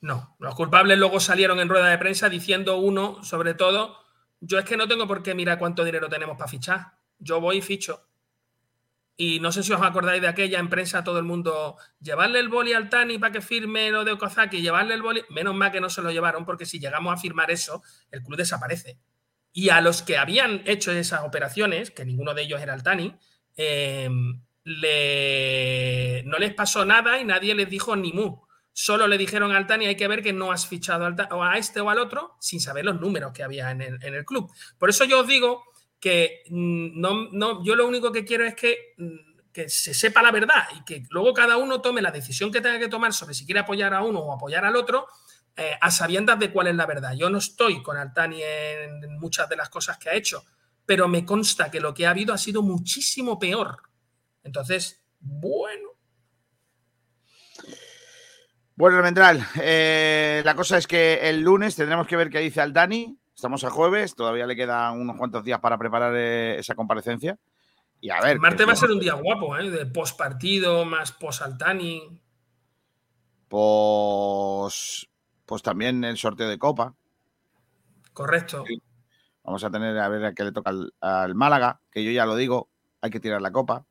[0.00, 3.98] No, los culpables luego salieron en rueda de prensa diciendo uno, sobre todo,
[4.40, 6.92] yo es que no tengo por qué mirar cuánto dinero tenemos para fichar.
[7.18, 8.06] Yo voy y ficho.
[9.18, 12.50] Y no sé si os acordáis de aquella en prensa, todo el mundo, llevarle el
[12.50, 15.22] boli al Tani para que firme lo de Okazaki, llevarle el boli.
[15.30, 18.36] Menos mal que no se lo llevaron, porque si llegamos a firmar eso, el club
[18.36, 18.98] desaparece.
[19.58, 23.14] Y a los que habían hecho esas operaciones, que ninguno de ellos era el Tani,
[23.56, 24.06] eh,
[26.26, 28.42] no les pasó nada y nadie les dijo ni mu.
[28.74, 31.88] Solo le dijeron al Tani, hay que ver que no has fichado a este o
[31.88, 34.52] al otro sin saber los números que había en el, club.
[34.76, 35.64] Por eso yo os digo
[35.98, 40.20] que mm, no, no, yo lo único que quiero es que, mm, que se sepa
[40.20, 43.32] la verdad y que luego cada uno tome la decisión que tenga que tomar sobre
[43.32, 45.06] si quiere apoyar a uno o apoyar al otro
[45.56, 47.14] eh, a sabiendas de cuál es la verdad.
[47.14, 50.44] Yo no estoy con Altani en muchas de las cosas que ha hecho,
[50.84, 53.78] pero me consta que lo que ha habido ha sido muchísimo peor.
[54.44, 55.90] Entonces, bueno.
[58.74, 63.18] Bueno, Almendral, eh, la cosa es que el lunes tendremos que ver qué dice Altani.
[63.34, 67.38] Estamos a jueves, todavía le quedan unos cuantos días para preparar eh, esa comparecencia.
[68.02, 68.32] Y a ver.
[68.32, 69.70] El martes va a ser un día guapo, ¿eh?
[69.70, 72.20] De post partido más post Altani.
[73.48, 75.08] Pues
[75.46, 76.94] pues también el sorteo de Copa.
[78.12, 78.64] Correcto.
[79.44, 82.34] Vamos a tener a ver a qué le toca al, Málaga, que yo ya lo
[82.34, 82.68] digo,
[83.00, 83.86] hay que tirar la Copa.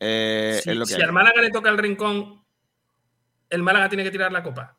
[0.00, 2.44] Eh, si al Málaga le toca el rincón,
[3.48, 4.76] el Málaga tiene que tirar la Copa.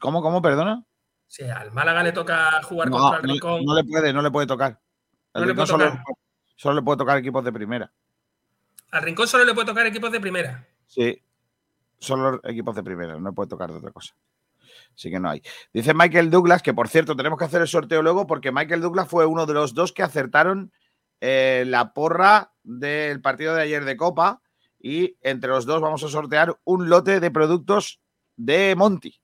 [0.00, 0.84] ¿Cómo, cómo, perdona?
[1.28, 3.64] Si al Málaga le toca jugar contra el rincón.
[3.64, 4.80] No le puede, no le puede tocar.
[5.32, 7.92] solo le puede tocar equipos de primera.
[8.90, 10.66] Al rincón solo le puede tocar equipos de primera.
[10.86, 11.22] Sí,
[11.98, 14.14] Solo equipos de primera, no puede tocar de otra cosa.
[14.94, 15.42] Así que no hay.
[15.72, 19.08] Dice Michael Douglas, que por cierto, tenemos que hacer el sorteo luego porque Michael Douglas
[19.08, 20.72] fue uno de los dos que acertaron
[21.20, 24.40] eh, la porra del partido de ayer de Copa
[24.78, 28.00] y entre los dos vamos a sortear un lote de productos
[28.36, 29.20] de Monty.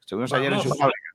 [0.00, 1.10] Estuvimos ayer en su fábrica.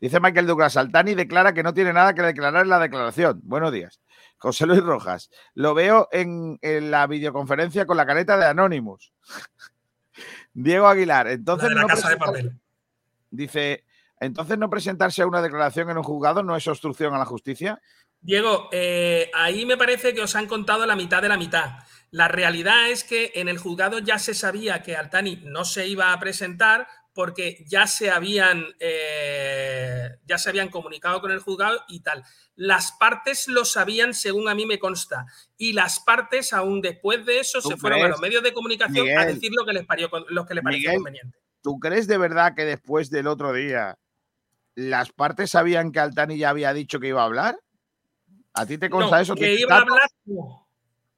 [0.00, 3.40] Dice Michael Douglas, Altani declara que no tiene nada que declarar en la declaración.
[3.44, 4.00] Buenos días.
[4.38, 9.12] José Luis Rojas, lo veo en, en la videoconferencia con la careta de Anonymous.
[10.52, 11.86] Diego Aguilar, entonces no
[13.32, 13.84] Dice,
[14.18, 17.80] entonces no presentarse a una declaración en un juzgado no es obstrucción a la justicia.
[18.20, 21.78] Diego, eh, ahí me parece que os han contado la mitad de la mitad.
[22.10, 26.12] La realidad es que en el juzgado ya se sabía que Altani no se iba
[26.12, 32.00] a presentar porque ya se habían, eh, ya se habían comunicado con el juzgado y
[32.00, 32.24] tal.
[32.54, 37.40] Las partes lo sabían, según a mí me consta, y las partes, aún después de
[37.40, 40.46] eso, se fueron a los medios de comunicación a decir lo que les, parió, lo
[40.46, 41.38] que les pareció conveniente.
[41.62, 43.98] ¿Tú crees de verdad que después del otro día
[44.74, 47.58] las partes sabían que Altani ya había dicho que iba a hablar?
[48.54, 49.34] ¿A ti te consta eso?
[49.34, 50.08] Que iba a hablar,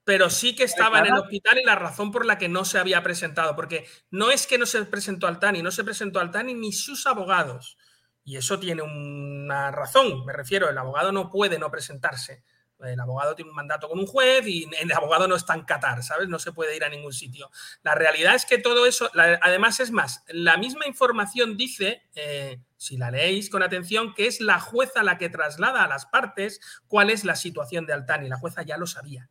[0.04, 2.78] pero sí que estaba en el hospital y la razón por la que no se
[2.78, 6.72] había presentado, porque no es que no se presentó Altani, no se presentó Altani ni
[6.72, 7.76] sus abogados.
[8.24, 12.44] Y eso tiene una razón, me refiero, el abogado no puede no presentarse.
[12.78, 16.02] El abogado tiene un mandato con un juez y el abogado no está en Qatar,
[16.02, 16.28] ¿sabes?
[16.28, 17.50] No se puede ir a ningún sitio.
[17.82, 22.96] La realidad es que todo eso, además es más, la misma información dice, eh, si
[22.96, 27.10] la leéis con atención, que es la jueza la que traslada a las partes cuál
[27.10, 28.28] es la situación de Altani.
[28.28, 29.30] La jueza ya lo sabía.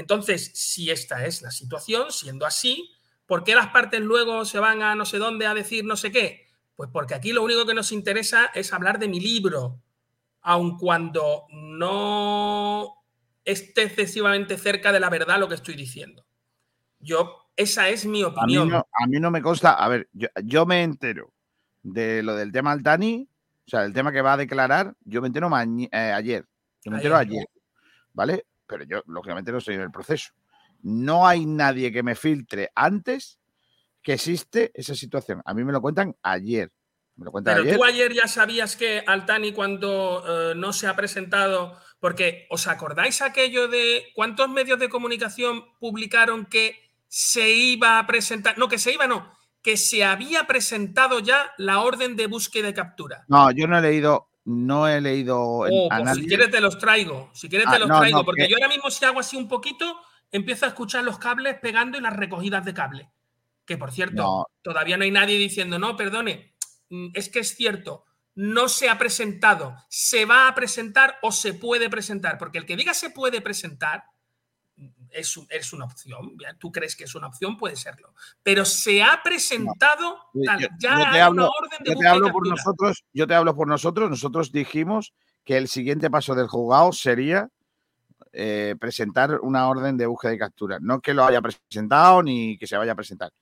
[0.00, 2.90] Entonces, si esta es la situación, siendo así,
[3.26, 6.10] ¿por qué las partes luego se van a no sé dónde a decir no sé
[6.10, 6.46] qué?
[6.74, 9.82] Pues porque aquí lo único que nos interesa es hablar de mi libro.
[10.40, 12.94] aun cuando no
[13.44, 16.24] esté excesivamente cerca de la verdad lo que estoy diciendo.
[16.98, 18.72] Yo, esa es mi opinión.
[18.72, 20.08] A mí no, me consta, a ver,
[20.42, 21.30] yo, me entero
[21.82, 23.28] de lo del tema Altani,
[23.66, 26.46] o sea, el tema que va a declarar, yo me entero eh, ayer,
[26.82, 27.44] yo me entero ayer,
[28.14, 28.46] ¿vale?
[28.70, 30.30] Pero yo, lógicamente, no estoy en el proceso.
[30.82, 33.38] No hay nadie que me filtre antes
[34.02, 35.42] que existe esa situación.
[35.44, 36.72] A mí me lo cuentan ayer.
[37.44, 42.66] Pero tú ayer ya sabías que Altani cuando eh, no se ha presentado, porque ¿os
[42.66, 46.76] acordáis aquello de cuántos medios de comunicación publicaron que
[47.08, 48.56] se iba a presentar?
[48.56, 49.30] No, que se iba, no,
[49.62, 53.24] que se había presentado ya la orden de búsqueda y captura.
[53.28, 57.30] No, yo no he leído, no he leído oh, pues Si quieres te los traigo,
[57.32, 59.96] si quieres te ah, los traigo, porque yo ahora mismo si hago así un poquito,
[60.32, 63.10] empiezo a escuchar los cables pegando y las recogidas de cable.
[63.66, 66.50] Que por cierto, todavía no hay nadie diciendo, no, perdone,
[66.90, 71.54] Mm, es que es cierto, no se ha presentado, se va a presentar o se
[71.54, 74.04] puede presentar, porque el que diga se puede presentar
[75.12, 79.20] es, es una opción, tú crees que es una opción, puede serlo, pero se ha
[79.22, 80.18] presentado,
[80.78, 84.52] ya una orden de yo te hablo por nosotros, Yo te hablo por nosotros, nosotros
[84.52, 85.12] dijimos
[85.44, 87.48] que el siguiente paso del juzgado sería
[88.32, 92.66] eh, presentar una orden de búsqueda y captura, no que lo haya presentado ni que
[92.66, 93.32] se vaya a presentar.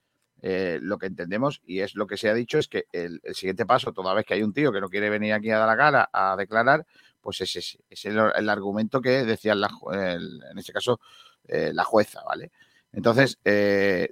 [0.41, 3.67] Eh, lo que entendemos y es lo que se ha dicho es que el, siguiente
[3.67, 5.77] paso, toda vez que hay un tío que no quiere venir aquí a dar la
[5.77, 6.87] cara a declarar,
[7.21, 11.01] pues ese es, es el, argumento que decía en este caso
[11.49, 12.51] eh, la jueza, ¿vale?
[12.93, 14.11] Entonces, eh,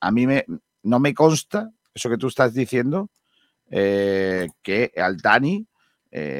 [0.00, 0.44] a mí me,
[0.82, 3.10] no me consta eso que tú estás diciendo,
[3.70, 5.66] que Altani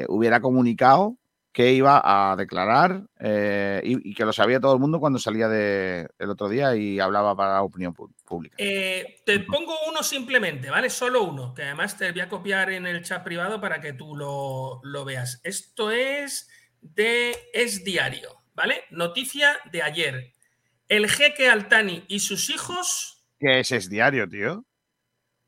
[0.07, 1.17] hubiera comunicado
[1.51, 6.07] que iba a declarar eh, y, que lo sabía todo el mundo cuando salía de,
[6.17, 8.55] el otro día y hablaba para la opinión pública.
[8.57, 10.89] Eh, te pongo uno simplemente, ¿vale?
[10.89, 14.15] Solo uno, que además te voy a copiar en el chat privado para que tú
[14.15, 15.41] lo, lo veas.
[15.43, 16.49] Esto es
[16.81, 18.83] de Es Diario, ¿vale?
[18.89, 20.33] Noticia de ayer.
[20.87, 23.25] El jeque Altani y sus hijos...
[23.39, 24.65] ¿Qué es Es Diario, tío?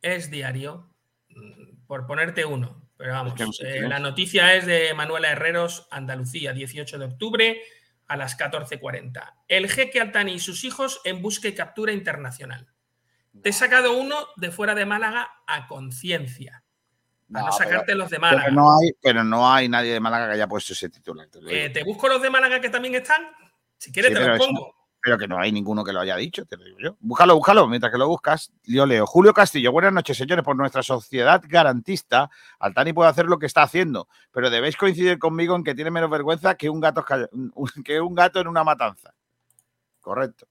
[0.02, 0.96] Es Diario,
[1.30, 2.90] mm, por ponerte uno.
[2.98, 7.62] Pero vamos, eh, la noticia es de Manuela Herreros, Andalucía, 18 de octubre
[8.08, 9.34] a las 14.40.
[9.48, 12.74] El jeque Altani y sus hijos en busca y captura internacional.
[13.42, 16.63] Te he sacado uno de fuera de Málaga a conciencia.
[17.34, 18.44] No, sacarte los de Málaga.
[18.46, 21.28] Pero no, hay, pero no hay nadie de Málaga que haya puesto ese titular.
[21.28, 23.24] Te, eh, busco los de Málaga que también están.
[23.78, 26.56] Si quieres, te los pongo pero que no hay ninguno que lo haya dicho, te
[26.56, 26.96] lo digo yo.
[27.02, 29.06] Búscalo, búscalo, mientras que lo buscas, yo leo.
[29.06, 30.46] Julio Castillo, buenas noches, señores.
[30.46, 35.58] Por nuestra sociedad garantista, Altani puede hacer lo que está haciendo, pero debéis coincidir conmigo
[35.58, 37.04] en que tiene menos vergüenza que un gato,
[37.84, 39.14] que un gato en una matanza.
[40.00, 40.48] Correcto.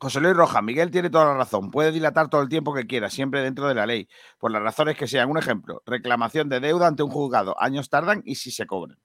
[0.00, 1.70] José Luis Rojas, Miguel tiene toda la razón.
[1.70, 4.96] Puede dilatar todo el tiempo que quiera, siempre dentro de la ley, por las razones
[4.96, 5.28] que sean.
[5.28, 7.54] Un ejemplo, reclamación de deuda ante un juzgado.
[7.60, 8.98] Años tardan y si se cobran.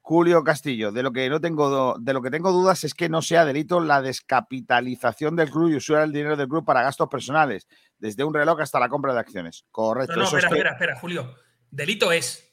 [0.00, 3.22] Julio Castillo, de lo que no tengo de lo que tengo dudas es que no
[3.22, 7.68] sea delito la descapitalización del club y usar el dinero del club para gastos personales,
[7.98, 9.66] desde un reloj hasta la compra de acciones.
[9.70, 10.14] Correcto.
[10.16, 11.36] No, no espera, espera, espera, Julio.
[11.70, 12.52] Delito es.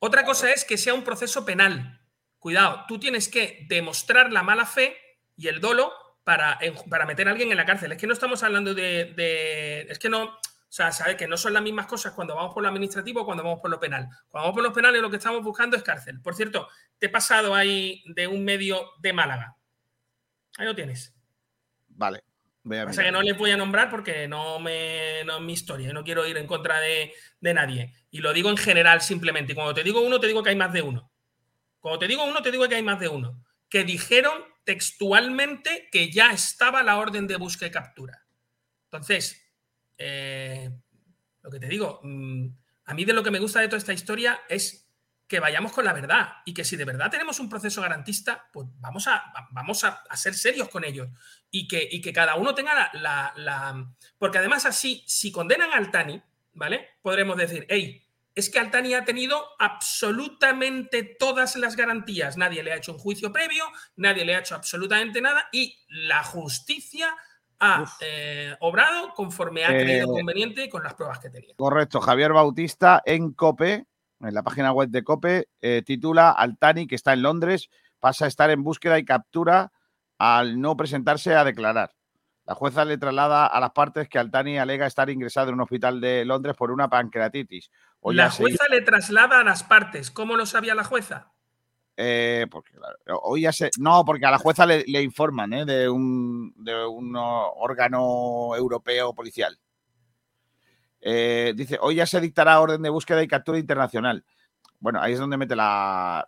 [0.00, 2.02] Otra cosa es que sea un proceso penal.
[2.38, 4.96] Cuidado, tú tienes que demostrar la mala fe
[5.34, 5.92] y el dolo
[6.26, 6.58] para,
[6.90, 7.92] para meter a alguien en la cárcel.
[7.92, 11.36] Es que no estamos hablando de, de es que no, o sea, sabes que no
[11.36, 14.08] son las mismas cosas cuando vamos por lo administrativo o cuando vamos por lo penal.
[14.28, 16.20] Cuando vamos por lo penal lo que estamos buscando es cárcel.
[16.20, 16.66] Por cierto,
[16.98, 19.54] te he pasado ahí de un medio de Málaga.
[20.58, 21.14] Ahí lo tienes.
[21.90, 22.24] Vale.
[22.64, 25.92] Voy a que no les voy a nombrar porque no, me, no es mi historia.
[25.92, 27.94] No quiero ir en contra de, de nadie.
[28.10, 29.54] Y lo digo en general simplemente.
[29.54, 31.08] Cuando te digo uno, te digo que hay más de uno.
[31.78, 33.44] Cuando te digo uno, te digo que hay más de uno.
[33.68, 38.26] Que dijeron textualmente que ya estaba la orden de búsqueda y captura.
[38.90, 39.40] Entonces,
[39.96, 40.70] eh,
[41.40, 42.48] lo que te digo, mm,
[42.86, 44.90] a mí de lo que me gusta de toda esta historia es
[45.28, 48.66] que vayamos con la verdad y que si de verdad tenemos un proceso garantista, pues
[48.78, 51.08] vamos a, vamos a, ser serios con ellos
[51.50, 56.20] y que, y que cada uno tenga la, Porque además así, si condenan a Altani,
[56.54, 56.90] ¿vale?
[57.02, 58.05] Podremos decir, hey,
[58.36, 62.36] es que Altani ha tenido absolutamente todas las garantías.
[62.36, 63.64] Nadie le ha hecho un juicio previo,
[63.96, 67.16] nadie le ha hecho absolutamente nada y la justicia
[67.58, 71.54] ha eh, obrado conforme ha creído eh, conveniente con las pruebas que tenía.
[71.56, 73.86] Correcto, Javier Bautista en COPE,
[74.20, 77.70] en la página web de COPE, eh, titula Altani, que está en Londres,
[78.00, 79.72] pasa a estar en búsqueda y captura
[80.18, 81.96] al no presentarse a declarar.
[82.46, 86.00] La jueza le traslada a las partes que Altani alega estar ingresado en un hospital
[86.00, 87.70] de Londres por una pancreatitis.
[88.12, 90.10] La jueza le traslada a las partes.
[90.10, 91.32] ¿Cómo lo sabía la jueza?
[91.96, 92.72] Eh, porque
[93.22, 93.70] hoy ya se.
[93.78, 95.64] No, porque a la jueza le, informan ¿eh?
[95.64, 99.58] de, un, de un órgano europeo policial.
[101.00, 104.24] Eh, dice, hoy ya se dictará orden de búsqueda y captura internacional.
[104.78, 106.26] bueno, ahí es donde mete la,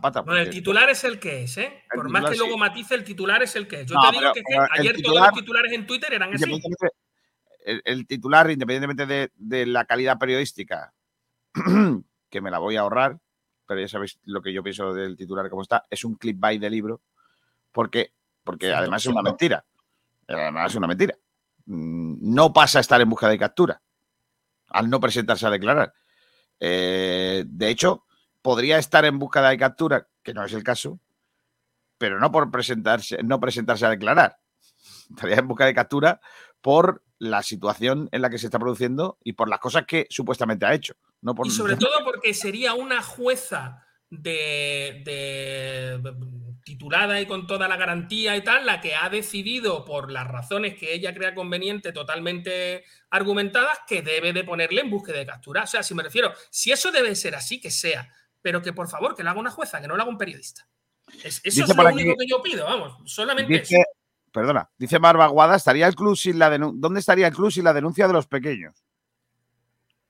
[0.00, 0.20] pata.
[0.20, 1.82] Bueno, el titular es el que es, ¿eh?
[1.92, 3.86] Por más que luego matice, el titular es el que es.
[3.86, 4.42] Yo te digo que,
[4.78, 6.44] ayer todos los titulares en Twitter eran así.
[7.84, 10.94] El, titular, independientemente de, la calidad periodística,
[12.30, 13.18] que me la voy a ahorrar,
[13.66, 16.58] pero ya sabéis lo que yo pienso del titular como está, es un clip by
[16.58, 17.02] de libro,
[17.72, 18.12] porque,
[18.42, 19.64] porque además es una mentira.
[20.26, 21.14] Además es una mentira.
[21.66, 23.80] Mm, no pasa a estar en busca de captura
[24.70, 25.92] al no presentarse a declarar.
[26.60, 28.04] Eh, de hecho,
[28.42, 31.00] podría estar en búsqueda de captura, que no es el caso,
[31.98, 34.38] pero no por presentarse, no presentarse a declarar.
[35.10, 36.20] Estaría en busca de captura
[36.60, 40.66] por la situación en la que se está produciendo y por las cosas que supuestamente
[40.66, 40.94] ha hecho.
[41.20, 41.46] No por...
[41.46, 46.00] Y sobre todo porque sería una jueza de,
[46.64, 50.78] titulada y con toda la garantía y tal, la que ha decidido por las razones
[50.78, 55.64] que ella crea conveniente, totalmente argumentadas, que debe de ponerle en búsqueda de captura.
[55.64, 58.88] O sea, si me refiero, si eso debe ser así, que sea, pero que por
[58.88, 60.68] favor, que lo haga una jueza, que no lo haga un periodista.
[61.22, 63.76] eso es lo único que yo pido, vamos, solamente eso.
[64.32, 68.06] Perdona, dice Marvaguada, ¿estaría el club sin la ¿dónde estaría el club sin la denuncia
[68.06, 68.84] de los pequeños?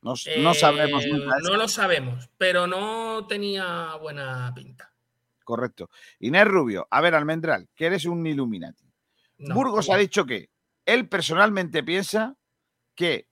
[0.00, 4.88] No, no sabemos eh, No lo sabemos, pero no tenía buena pinta
[5.48, 5.88] correcto.
[6.18, 8.84] Inés Rubio, a ver, Almendral, que eres un Illuminati.
[9.38, 10.50] Burgos ha dicho que
[10.84, 12.36] él personalmente piensa
[12.94, 13.28] que.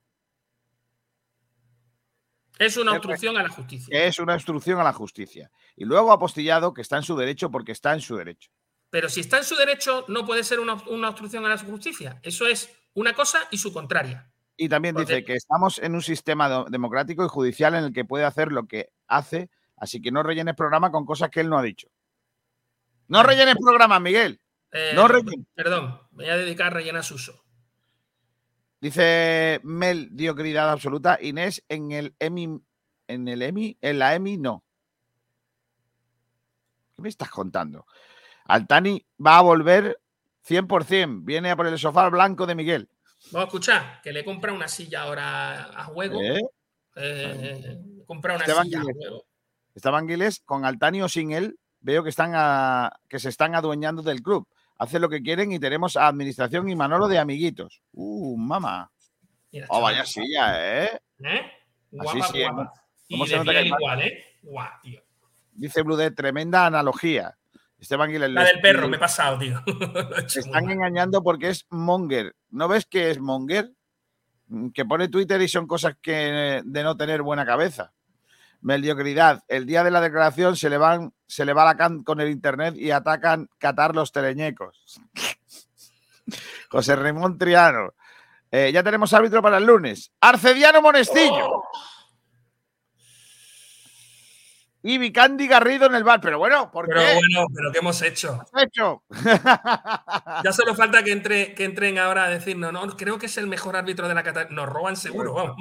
[2.58, 4.06] Es una obstrucción a la justicia.
[4.06, 5.50] es una obstrucción a la justicia.
[5.76, 8.50] Y luego ha apostillado que está en su derecho porque está en su derecho.
[8.90, 12.20] Pero si está en su derecho, no puede ser una, obstrucción a la justicia.
[12.22, 14.30] Eso es una cosa y su contraria.
[14.56, 18.24] Y también dice que estamos en un sistema democrático y judicial en el que puede
[18.24, 21.62] hacer lo que hace, así que no rellenes programa con cosas que él no ha
[21.62, 21.88] dicho.
[23.08, 24.40] No rellenes programa, Miguel.
[24.72, 25.46] Eh, no rellenes.
[25.54, 27.44] Perdón, me voy a dedicar a rellenar Suso.
[28.80, 31.18] Dice Mel, diocridad absoluta.
[31.20, 32.60] Inés, en el EMI,
[33.08, 34.64] en el EMI, en la EMI no.
[36.94, 37.86] ¿Qué me estás contando?
[38.48, 39.98] Altani va a volver
[40.48, 41.24] 100%.
[41.24, 42.88] Viene a por el sofá blanco de Miguel.
[43.32, 46.20] Vamos a escuchar, que le compra una silla ahora a juego.
[46.22, 46.40] ¿Eh?
[46.96, 49.24] Eh, compra una silla a juego.
[49.74, 54.02] Esteban Giles con Altani o sin él veo que, están a, que se están adueñando
[54.02, 54.48] del club.
[54.78, 57.82] Hacen lo que quieren y tenemos a Administración y Manolo de amiguitos.
[57.92, 58.90] Uh, mamá.
[59.68, 61.00] oh, vaya silla, ¿eh?
[61.20, 61.52] ¿Eh?
[61.90, 62.50] Guapa, Así sí, ¿eh?
[63.10, 64.24] ¿Cómo se nota igual, ¿eh?
[64.42, 65.00] Guau, tío.
[65.52, 67.36] Dice Blue de tremenda analogía.
[67.86, 68.34] Esteban.
[68.34, 69.62] La del perro, me he pasado, tío.
[70.26, 72.34] Se están engañando porque es Monger.
[72.50, 73.72] ¿No ves que es Monger?
[74.74, 77.92] Que pone Twitter y son cosas que de no tener buena cabeza
[78.60, 79.44] mediocridad.
[79.46, 82.30] El día de la declaración se le, van, se le va la can con el
[82.30, 85.00] internet y atacan Qatar los teleñecos.
[86.70, 87.94] José Ramón Triano.
[88.50, 90.12] Eh, ya tenemos árbitro para el lunes.
[90.20, 91.48] Arcediano Monestillo.
[91.48, 91.64] Oh.
[94.86, 96.20] Y Vicandi Garrido en el bar.
[96.20, 98.40] Pero bueno, ¿por pero bueno, pero ¿qué hemos hecho?
[98.56, 99.02] hecho?
[100.44, 103.36] ya solo falta que, entre, que entren ahora a decir, no, no, creo que es
[103.36, 104.50] el mejor árbitro de la Qatar.
[104.50, 105.56] Nos roban seguro, vamos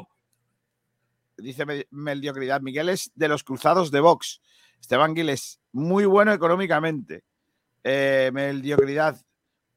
[1.38, 4.42] dice Mediocridad, Miguel es de los cruzados de Vox.
[4.80, 7.24] Esteban Gil es muy bueno económicamente.
[7.84, 9.22] Eh, mediocridad.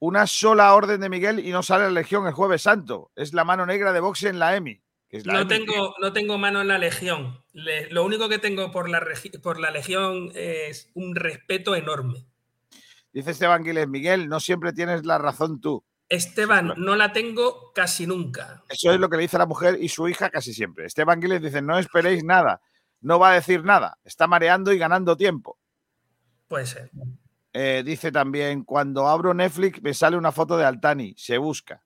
[0.00, 3.10] Una sola orden de Miguel y no sale la Legión el Jueves Santo.
[3.16, 4.80] Es la mano negra de Vox en la EMI.
[5.24, 7.42] No, tengo, no tengo mano en la Legión.
[7.52, 9.02] lo único que tengo por la,
[9.42, 12.26] por la Legión es un respeto enorme.
[13.12, 15.84] Dice Esteban Giles, Miguel, no siempre tienes la razón tú.
[16.08, 18.64] Esteban, no la tengo casi nunca.
[18.68, 20.86] Eso es lo que le dice la mujer y su hija casi siempre.
[20.86, 22.60] Esteban Giles dice, no esperéis nada,
[23.00, 25.58] no va a decir nada, está mareando y ganando tiempo.
[26.48, 26.90] Puede ser.
[27.52, 31.82] Eh, dice también, cuando abro Netflix me sale una foto de Altani, se busca.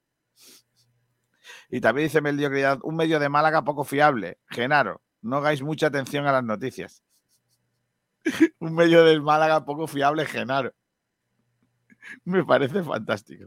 [1.73, 4.37] Y también dice mediocridad, un medio de Málaga poco fiable.
[4.47, 7.03] Genaro, no hagáis mucha atención a las noticias.
[8.59, 10.75] un medio de Málaga poco fiable, Genaro.
[12.25, 13.47] Me parece fantástico.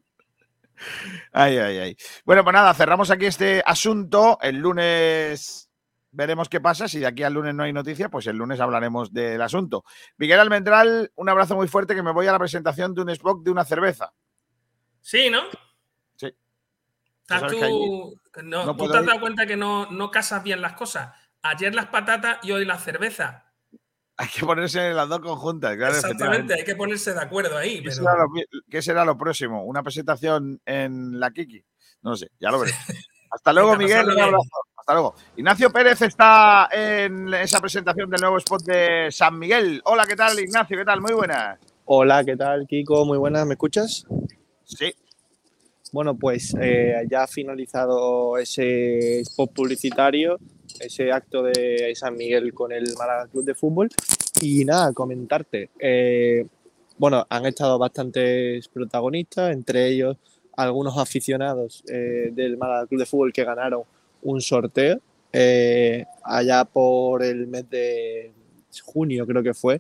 [1.31, 1.97] Ay, ay, ay.
[2.25, 4.39] Bueno, pues nada, cerramos aquí este asunto.
[4.41, 5.69] El lunes
[6.09, 6.87] veremos qué pasa.
[6.87, 9.83] Si de aquí al lunes no hay noticia, pues el lunes hablaremos del asunto.
[10.17, 13.43] Miguel Almendral, un abrazo muy fuerte que me voy a la presentación de un Spock
[13.43, 14.13] de una cerveza.
[14.99, 15.43] Sí, ¿no?
[17.27, 17.59] Sí.
[17.59, 21.13] Tú, no, ¿tú te has dado cuenta que no, no casas bien las cosas.
[21.41, 23.45] Ayer las patatas y hoy la cerveza.
[24.17, 25.95] Hay que ponerse las dos conjuntas, claro.
[25.95, 27.83] Exactamente, hay que ponerse de acuerdo ahí.
[27.83, 29.63] ¿Qué, será lo, próximo?
[29.65, 31.65] ¿Una presentación en la Kiki?
[32.01, 32.73] No sé, ya lo veré.
[33.31, 34.07] Hasta luego, Miguel.
[34.07, 34.49] Un abrazo.
[34.77, 35.15] Hasta luego.
[35.35, 39.81] Ignacio Pérez está en esa presentación del nuevo spot de San Miguel.
[39.83, 40.77] Hola, ¿qué tal, Ignacio?
[40.77, 41.01] ¿Qué tal?
[41.01, 41.59] Muy buenas.
[41.85, 43.03] Hola, ¿qué tal, Kiko?
[43.03, 43.45] Muy buenas.
[43.45, 44.05] ¿Me escuchas?
[44.63, 44.95] Sí.
[45.95, 50.37] Bueno, pues eh, ya ha finalizado ese spot publicitario
[50.81, 53.87] ese acto de San Miguel con el Málaga Club de Fútbol.
[54.41, 55.69] Y nada, comentarte.
[55.79, 56.45] eh,
[56.97, 60.17] bueno, han estado bastantes protagonistas, entre ellos
[60.57, 63.83] algunos aficionados eh, del Málaga Club de Fútbol que ganaron
[64.23, 64.99] un sorteo
[66.25, 68.33] allá por el mes de
[68.83, 69.79] junio, creo que fue.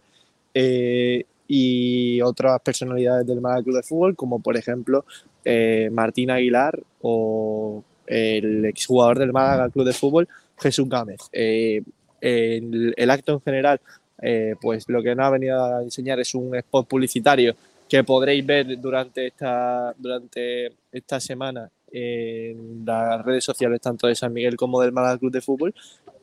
[1.45, 5.03] y otras personalidades del Málaga Club de Fútbol, como por ejemplo
[5.45, 10.27] eh, Martín Aguilar o el exjugador del Málaga Club de Fútbol,
[10.57, 11.21] Jesús Gámez.
[11.31, 11.81] Eh,
[12.19, 13.79] el, el acto en general,
[14.21, 17.55] eh, pues lo que nos ha venido a enseñar es un spot publicitario
[17.87, 24.33] que podréis ver durante esta, durante esta semana en las redes sociales tanto de San
[24.33, 25.73] Miguel como del Málaga Club de Fútbol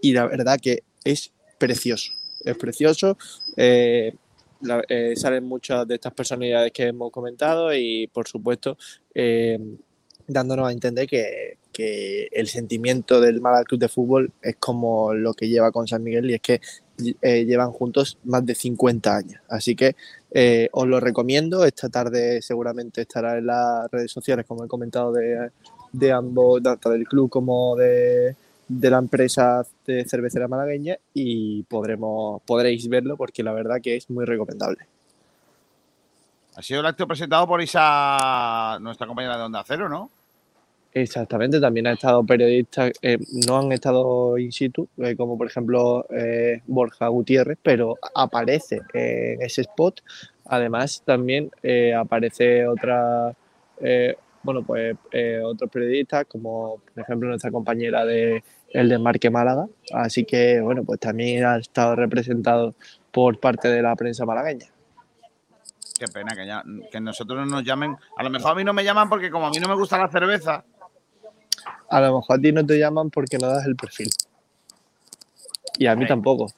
[0.00, 2.12] y la verdad que es precioso,
[2.44, 3.16] es precioso.
[4.88, 8.76] Eh, salen muchas de estas personalidades que hemos comentado y por supuesto
[9.14, 9.58] eh,
[10.26, 15.48] dándonos a entender que, el sentimiento del Málaga Club de Fútbol es como lo que
[15.48, 16.60] lleva con San Miguel y es que
[17.22, 19.40] eh, llevan juntos más de 50 años.
[19.48, 19.96] Así que
[20.70, 21.64] os lo recomiendo.
[21.64, 27.08] Esta tarde seguramente estará en las redes sociales, como he comentado, de ambos, tanto del
[27.08, 28.36] club como de,
[28.78, 34.08] de la empresa de cervecera malagueña y podremos, podréis verlo porque la verdad que es
[34.08, 34.86] muy recomendable.
[36.54, 40.10] Ha sido el acto presentado por Isa, nuestra compañera de Onda Cero, ¿no?
[40.94, 43.16] Exactamente, también ha estado periodistas, eh,
[43.46, 49.40] no han estado in situ, eh, como por ejemplo eh, Borja Gutiérrez, pero aparece en
[49.40, 50.02] ese spot.
[50.44, 51.50] Además, también
[51.96, 53.34] aparece otra,
[54.42, 54.96] bueno, pues
[55.44, 58.42] otros periodistas, como por ejemplo nuestra compañera de
[58.72, 59.66] El Desmarque Málaga.
[59.92, 62.74] Así que, bueno, pues también ha estado representado
[63.10, 64.66] por parte de la prensa malagueña.
[65.98, 67.96] Qué pena que, ya, que nosotros no nos llamen.
[68.16, 69.98] A lo mejor a mí no me llaman porque como a mí no me gusta
[69.98, 70.64] la cerveza,
[71.88, 74.10] A lo mejor a ti no te llaman porque no das el perfil.
[75.78, 76.52] Y a mí tampoco.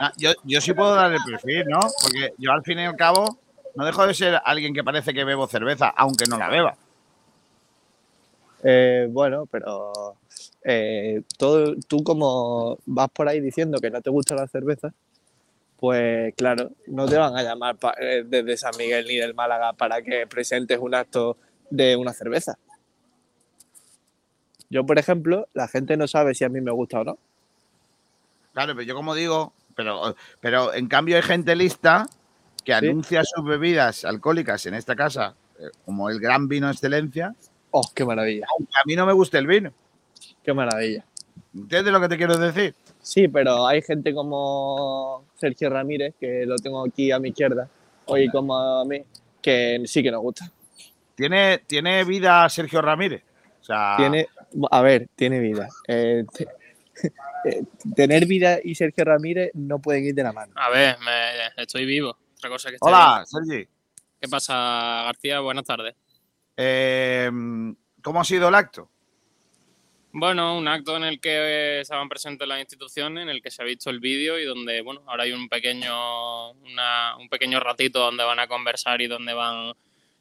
[0.00, 1.80] Ah, yo, yo sí puedo dar el perfil, ¿no?
[2.02, 3.38] Porque yo al fin y al cabo
[3.74, 6.76] no dejo de ser alguien que parece que bebo cerveza, aunque no la beba.
[8.64, 10.16] Eh, bueno, pero
[10.70, 14.92] eh, todo, tú como vas por ahí diciendo que no te gusta la cerveza,
[15.80, 19.72] pues claro, no te van a llamar pa- eh, desde San Miguel ni del Málaga
[19.72, 21.38] para que presentes un acto
[21.70, 22.58] de una cerveza.
[24.70, 27.18] Yo, por ejemplo, la gente no sabe si a mí me gusta o no.
[28.52, 32.06] Claro, pero yo como digo, pero, pero en cambio hay gente lista
[32.64, 32.86] que Sí.
[32.86, 37.34] anuncia sus bebidas alcohólicas en esta casa eh, como el gran vino excelencia,
[37.70, 38.46] ¡Oh, qué maravilla!
[38.50, 39.72] aunque a mí no me guste el vino.
[40.48, 41.04] ¡Qué maravilla!
[41.54, 42.74] ¿Entiendes lo que te quiero decir?
[43.02, 47.68] Sí, pero hay gente como Sergio Ramírez, que lo tengo aquí a mi izquierda,
[48.06, 49.04] hoy como a mí,
[49.42, 50.50] que sí que nos gusta.
[51.14, 53.22] Tiene, tiene vida Sergio Ramírez.
[53.60, 54.26] O sea, Tiene,
[54.70, 55.68] a ver, tiene vida.
[55.86, 56.48] Eh, te-
[57.44, 57.64] eh,
[57.94, 60.54] tener vida y Sergio Ramírez no pueden ir de la mano.
[60.56, 62.16] A ver, me- estoy vivo.
[62.38, 63.68] Otra cosa que Hola, Sergi.
[64.18, 65.40] ¿Qué pasa, García?
[65.40, 65.94] Buenas tardes.
[66.56, 67.30] Eh,
[68.02, 68.88] ¿Cómo ha sido el acto?
[70.20, 73.62] Bueno, un acto en el que eh, estaban presentes las instituciones, en el que se
[73.62, 78.00] ha visto el vídeo y donde, bueno, ahora hay un pequeño, una- un pequeño ratito
[78.00, 79.74] donde van a conversar y donde van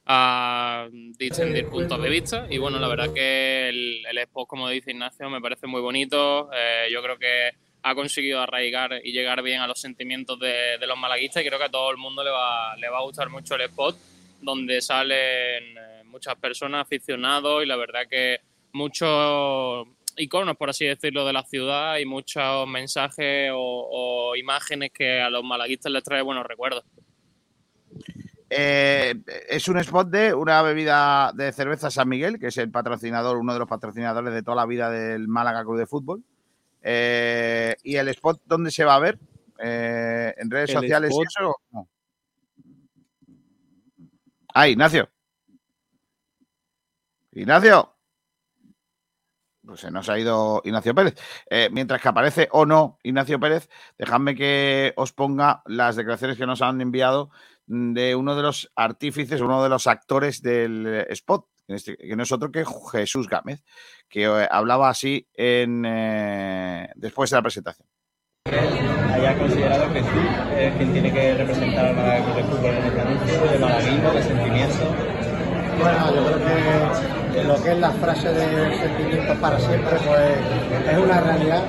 [0.06, 0.88] a
[1.18, 2.45] distinguir puntos de vista.
[2.48, 6.52] Y bueno, la verdad que el, el spot, como dice Ignacio, me parece muy bonito.
[6.53, 10.86] Eh, yo creo que ha conseguido arraigar y llegar bien a los sentimientos de, de
[10.88, 13.30] los malaguistas y creo que a todo el mundo le va, le va a gustar
[13.32, 13.98] mucho el spot,
[14.41, 18.41] donde salen eh, muchas personas, aficionados y la verdad que
[18.77, 25.19] muchos iconos, por así decirlo, de la ciudad y muchos mensajes o, o imágenes que
[25.21, 26.83] a los malaguistas les trae buenos recuerdos.
[28.49, 29.13] Eh,
[29.49, 33.51] es un spot de una bebida de cerveza San Miguel, que es el patrocinador, uno
[33.53, 36.23] de los patrocinadores de toda la vida del Málaga Club de Fútbol.
[36.81, 39.19] Eh, ¿Y el spot dónde se va a ver?
[39.59, 41.55] Eh, ¿En redes El sociales y spot- eso?
[41.71, 41.87] No.
[44.53, 45.09] Ah, Ignacio.
[47.33, 47.93] Ignacio.
[49.68, 51.15] Pues se nos ha ido Ignacio Pérez.
[51.49, 56.45] Eh, mientras que aparece o no Ignacio Pérez, dejadme que os ponga las declaraciones que
[56.45, 57.30] nos han enviado
[57.68, 62.31] de uno de los artífices, uno de los actores del eh, spot, que no es
[62.31, 62.64] otro que
[62.94, 63.61] Jesús Gámez,
[64.07, 67.88] que eh, hablaba así en, eh, después de la presentación.
[68.45, 72.85] haya considerado que sí es quien tiene que representar al Málaga Club de Fútbol en
[72.85, 74.85] este anuncio, de malaguismo, de sentimiento.
[75.80, 80.91] Bueno, yo creo que, que lo que es la frase de sentimientos para siempre, pues
[80.91, 81.61] es una realidad.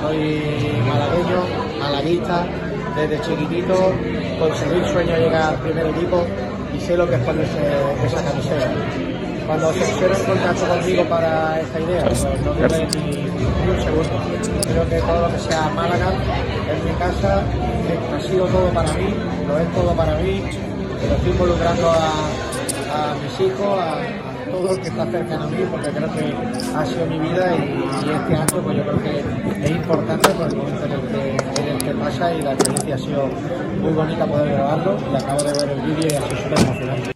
[0.00, 0.42] Soy
[0.88, 1.40] malagueño,
[1.78, 2.46] malaguista,
[2.96, 3.74] desde chiquitito
[4.38, 6.24] conseguí el sueño llegar al primer equipo
[6.74, 7.60] y sé lo que es ponerse
[8.06, 8.70] esa camiseta.
[9.46, 13.82] Cuando se pusieron en contacto conmigo para esta idea, pues no tuve ni, ni un
[13.82, 14.10] segundo.
[14.66, 16.10] Creo que todo lo que sea Málaga
[16.72, 17.42] es mi casa,
[18.16, 19.14] ha sido todo para mí,
[19.46, 20.42] lo es todo para mí,
[21.06, 25.64] lo estoy involucrando a, a mis hijos, a todo el que está cercano a mí,
[25.70, 29.64] porque creo que ha sido mi vida y, y este acto pues yo creo que
[29.64, 32.94] es importante por el momento en el que, en el que pasa y la experiencia
[32.94, 36.42] ha sido muy bonita poder grabarlo y acabo de ver el vídeo y ha sido
[36.42, 37.12] súper emocionante.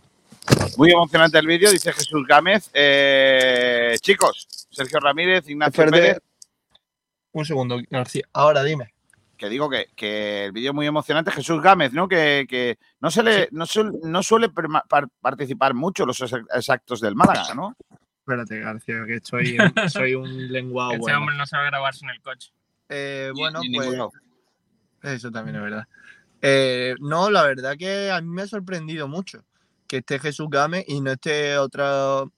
[0.79, 2.71] Muy emocionante el vídeo, dice Jesús Gámez.
[2.73, 5.85] Eh, chicos, Sergio Ramírez, Ignacio.
[5.85, 6.19] Pérez,
[7.33, 8.25] Un segundo, García.
[8.33, 8.96] Ahora dime.
[9.37, 11.31] Que digo que, que el vídeo es muy emocionante.
[11.31, 12.09] Jesús Gámez, ¿no?
[12.09, 14.49] Que, que no, se le, no, suel- no suele
[15.21, 17.77] participar mucho los ex- exactos del Málaga, ¿no?
[18.21, 19.57] Espérate, García, que soy,
[19.89, 21.19] soy un lenguado Este bueno.
[21.19, 22.51] hombre no sabe grabarse en el coche.
[22.89, 24.11] Eh, bueno, pues ninguno.
[25.03, 25.85] eso también es verdad.
[26.43, 29.45] Eh, no, la verdad que a mí me ha sorprendido mucho
[29.87, 32.29] que esté Jesús Gámez y no esté otros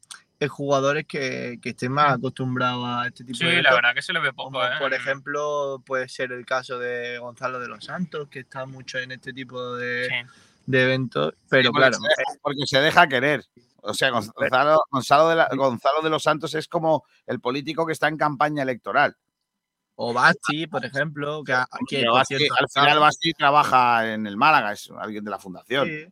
[0.40, 3.74] eh, jugadores que, que estén más acostumbrados a este tipo Sí, de la eventos.
[3.76, 4.70] verdad que se le ve poco, Como, ¿eh?
[4.78, 9.12] por ejemplo, puede ser el caso de Gonzalo de los Santos, que está mucho en
[9.12, 10.30] este tipo de, Sí.
[10.66, 13.44] de eventos, pero porque, claro, se, porque se deja querer.
[13.80, 17.86] O sea, Gonz- Gonzalo, Gonzalo, de la- Gonzalo de los Santos es como el político
[17.86, 19.16] que está en campaña electoral.
[20.00, 24.88] o Basti, por ejemplo, que, Basti- cierto, al final Basti trabaja en el Málaga, es
[24.96, 25.88] alguien de la fundación.
[25.88, 26.06] Sí.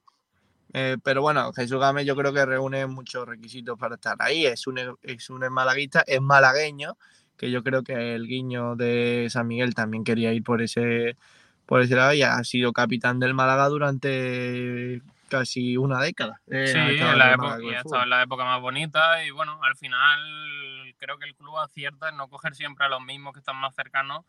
[0.79, 4.45] Eh, pero bueno, Jesús Gámez yo creo que reúne muchos requisitos para estar ahí.
[4.45, 6.99] Es un, es un malaguista, es malagueño,
[7.39, 11.17] que yo creo que el guiño de San Miguel también quería ir por ese,
[11.65, 15.01] por ese lado y ha sido capitán del Málaga durante
[15.31, 16.43] casi una década.
[16.47, 19.77] Eh, Sí, en la época, ha estado en la época más bonita y bueno, al
[19.77, 23.57] final creo que el club acierta en no coger siempre a los mismos que están
[23.57, 24.27] más cercanos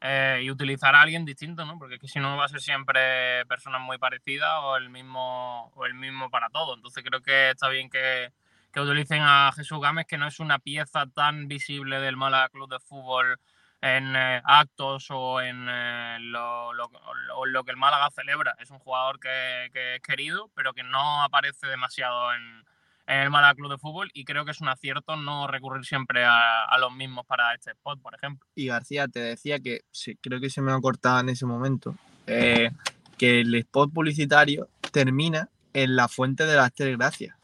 [0.00, 1.78] eh, y utilizar a alguien distinto, ¿no?
[1.78, 5.94] Porque si no va a ser siempre personas muy parecidas o el mismo, o el
[5.94, 6.74] mismo para todo.
[6.74, 8.32] Entonces creo que está bien que,
[8.72, 12.70] que utilicen a Jesús Gámez, que no es una pieza tan visible del Málaga Club
[12.70, 13.38] de Fútbol
[13.82, 16.90] en eh, actos o en eh, lo, lo-
[17.36, 18.54] o lo que el Málaga celebra.
[18.58, 22.64] Es un jugador que, que es querido, pero que no aparece demasiado en,
[23.10, 26.24] en el Málaga Club de Fútbol y creo que es un acierto no recurrir siempre
[26.24, 28.46] a, a los mismos para este spot, por ejemplo.
[28.54, 31.94] Y García, te decía que sí, creo que se me ha cortado en ese momento,
[32.26, 32.70] eh,
[33.18, 37.36] que el spot publicitario termina en la fuente de las tres gracias.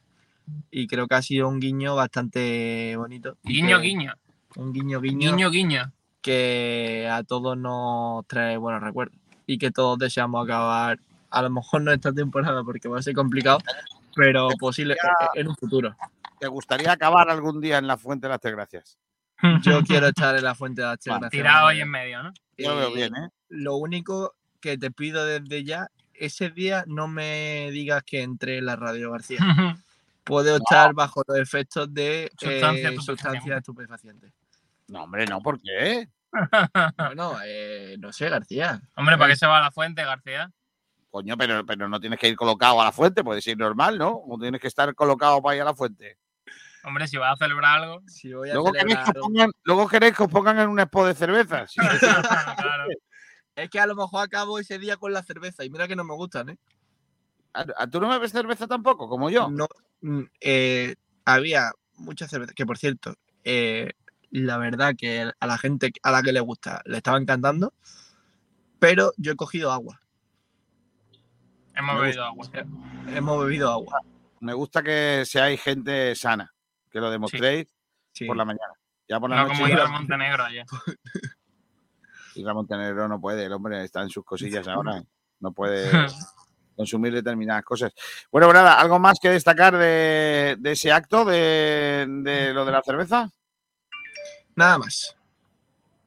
[0.71, 3.37] Y creo que ha sido un guiño bastante bonito.
[3.43, 4.15] Guiño, que- guiño,
[4.57, 5.93] Un guiño, guiño, guiño, guiño.
[6.23, 9.17] que a todos nos trae buenos recuerdos.
[9.47, 10.99] Y que todos deseamos acabar,
[11.31, 13.59] a lo mejor no esta temporada porque va a ser complicado,
[14.17, 14.97] pero posible eh,
[15.35, 15.95] en un futuro.
[16.41, 18.99] ¿Te gustaría acabar algún día en la Fuente de las Tres Gracias?
[19.63, 21.21] Yo quiero estar en la fuente de las tres Vale.
[21.29, 21.43] gracias.
[21.43, 22.33] Tirado ahí en medio, ¿no?
[22.57, 23.29] Yo lo veo Eh, bien, ¿eh?
[23.49, 28.67] Lo único que te pido desde ya, ese día no me digas que entré en
[28.67, 29.39] la radio García.
[30.25, 33.03] Puedo estar bajo los efectos de Sustancia eh, estupefaciente.
[33.03, 34.33] sustancias estupefacientes.
[34.89, 36.09] No, hombre, no, ¿por qué?
[36.99, 38.81] Bueno, eh, no sé, García.
[38.97, 40.51] Hombre, ¿para qué se va a la fuente, García?
[41.17, 44.21] Coño, pero, pero no tienes que ir colocado a la fuente, puedes ir normal, ¿no?
[44.29, 46.19] O tienes que estar colocado para ir a la fuente.
[46.85, 48.03] Hombre, si vas a celebrar algo.
[48.07, 50.59] Si voy a Luego queréis, celebrar que os algo- pongan, luego queréis que os pongan
[50.59, 51.73] en un expo de cervezas.
[51.81, 52.85] Sí, claro.
[53.55, 56.05] Es que a lo mejor acabo ese día con la cerveza y mira que no
[56.05, 56.59] me gustan, ¿eh?
[57.55, 59.49] ¿A- a- ¿Tú no bebes cerveza tampoco, como yo?
[59.49, 59.67] No,
[60.03, 63.93] mm, eh, había mucha cerveza, que por cierto, eh,
[64.31, 67.73] la verdad que a la gente a la que le gusta le estaba encantando,
[68.79, 70.03] pero yo he cogido agua.
[71.77, 72.47] Hemos bebido agua.
[73.09, 74.01] Hemos bebido agua.
[74.41, 76.53] Me gusta que seáis gente sana,
[76.91, 77.67] que lo demostréis
[78.13, 78.25] Sí.
[78.27, 78.73] por la mañana.
[79.09, 80.65] Ya por la No noche como ir ya- a Montenegro ayer.
[82.35, 85.03] Ir a Montenegro no puede, el hombre está en sus cosillas ahora.
[85.39, 85.91] No puede
[86.77, 87.93] consumir determinadas cosas.
[88.33, 92.73] Bueno, pues nada, ¿algo más que destacar de, de ese acto, de, de lo de
[92.73, 93.31] la cerveza?
[94.55, 95.15] Nada más.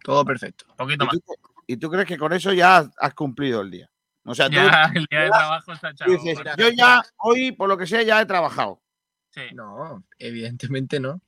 [0.04, 0.66] Todo perfecto.
[0.70, 1.16] Un poquito ¿Y más.
[1.16, 1.34] tú,
[1.68, 3.90] y tú crees que con eso ya has cumplido el día?
[4.26, 6.56] O sea, tú Ya el día de trabajo está dices, García.
[6.58, 8.82] yo ya hoy, por lo que sea, ya he trabajado.
[9.30, 9.42] Sí.
[9.54, 11.22] No, evidentemente no.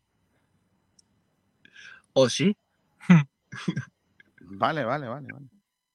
[2.14, 2.56] ¿O sí?
[4.54, 5.28] Vale, vale, vale.
[5.32, 5.46] vale.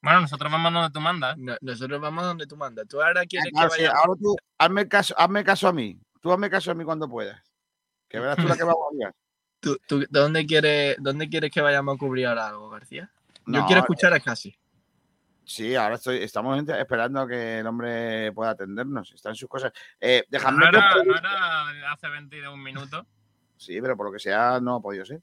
[0.02, 1.36] Bueno, nosotros vamos donde tú mandas.
[1.36, 2.86] No- nosotros vamos donde tú mandas.
[2.88, 6.00] Tú ahora quieres Ah, que sí, ahora tú, hazme caso, hazme caso a mí.
[6.20, 7.40] Tú hazme caso a mí cuando puedas.
[8.08, 9.14] Que verás tú la que vamos a liar.
[9.60, 13.10] ¿Tú, tú dónde, quieres, ¿Dónde quieres que vayamos a cubrir ahora algo, García?
[13.46, 14.56] Yo No, quiero escuchar a Casi.
[15.48, 19.12] Sí, ahora estoy, estamos esperando a que el hombre pueda atendernos.
[19.12, 19.72] Está en sus cosas.
[20.00, 23.06] Eh, dejadme que pregunte- era hace 22 minutos.
[23.56, 25.22] Sí, pero por lo que sea no ha podido ser.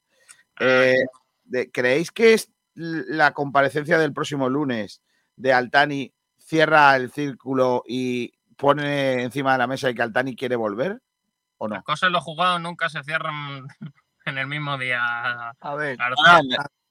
[0.60, 0.95] Eh,
[1.44, 5.02] de- ¿Creéis que es la comparecencia del próximo lunes
[5.36, 10.56] de Altani cierra el círculo y pone encima de la mesa y que Altani quiere
[10.56, 11.02] volver?
[11.58, 11.76] ¿O no?
[11.76, 13.68] Las cosas los jugados nunca se cierran
[14.26, 15.50] en el mismo día.
[15.60, 15.98] A ver.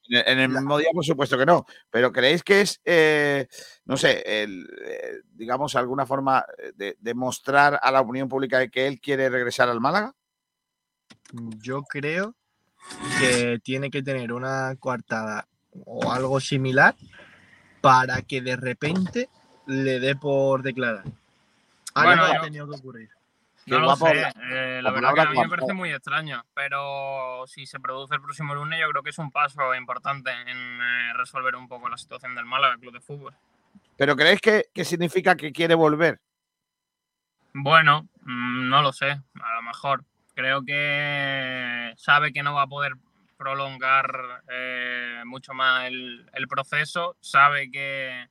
[0.08, 1.64] En el, en el mismo día, por supuesto que no.
[1.90, 3.46] Pero ¿creéis que es, eh,
[3.84, 8.70] no sé, el, eh, digamos, alguna forma de, de mostrar a la opinión pública de
[8.70, 10.14] que él quiere regresar al Málaga?
[11.60, 12.34] Yo creo
[13.18, 15.46] que tiene que tener una coartada
[15.86, 16.94] o algo similar
[17.80, 19.28] para que de repente
[19.66, 21.04] le dé por declarar.
[21.94, 23.10] Algo Bueno, ha tenido que ocurrir.
[23.66, 26.44] No lo sé, la- eh, la la verdad que a mí me parece muy extraño,
[26.54, 30.80] pero si se produce el próximo lunes yo creo que es un paso importante en
[30.80, 33.34] eh, resolver un poco la situación del Málaga Club de Fútbol.
[33.96, 36.18] ¿Pero creéis que, que significa que quiere volver?
[37.54, 40.04] Bueno, mm, no lo sé, a lo mejor.
[40.34, 42.94] Creo que sabe que no va a poder
[43.36, 48.26] prolongar eh, mucho más el, el proceso, sabe que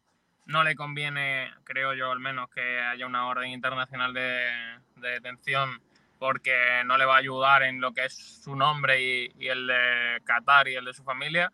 [0.46, 4.50] no le conviene, creo yo al menos, que haya una orden internacional de,
[4.98, 5.82] de detención
[6.20, 9.66] porque no le va a ayudar en lo que es su nombre y, y el
[9.66, 11.52] de Qatar y el de su familia.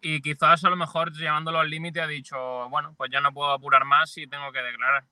[0.00, 3.50] Y quizás a lo mejor llevándolo al límite ha dicho, bueno, pues ya no puedo
[3.50, 5.04] apurar más y tengo que declarar.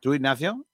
[0.00, 0.64] ¿Tú, Ignacio?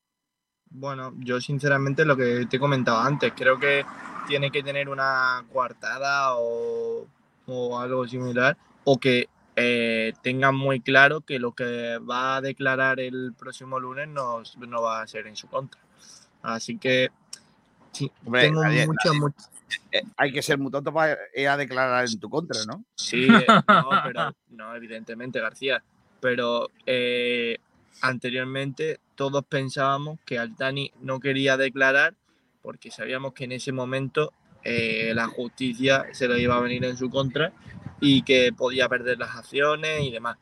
[0.71, 3.87] Bueno, yo sinceramente lo que te he comentado antes, creo que
[4.27, 7.07] tiene que tener una coartada o,
[7.47, 13.01] o algo similar, o que eh, tengan muy claro que lo que va a declarar
[13.01, 15.81] el próximo lunes no, no va a ser en su contra.
[16.43, 17.11] Así que
[17.93, 19.49] sí, Hombre, tengo nadie- mucha, nadie- mucha-
[19.91, 22.85] Eh, hay que ser muy tonto para ir a declarar en tu contra, ¿no?
[22.97, 25.83] Sí, eh, no, pero no, evidentemente, García.
[26.21, 27.59] Pero eh,
[28.03, 32.15] anteriormente todos pensábamos que Altani no quería declarar
[32.63, 34.33] porque sabíamos que en ese momento
[34.63, 37.53] eh, la justicia se lo iba a venir en su contra
[38.01, 40.37] y que podía perder las acciones y demás.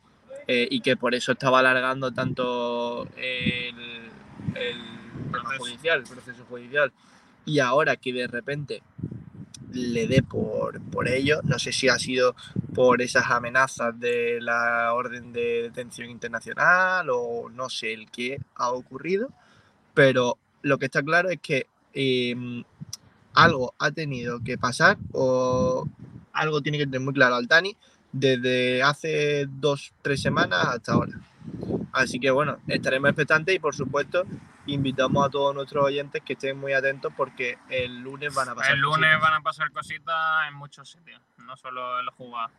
[0.48, 4.10] Eh, y que por eso estaba alargando tanto el,
[4.56, 4.78] el
[5.30, 5.58] tema Proceso.
[5.58, 6.92] judicial, el proceso judicial.
[7.44, 8.82] Y ahora que de repente
[9.72, 12.34] le dé por, por ello, no sé si ha sido
[12.74, 18.70] por esas amenazas de la orden de detención internacional o no sé el qué ha
[18.70, 19.30] ocurrido,
[19.94, 22.34] pero lo que está claro es que eh,
[23.34, 25.88] algo ha tenido que pasar o
[26.32, 27.76] algo tiene que tener muy claro Altani
[28.12, 31.18] desde hace dos, tres semanas hasta ahora.
[31.92, 34.24] Así que bueno, estaremos expectantes y por supuesto
[34.66, 38.74] invitamos a todos nuestros oyentes que estén muy atentos porque el lunes van a pasar.
[38.74, 39.20] El lunes cositas.
[39.20, 42.52] van a pasar cositas en muchos sitios, no solo en los jugados.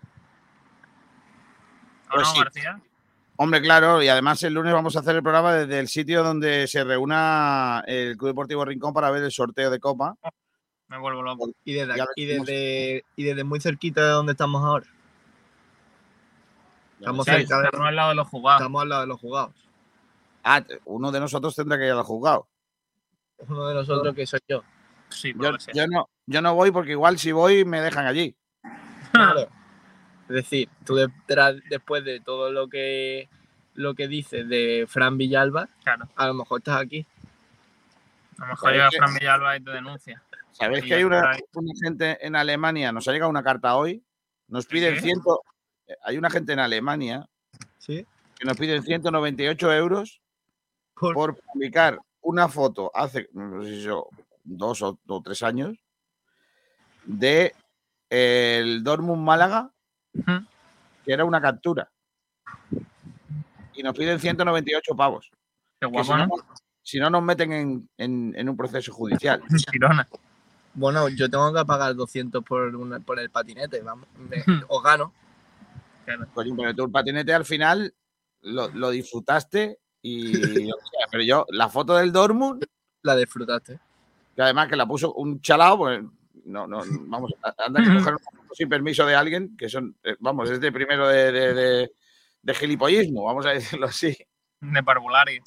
[2.10, 2.40] ¿O Pues no, sí.
[2.40, 2.82] García?
[3.36, 6.68] Hombre, claro, y además el lunes vamos a hacer el programa desde el sitio donde
[6.68, 10.16] se reúna el Club Deportivo Rincón para ver el sorteo de Copa.
[10.88, 11.50] Me vuelvo loco.
[11.64, 14.86] Y desde, y, desde, y desde muy cerquita de donde estamos ahora.
[17.00, 18.62] Estamos Sí, cerca de, estamos al lado de los jugados.
[18.62, 19.54] estamos al lado de los jugados.
[20.44, 22.48] Ah, uno de nosotros tendrá que ir al juzgado.
[23.48, 24.64] Uno de nosotros que soy yo.
[25.10, 28.36] Sí, Yo, yo no, yo no voy porque igual si voy me dejan allí.
[29.12, 29.48] Claro.
[30.30, 33.28] Es decir, tú detrás- después de todo lo que
[33.74, 36.08] lo que dices de Fran Villalba, Claro.
[36.16, 37.06] a lo mejor estás aquí.
[38.38, 39.06] A lo mejor ¿Sabes llega?
[39.06, 40.24] Fran Villalba y te denuncia.
[40.54, 41.38] ¿Sabéis que hay una,
[41.84, 42.92] gente en Alemania?
[42.92, 44.04] Nos ha llegado una carta hoy.
[44.48, 45.02] Nos piden qué?
[45.02, 45.42] ciento.
[45.88, 47.28] eh, Hay una gente en Alemania
[47.80, 48.06] ¿Sí?
[48.38, 50.22] que nos piden 198 euros
[50.94, 54.08] Por- por publicar una foto hace, no sé si yo,
[54.44, 55.78] dos o, o tres años
[57.04, 57.54] de
[58.10, 59.72] el Dortmund Málaga,
[61.04, 61.92] que era una captura.
[63.74, 65.32] Y nos piden 198 pavos.
[65.82, 66.34] Qué guapo, si, no, ¿no?
[66.82, 69.42] si no nos meten en, en- en un proceso judicial.
[69.72, 70.08] Girona.
[70.76, 74.08] Bueno, yo tengo que pagar 200 por, una- por el patinete, vamos.
[74.18, 75.14] me- os gano.
[76.34, 77.94] Coño, pero tú el patinete al final
[78.42, 80.34] lo, lo disfrutaste y
[80.66, 82.66] sea, pero yo la foto del Dortmund
[83.04, 83.80] La disfrutaste.
[84.36, 86.02] que además que la puso un chalao, pues
[86.46, 90.16] no, no, vamos, anda que coger una foto sin permiso de alguien, que son, eh,
[90.20, 91.92] vamos, es de primero de, de, de-
[92.42, 94.18] de gilipollismo, vamos a decirlo así,
[94.60, 95.40] De Parvulari.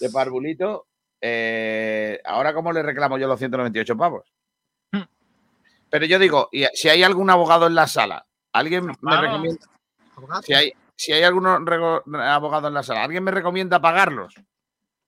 [0.00, 0.88] de parvulito.
[1.20, 4.31] eh, ahora, ¿cómo le reclamo yo los 198 pavos?
[5.92, 8.24] Pero yo digo, y si hay algún abogado en la sala,
[8.54, 9.66] alguien me recomienda,
[10.16, 10.40] Abogado.
[10.42, 14.34] si hay, si hay algún abogado en la sala, ¿alguien me recomienda pagarlos?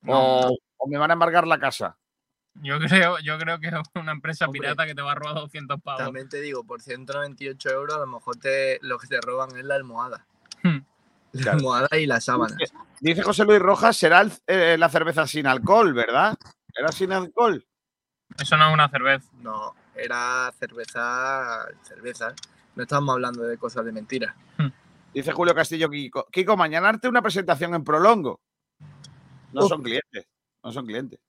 [0.02, 0.12] No,
[0.50, 1.96] O, o me van a embargar la casa.
[2.56, 4.60] yo creo, yo creo que es una empresa Hombre.
[4.60, 6.02] pirata que te va a robar 200 pavos.
[6.04, 9.64] También te digo, por 198 euros a lo mejor te, lo que te roban es
[9.64, 10.26] la almohada.
[10.62, 10.80] Hmm.
[11.32, 11.58] La Claro.
[11.58, 12.58] almohada y las sábanas.
[13.00, 16.36] Dice José Luis Rojas, será el- eh, la cerveza sin alcohol, ¿verdad?
[16.76, 17.66] ¿Era sin alcohol?
[18.38, 19.30] Eso no es una cerveza.
[19.40, 22.34] No, era cerveza, cerveza.
[22.76, 24.34] No estamos hablando de cosas de mentiras.
[25.12, 26.26] Dice Julio Castillo Kiko.
[26.30, 28.40] Kiko, mañana arte una presentación en Prolongo.
[29.52, 30.26] No son clientes.
[30.62, 31.20] No son clientes.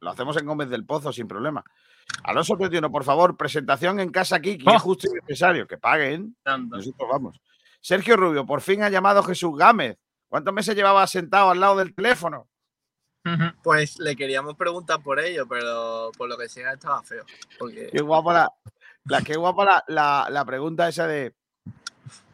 [0.00, 1.62] Lo hacemos en Gómez del Pozo sin problema.
[2.24, 4.74] Alonso Petiano, por favor, presentación en casa Kiki, Oh.
[4.74, 6.36] es justo y necesario, que paguen.
[6.44, 7.40] Nosotros vamos.
[7.80, 9.96] Sergio Rubio, por fin ha llamado Jesús Gámez.
[10.28, 12.48] ¿Cuántos meses llevaba sentado al lado del teléfono?
[13.62, 17.24] Pues le queríamos preguntar por ello, pero por lo que sea estaba feo.
[17.58, 18.52] Porque Qué guapa la,
[19.04, 21.34] la, qué guapa la, la- la pregunta esa de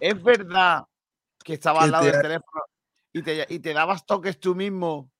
[0.00, 0.86] ¿es verdad
[1.44, 2.62] que estaba al lado te- del teléfono
[3.12, 5.10] y te, y te dabas toques tú mismo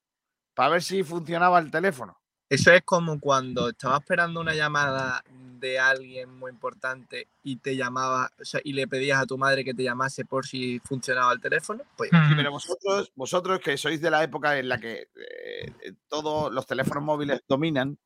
[0.55, 2.19] para ver si funcionaba el teléfono?
[2.51, 5.23] eso es como cuando estabas esperando una llamada
[5.59, 9.65] de alguien muy importante y te llamaba, o sea, y le pedías a tu madre
[9.65, 11.83] que te llamase por si funcionaba el teléfono.
[11.97, 16.67] Pues Pero vosotros, vosotros que sois de la época en la que eh, todos los
[16.67, 17.99] teléfonos móviles dominan,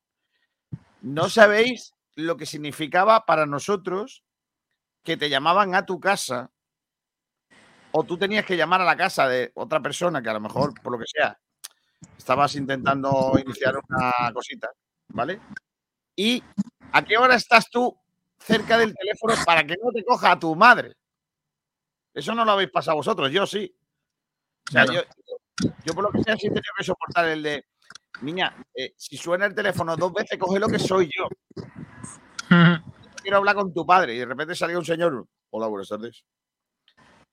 [1.01, 4.23] no sabéis lo que significaba para nosotros
[5.03, 6.51] que te llamaban a tu casa
[7.91, 10.73] o tú tenías que llamar a la casa de otra persona que a lo mejor,
[10.81, 11.37] por lo que sea,
[12.17, 14.69] estabas intentando iniciar una cosita,
[15.09, 15.39] ¿vale?
[16.15, 16.43] ¿Y
[16.91, 17.97] a qué hora estás tú
[18.39, 20.93] cerca del teléfono para que no te coja a tu madre?
[22.13, 23.75] Eso no lo habéis pasado vosotros, yo sí.
[24.69, 25.01] O sea, yo,
[25.83, 27.65] yo por lo que sea sí he tenido que soportar el de,
[28.21, 31.27] niña, eh, si suena el teléfono dos veces, coge lo que soy yo.
[33.21, 36.23] Quiero hablar con tu padre y de repente salía un señor, hola, buenas tardes.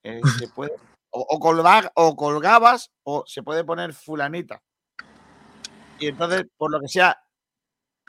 [0.02, 0.72] Eh, ¿se puede?
[1.10, 4.62] O, o colgar- o colgabas o se puede poner fulanita.
[5.98, 7.20] Y entonces, por lo que sea,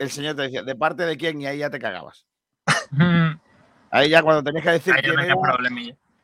[0.01, 1.41] el señor te decía, ¿de parte de quién?
[1.41, 2.25] Y ahí ya te cagabas.
[3.89, 5.35] Ahí ya cuando tenías que decir quién era,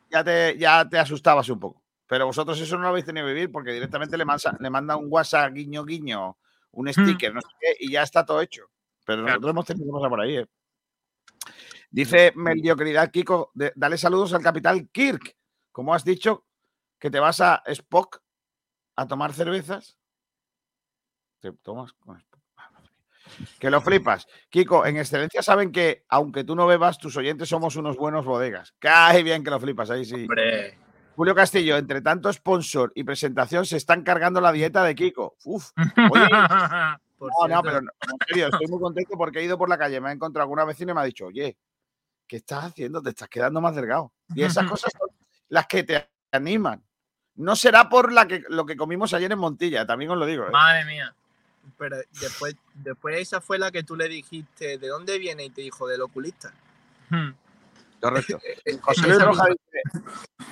[0.09, 1.83] ya te, ya te asustabas un poco.
[2.07, 4.95] Pero vosotros eso no lo habéis tenido que vivir porque directamente le, mansa- le manda
[4.95, 6.37] un WhatsApp guiño guiño,
[6.71, 8.69] un sticker, no sé qué, y ya está todo hecho.
[9.05, 9.33] Pero Claro.
[9.39, 10.37] nosotros hemos tenido cosas por ahí.
[10.37, 10.47] ¿eh?
[11.89, 15.35] Dice mediocridad Kiko, de- dale saludos al capital Kirk.
[15.71, 16.45] Como has dicho
[16.99, 18.21] que te vas a Spock
[18.95, 19.97] a tomar cervezas.
[21.41, 22.36] Te tomas con Spock.
[23.59, 24.27] Que lo flipas.
[24.49, 28.73] Kiko, en excelencia saben que, aunque tú no bebas, tus oyentes somos unos buenos bodegas.
[28.79, 30.21] Cae bien que lo flipas, ahí sí.
[30.21, 30.77] hombre,
[31.17, 35.35] Julio Castillo, entre tanto sponsor y presentación, se están cargando la dieta de Kiko.
[35.45, 35.71] Uf.
[36.11, 36.27] Oye,
[37.19, 39.99] no, no, pero no, en serio, estoy muy contento porque he ido por la calle,
[39.99, 41.57] me ha encontrado alguna vecina y me ha dicho, oye,
[42.27, 43.01] ¿qué estás haciendo?
[43.01, 44.13] Te estás quedando más delgado.
[44.35, 45.09] Y esas cosas son
[45.49, 46.83] las que te animan.
[47.33, 50.45] No será por la que, lo que comimos ayer en Montilla, también os lo digo.
[50.45, 50.51] ¿eh?
[50.51, 51.15] Madre mía.
[51.77, 55.45] Pero después, después esa fue la que tú le dijiste, ¿de dónde viene?
[55.45, 56.53] Y te dijo, del oculista.
[58.01, 58.39] Correcto.
[58.65, 59.81] Eh, José esa Luis, misma- Roja dice,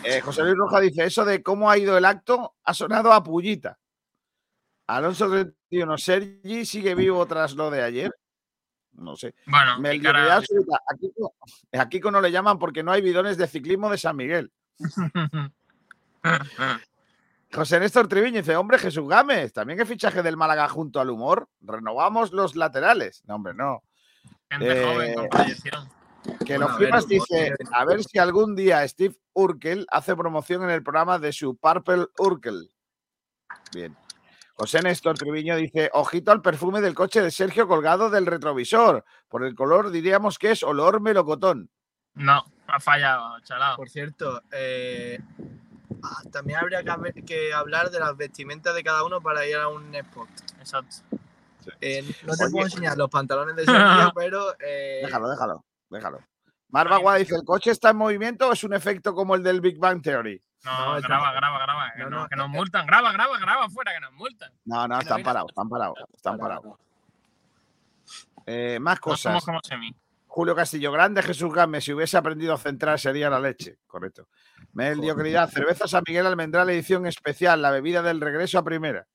[0.03, 3.23] eh, José Luis Roja dice, eso de cómo ha ido el acto ha sonado a
[3.23, 3.77] pullita.
[4.87, 8.11] Alonso 31, Sergi sigue vivo tras lo de ayer.
[8.93, 9.35] No sé.
[9.47, 10.35] Bueno, cara.
[10.37, 10.77] absoluta.
[10.89, 11.35] A Kiko,
[11.73, 14.51] a Kiko no le llaman porque no hay bidones de ciclismo de San Miguel.
[17.55, 21.47] José Néstor Triviño dice, hombre, Jesús Gámez, también el fichaje del Málaga junto al humor.
[21.61, 23.23] Renovamos los laterales.
[23.25, 23.81] No, hombre, no.
[24.49, 25.89] Gente Eh, joven con proyección.
[26.45, 30.83] Que Bueno, los dice, a ver si algún día Steve Urkel hace promoción en el
[30.83, 32.69] programa de su Purple Urkel.
[33.73, 33.95] Bien.
[34.55, 39.05] José Néstor Triviño dice, ojito al perfume del coche de Sergio colgado del retrovisor.
[39.29, 41.69] Por el color diríamos que es olor melocotón.
[42.13, 43.75] No, ha fallado, chalao.
[43.75, 45.19] Por cierto, eh,
[46.31, 49.67] también habría que, haber- que hablar de las vestimentas de cada uno para ir a
[49.67, 50.27] un spot.
[50.59, 50.97] Exacto.
[51.81, 52.51] Eh, no te Oye.
[52.51, 56.19] puedo enseñar los pantalones de Sergio, pero eh, Déjalo, déjalo, déjalo.
[56.69, 59.77] Marva dice, ¿el coche está en movimiento o es un efecto como el del Big
[59.79, 60.41] Bang Theory?
[60.63, 61.91] No, No, graba, graba, graba.
[61.95, 62.85] Que, No, no- no, que nos multan.
[62.87, 64.51] Graba, graba, graba fuera, que nos multan.
[64.65, 66.79] No, no, están parados, están parados, están para- parados.
[68.47, 69.21] Eh, más No cosas.
[69.21, 69.95] somos como semi.
[70.35, 73.77] Julio Castillo, grande Jesús Gámez, si hubiese aprendido a centrar sería la leche.
[73.87, 74.27] Correcto.
[74.73, 79.07] Mediocridad, cerveza San Miguel Almendral, edición especial, la bebida del regreso a primera.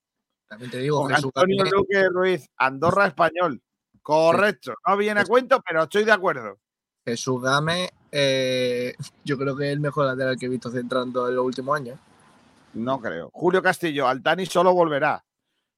[0.47, 3.61] también te digo, Jesús Antonio Gámez- Luque Ruiz, Andorra Español.
[4.01, 4.73] Correcto.
[4.87, 6.57] No viene a cuento, pero estoy de acuerdo.
[7.05, 11.35] Jesús Gámez, eh, yo creo que es el mejor lateral que he visto centrando en
[11.35, 11.99] los últimos años.
[12.73, 13.29] No creo.
[13.31, 15.23] Julio Castillo, Altani solo volverá.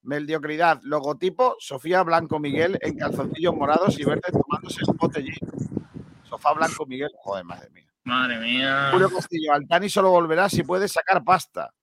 [0.03, 5.35] Mediocridad, logotipo, Sofía Blanco Miguel en calzoncillos morados y verdes tomándose un botellín.
[6.23, 7.87] Sofá Blanco Miguel, joder, madre mía.
[8.03, 8.89] Madre mía.
[8.91, 11.73] Julio Castillo, Altani solo volverá si puede sacar pasta.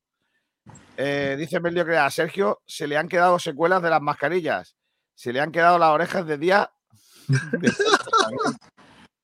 [0.97, 4.77] Eh, dice Mediocridad, a Sergio se le han quedado secuelas de las mascarillas.
[5.15, 6.71] Se le han quedado las orejas de día.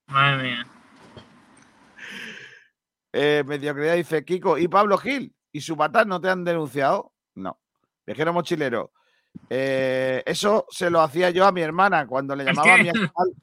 [0.06, 0.66] Madre mía.
[3.12, 5.34] Eh, mediocridad dice Kiko y Pablo Gil.
[5.50, 7.14] ¿Y su patán no te han denunciado?
[8.06, 8.92] Viajero mochilero.
[9.50, 12.90] eh, eso se lo hacía yo a mi hermana cuando le ¿El llamaba a mi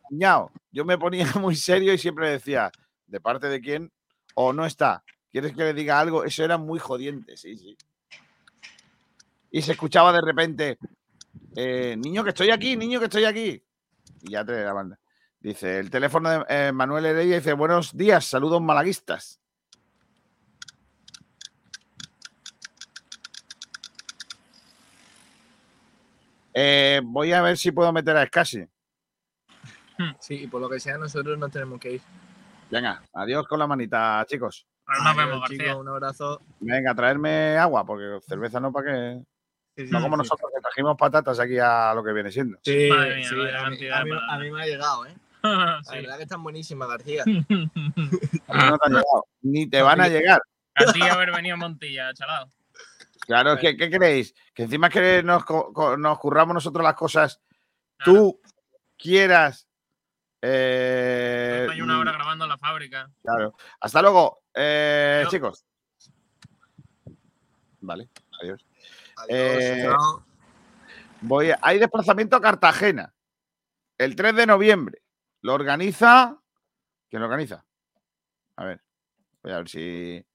[0.01, 0.51] cuñado.
[0.71, 2.71] Yo me ponía muy serio y siempre decía,
[3.05, 3.91] ¿de parte de quién?
[4.35, 5.03] O no está.
[5.31, 6.23] ¿Quieres que le diga algo?
[6.23, 7.77] Eso era muy jodiente, sí, sí.
[9.51, 10.77] Y se escuchaba de repente,
[11.55, 13.63] Eh, niño, que estoy aquí, niño, que estoy aquí.
[14.21, 14.99] Y ya te la banda.
[15.39, 19.39] Dice, el teléfono de eh, Manuel Heredia dice, buenos días, saludos malaguistas.
[26.53, 28.65] Eh, voy a ver si puedo meter a Scassi.
[30.19, 32.01] Sí, y por lo que sea, nosotros nos tenemos que ir.
[32.69, 34.65] Venga, adiós con la manita, chicos.
[34.85, 36.41] Ahora nos vemos, chicos, un abrazo.
[36.59, 39.23] Venga, traerme agua, porque cerveza no para que.
[39.75, 40.19] Sí, sí, No como sí.
[40.19, 42.57] nosotros que trajimos patatas aquí a lo que viene siendo.
[42.63, 45.15] Sí, Madre mía, a, mí, cantidad a mí- a mí me ha llegado, ¿eh?
[45.83, 45.95] Sí.
[45.95, 47.23] La verdad que están buenísimas, García.
[47.27, 50.41] A mí no te han llegado, ni te van a llegar.
[50.75, 52.47] A ti haber venido Montilla, chalado.
[53.25, 54.35] Claro, que, ¿qué creéis?
[54.53, 57.41] Que encima que nos, curramos nosotros las cosas,
[58.03, 58.39] tú
[58.97, 59.67] quieras.
[60.41, 63.09] eh, Hay una hora grabando en la fábrica.
[63.23, 63.55] Claro.
[63.79, 65.65] Hasta luego, eh, chicos.
[67.79, 68.09] Vale,
[68.41, 68.65] adiós.
[69.17, 70.25] Adiós, Eh, chao.
[71.21, 73.13] Voy a- hay desplazamiento a Cartagena.
[73.97, 75.01] El 3 de noviembre.
[75.41, 76.37] Lo organiza.
[77.09, 77.65] ¿Quién lo organiza?
[78.57, 78.81] A ver.
[79.43, 80.25] Voy a ver si.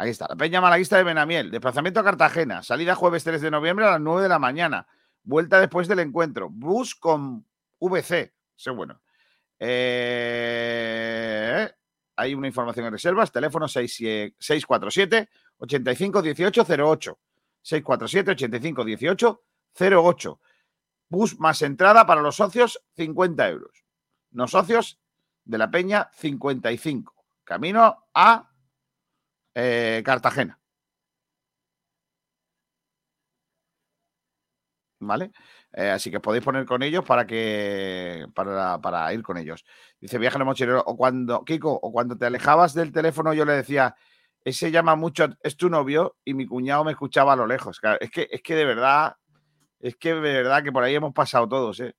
[0.00, 0.26] Ahí está.
[0.28, 1.50] La Peña Malaguista de Benamiel.
[1.50, 2.62] Desplazamiento a Cartagena.
[2.62, 4.86] Salida jueves 3 de noviembre a las 9 de la mañana.
[5.24, 6.48] Vuelta después del encuentro.
[6.48, 7.44] Bus con
[7.80, 8.32] VC.
[8.54, 9.00] Sé bueno.
[10.28, 11.68] Eh,
[12.16, 13.32] Hay una información en reservas.
[13.32, 17.18] Teléfono 6- 647 85 18 08.
[17.62, 19.42] 647 85 18
[19.80, 20.40] 08.
[21.08, 23.84] Bus más entrada para los socios, 50 euros.
[24.30, 25.00] No socios
[25.44, 27.14] de la Peña, 55.
[27.42, 28.47] Camino a
[29.58, 30.60] eh, Cartagena.
[35.00, 35.30] ¿Vale?
[35.72, 39.64] Eh, así que podéis poner con ellos para que para, para ir con ellos.
[40.00, 40.82] Dice viaje en el mochilero.
[40.86, 43.94] O cuando, Kiko, o cuando te alejabas del teléfono, yo le decía,
[44.44, 47.80] ese llama mucho, es tu novio, y mi cuñado me escuchaba a lo lejos.
[48.00, 49.14] Es que, es que de verdad,
[49.80, 51.94] es que de verdad que por ahí hemos pasado todos, ¿eh?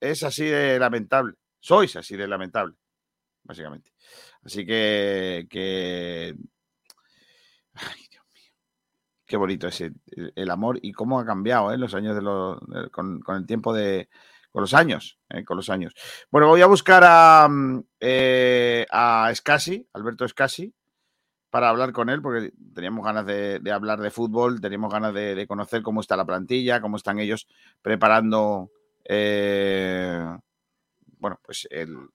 [0.00, 1.34] Es así de lamentable.
[1.60, 2.74] Sois así de lamentable,
[3.42, 3.92] básicamente.
[4.42, 6.36] Así que, que...
[9.26, 11.78] Qué bonito es el, amor y cómo ha cambiado ¿eh?
[11.78, 12.58] los años de los,
[12.90, 14.08] con, con el tiempo de,
[14.54, 15.44] con los años, ¿eh?
[15.44, 15.94] con los años.
[16.30, 20.72] Bueno, voy a buscar a, mm, eh, a Scassi, Alberto Scassi,
[21.50, 25.82] para hablar con él, porque teníamos ganas de, hablar de fútbol, teníamos ganas de, conocer
[25.82, 27.48] cómo está la plantilla, cómo están ellos
[27.82, 28.70] preparando,
[29.04, 30.24] eh,
[31.18, 32.10] bueno, pues el-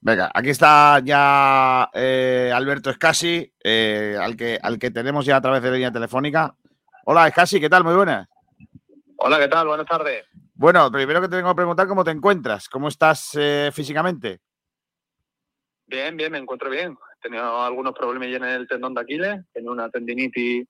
[0.00, 5.40] Venga, aquí está ya eh, Alberto Scassi, eh, al, que, al que tenemos ya a
[5.40, 6.54] través de línea telefónica.
[7.04, 7.84] Hola, Scassi, ¿qué tal?
[7.84, 8.28] Muy buenas.
[9.16, 9.66] Hola, ¿qué tal?
[9.66, 10.24] Buenas tardes.
[10.54, 14.40] Bueno, primero que te tengo que preguntar cómo te encuentras, cómo estás eh, físicamente.
[15.86, 16.92] Bien, bien, me encuentro bien.
[16.92, 20.66] He tenido algunos problemas en el tendón de Aquiles, tenía una tendinitis,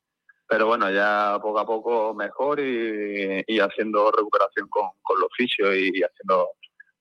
[0.48, 5.74] pero bueno, ya poco a poco mejor y, y haciendo recuperación con, con los fisios
[5.74, 6.50] y haciendo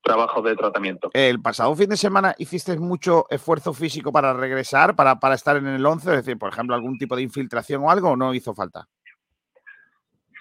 [0.01, 1.09] trabajos de tratamiento.
[1.13, 5.67] El pasado fin de semana hiciste mucho esfuerzo físico para regresar, para, para estar en
[5.67, 8.53] el 11, es decir, por ejemplo, algún tipo de infiltración o algo, o no hizo
[8.53, 8.87] falta.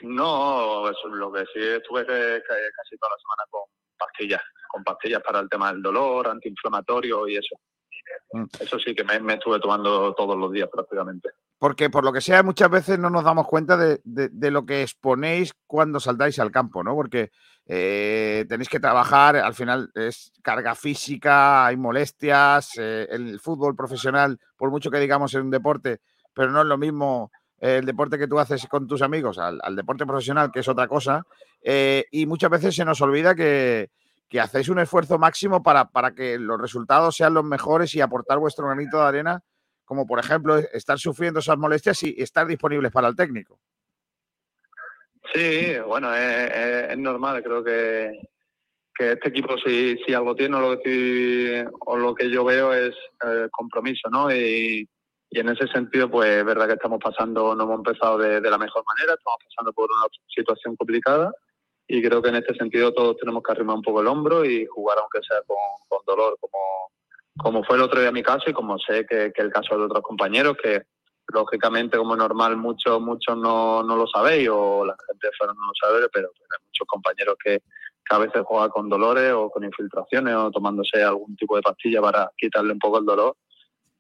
[0.03, 2.13] No, eso, lo que sí estuve que-
[2.47, 3.63] que casi toda la semana con
[3.99, 7.57] pastillas, con pastillas para el tema del dolor, antiinflamatorio y eso.
[8.33, 8.45] Mm.
[8.61, 11.31] Eso sí que me, me estuve tomando todos los días prácticamente.
[11.59, 14.65] Porque por lo que sea, muchas veces no nos damos cuenta de, de- de lo
[14.65, 16.95] que exponéis cuando saltáis al campo, ¿no?
[16.95, 17.33] Porque
[17.71, 24.41] eh, tenéis que trabajar, al final es carga física, hay molestias, eh, el fútbol profesional,
[24.57, 26.01] por mucho que digamos es un deporte,
[26.33, 27.31] pero no es lo mismo
[27.61, 30.89] eh, el deporte que tú haces con tus amigos al, deporte profesional, que es otra
[30.89, 31.27] cosa,
[31.63, 33.91] y muchas veces se nos olvida que,
[34.31, 38.39] que hacéis un esfuerzo máximo para, para que los resultados sean los mejores y aportar
[38.39, 39.43] vuestro granito de arena
[39.89, 43.59] como por ejemplo estar sufriendo esas molestias y estar disponibles para el técnico.
[45.33, 48.19] Sí, bueno, es, normal, creo que,
[48.95, 50.61] que este equipo si, si algo tiene o
[51.97, 52.95] lo, que, yo veo es
[53.25, 54.35] eh, compromiso, ¿no?
[54.35, 54.89] Y,
[55.31, 58.57] en ese sentido, pues es verdad que estamos pasando, no hemos empezado de, de la
[58.57, 61.31] mejor manera, estamos pasando por una situación complicada
[61.87, 64.65] y creo que en este sentido todos tenemos que arrimar un poco el hombro y
[64.65, 65.57] jugar aunque sea con,
[65.87, 66.59] con dolor, como,
[67.37, 69.85] como fue el otro día mi caso y como sé que, que el caso de
[69.85, 70.83] otros compañeros que
[71.33, 75.67] lógicamente como normal muchos muchos no, no lo sabéis o la gente de fuera no
[75.67, 77.63] lo sabe pero hay muchos compañeros que,
[78.11, 82.31] a veces juegan con dolores o con infiltraciones o tomándose algún tipo de pastilla para
[82.39, 83.37] quitarle un poco el dolor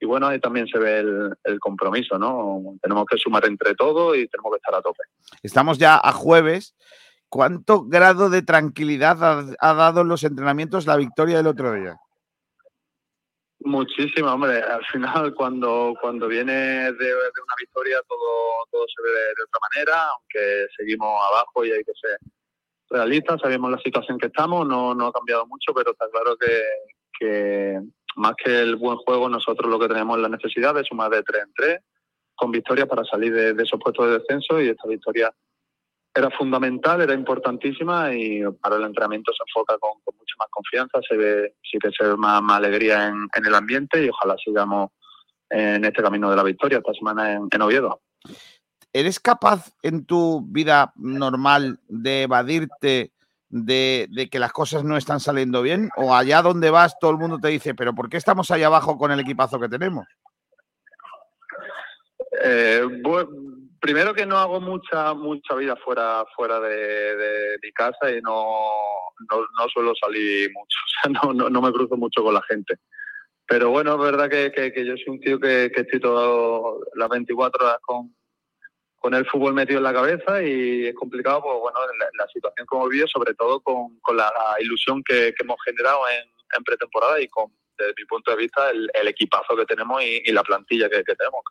[0.00, 4.16] y bueno ahí también se ve el, el compromiso no tenemos que sumar entre todos
[4.16, 5.02] y tenemos que estar a tope
[5.42, 6.74] Estamos ya a jueves.
[7.28, 11.98] ¿Cuánto grado de tranquilidad ha, ha dado en los entrenamientos la victoria del otro día?
[13.60, 14.62] Muchísimo, hombre.
[14.62, 20.06] Al final, cuando, cuando viene de, una victoria, todo, todo se ve de, otra manera,
[20.14, 22.18] aunque seguimos abajo y hay que ser
[22.90, 26.62] realistas, sabemos la situación que estamos, no, no ha cambiado mucho, pero está claro que,
[27.18, 27.80] que
[28.16, 31.22] más que el buen juego, nosotros lo que tenemos es la necesidad de sumar de
[31.22, 31.80] tres en tres
[32.34, 35.32] con victorias para salir de, de esos puestos de descenso y esta victoria
[36.18, 41.16] era fundamental, era importantísima y para el entrenamiento se enfoca con, mucha más confianza, se
[41.16, 44.90] ve, sí que se ve más, alegría en, el ambiente y ojalá sigamos
[45.48, 48.00] en este camino de la victoria esta semana en, Oviedo.
[48.92, 53.12] ¿Eres capaz en tu vida normal de evadirte
[53.48, 55.88] de, de, que las cosas no están saliendo bien?
[55.96, 58.98] ¿O allá donde vas todo el mundo te dice, pero ¿por qué estamos allá abajo
[58.98, 60.04] con el equipazo que tenemos?
[62.44, 62.82] Eh,
[63.80, 68.70] primero que no hago mucha mucha vida fuera fuera de, mi casa y no,
[69.30, 72.76] no, suelo salir mucho, o sea, no, no, me cruzo mucho con la gente.
[73.46, 77.08] Pero bueno, es verdad que, que, yo soy un tío que, que, estoy todo las
[77.08, 78.14] 24 horas con,
[78.98, 81.78] con el fútbol metido en la cabeza y es complicado, pues bueno,
[82.18, 84.30] la, situación como vivido, sobre todo con, con la
[84.60, 89.56] ilusión que, hemos generado en, pretemporada y con, desde mi punto de vista, el, equipazo
[89.56, 91.42] que tenemos y, la plantilla que, tenemos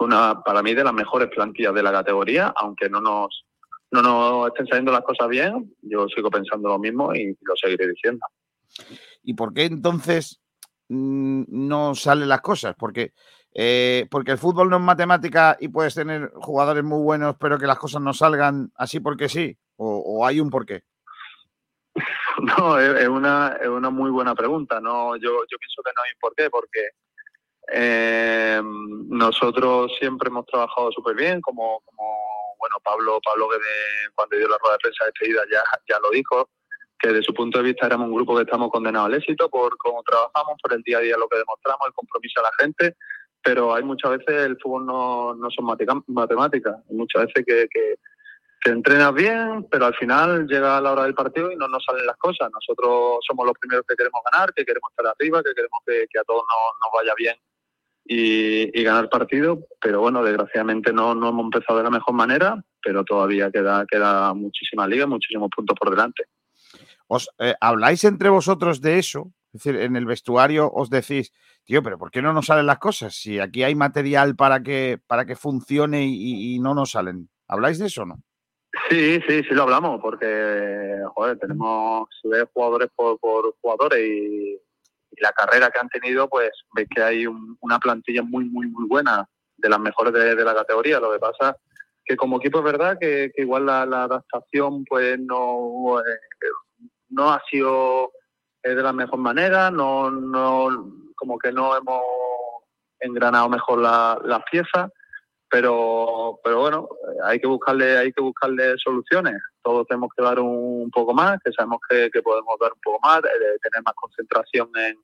[0.00, 3.46] una, para mí, de las mejores plantillas de la categoría, aunque no nos,
[3.90, 7.88] no nos estén saliendo las cosas bien, yo sigo pensando lo mismo y lo seguiré
[7.88, 8.26] diciendo.
[9.22, 10.40] ¿Y por qué entonces
[10.88, 12.74] mm, no salen las cosas?
[12.78, 13.12] Porque,
[13.54, 17.66] eh, porque el fútbol no es matemática y puedes tener jugadores muy buenos, pero que
[17.66, 20.82] las cosas no salgan así porque sí, o, hay un porqué.
[22.38, 24.78] No, es una, es una muy buena pregunta.
[24.78, 26.90] No, yo, yo pienso que no hay un porqué, porque
[27.72, 28.60] eh,
[29.08, 32.04] nosotros siempre hemos trabajado súper bien, como, como,
[32.58, 33.58] bueno, Pablo, Pablo que
[34.14, 36.48] cuando dio la rueda de prensa de despedida ya, ya lo dijo,
[36.98, 39.76] que de su punto de vista éramos un grupo que estamos condenados al éxito por
[39.78, 42.96] cómo trabajamos, por el día a día lo que demostramos, el compromiso a la gente,
[43.42, 45.66] pero hay muchas veces el fútbol no, no son
[46.06, 47.96] matemáticas, muchas veces que, que,
[48.64, 52.16] entrenas bien, pero al final llega la hora del partido y no nos salen las
[52.16, 52.50] cosas.
[52.50, 56.18] Nosotros somos los primeros que queremos ganar, que queremos estar arriba, que queremos que, que
[56.18, 57.36] a todos nos, nos vaya bien
[58.08, 63.04] y, ganar partido, pero bueno, desgraciadamente no, no hemos empezado de la mejor manera, pero
[63.04, 66.24] todavía queda, queda muchísima liga, muchísimos puntos por delante.
[67.08, 69.32] ¿Os eh, habláis entre vosotros de eso?
[69.52, 71.32] Es decir, en el vestuario os decís,
[71.64, 73.14] tío, pero ¿por qué no nos salen las cosas?
[73.14, 77.28] Si aquí hay material para que, para que funcione y, no nos salen.
[77.48, 78.16] ¿Habláis de eso o no?
[78.90, 84.60] Sí, sí, sí lo hablamos, porque, joder, tenemos, si ves jugadores por, por jugadores y
[85.16, 88.86] y la carrera que han tenido, pues ves que hay una plantilla muy, muy, muy
[88.86, 89.26] buena,
[89.56, 91.00] de las mejores de, la categoría.
[91.00, 91.56] Lo que pasa
[92.04, 96.18] que como equipo es verdad que, igual la, adaptación pues no, eh,
[97.08, 98.12] no ha sido
[98.62, 102.02] eh, de la mejor manera, no, no, como que no hemos
[103.00, 104.90] engranado mejor las piezas
[105.48, 106.88] pero pero bueno
[107.24, 111.52] hay que buscarle hay que buscarle soluciones todos tenemos que dar un, poco más que
[111.52, 113.30] sabemos que, podemos dar un poco más de,
[113.62, 114.96] tener más concentración en,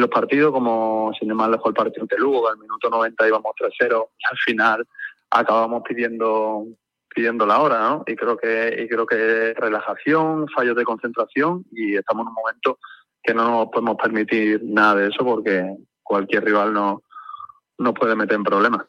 [0.00, 4.08] los partidos como sin más lejos el partido de Lugo al minuto 90 íbamos 3-0
[4.18, 4.86] y al final
[5.30, 6.66] acabamos pidiendo
[7.08, 8.04] pidiendo la hora ¿no?
[8.06, 12.78] y creo que y creo que relajación fallos de concentración y estamos en un momento
[13.22, 17.02] que no nos podemos permitir nada de eso porque cualquier rival no
[17.78, 18.86] nos puede meter en problemas.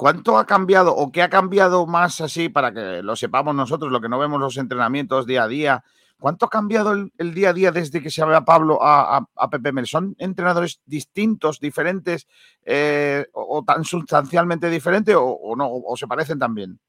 [0.00, 4.00] ¿Cuánto ha cambiado o qué ha cambiado más así para que lo sepamos nosotros, lo
[4.00, 5.84] que no vemos los entrenamientos día a día?
[6.18, 9.72] ¿Cuánto ha cambiado el, día a día desde que se ve a Pablo a, Pepe
[9.72, 9.86] Mel?
[9.86, 12.26] ¿Son entrenadores distintos, diferentes
[12.64, 15.68] eh, o, tan sustancialmente diferentes o, no?
[15.70, 16.80] O, se parecen también?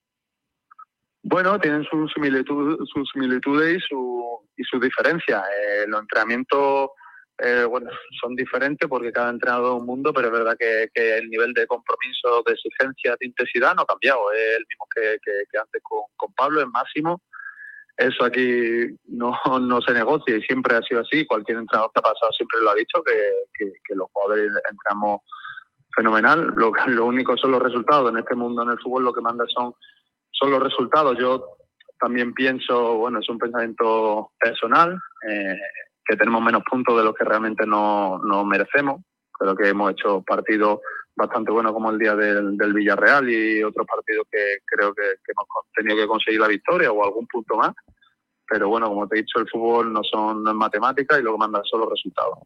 [1.22, 5.40] Bueno, tienen sus similitudes, sus similitudes y su, y su diferencia.
[5.40, 6.92] Eh, los entrenamientos
[7.38, 7.90] eh, bueno,
[8.22, 11.66] son diferentes porque cada entrenador es un mundo, pero es verdad que, el nivel de
[11.66, 14.32] compromiso, de exigencia, de intensidad no ha cambiado.
[14.32, 17.22] Es el mismo que, antes con, Pablo, es máximo.
[17.98, 21.26] Eso aquí no, no se negocia y siempre ha sido así.
[21.26, 25.22] Cualquier entrenador que ha pasado siempre lo ha dicho, que, los jugadores entramos
[25.96, 26.54] fenomenal.
[26.56, 28.12] Lo, lo único son los resultados.
[28.12, 29.74] En este mundo, en el fútbol, lo que manda son,
[30.32, 31.18] son los resultados.
[31.18, 31.58] Yo
[32.00, 35.00] también pienso, bueno, es un pensamiento personal.
[35.28, 35.58] Eh,
[36.06, 39.02] que tenemos menos puntos de los que realmente no, merecemos.
[39.32, 40.80] Creo que hemos hecho partidos
[41.16, 45.98] bastante buenos como el día del, Villarreal y otros partidos que creo que, hemos tenido
[45.98, 47.74] que conseguir la victoria o algún punto más.
[48.48, 51.38] Pero bueno, como te he dicho, el fútbol no son no matemáticas y lo que
[51.38, 52.40] manda son los resultados.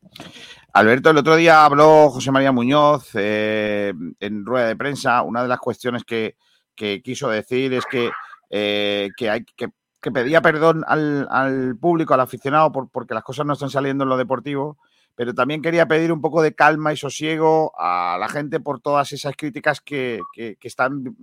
[0.74, 5.24] Alberto, el otro día habló José María Muñoz eh, en rueda de prensa.
[5.24, 6.36] Una de las cuestiones que,
[6.76, 8.12] quiso decir es que,
[8.52, 9.70] eh, que hay que
[10.02, 14.10] que pedía perdón al, público, al aficionado, por, porque las cosas no están saliendo en
[14.10, 14.78] lo deportivo,
[15.16, 19.12] pero también quería pedir un poco de calma y sosiego a la gente por todas
[19.14, 21.16] esas críticas que, que, están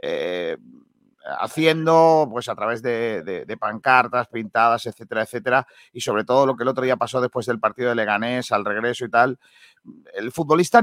[0.00, 0.56] eh,
[1.40, 6.68] haciendo pues a través de, pancartas pintadas, etcétera, etcétera, y sobre todo lo que el
[6.68, 9.38] otro día pasó después del partido de Leganés, al regreso y tal.
[10.14, 10.82] El futbolista,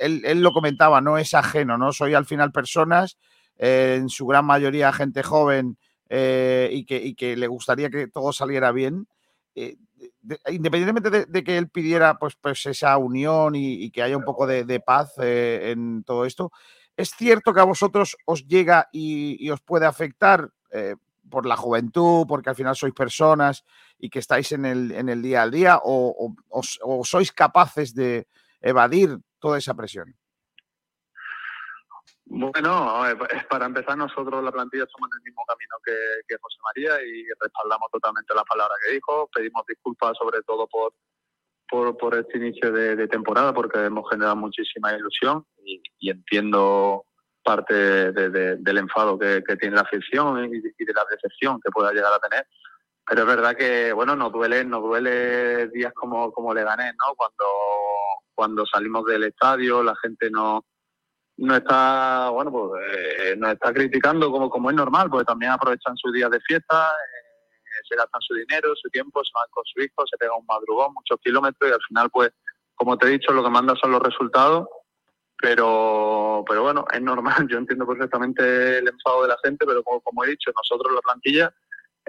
[0.00, 1.92] él, lo comentaba, no es ajeno, ¿no?
[1.92, 3.16] Soy al final personas,
[3.58, 8.08] eh, en su gran mayoría gente joven eh, y, que, y, que, le gustaría que
[8.08, 9.08] todo saliera bien.
[9.54, 9.76] Eh,
[10.50, 14.80] independientemente de, que él pidiera pues, pues esa unión y, que haya un poco de,
[14.80, 16.52] paz en todo esto,
[16.96, 20.96] ¿Es cierto que a vosotros os llega y, os puede afectar eh,
[21.28, 23.64] por la juventud, porque al final sois personas
[23.98, 26.32] y que estáis en el, en el día a día, o,
[27.04, 28.26] sois capaces de
[28.62, 30.16] evadir toda esa presión?
[32.28, 33.02] Bueno,
[33.48, 37.88] para empezar, nosotros la plantilla somos en el mismo camino que, José María y respaldamos
[37.92, 39.30] totalmente la palabra que dijo.
[39.32, 40.92] Pedimos disculpas sobre todo por,
[41.96, 45.80] por, este inicio de, temporada porque hemos generado muchísima ilusión y,
[46.10, 47.04] entiendo
[47.44, 52.18] parte del enfado que, tiene la afición y, de la decepción que pueda llegar a
[52.18, 52.44] tener.
[53.08, 57.14] Pero es verdad que, bueno, nos duele, nos duele días como, como le gané, ¿no?
[57.14, 57.44] Cuando,
[58.34, 60.64] cuando salimos del estadio, la gente no,
[61.38, 65.96] no está, bueno, pues eh, nos está criticando como, como es normal, porque también aprovechan
[65.96, 66.92] sus días de fiesta,
[67.88, 70.94] se gastan su dinero, su tiempo, se van con su hijo, se pega un madrugón,
[70.94, 72.30] muchos kilómetros y al final, pues,
[72.74, 74.68] como te he dicho, lo que manda son los resultados.
[75.38, 80.24] Pero, pero bueno, es normal, yo entiendo perfectamente el enfado de la gente, pero como,
[80.24, 81.52] he dicho, nosotros la plantilla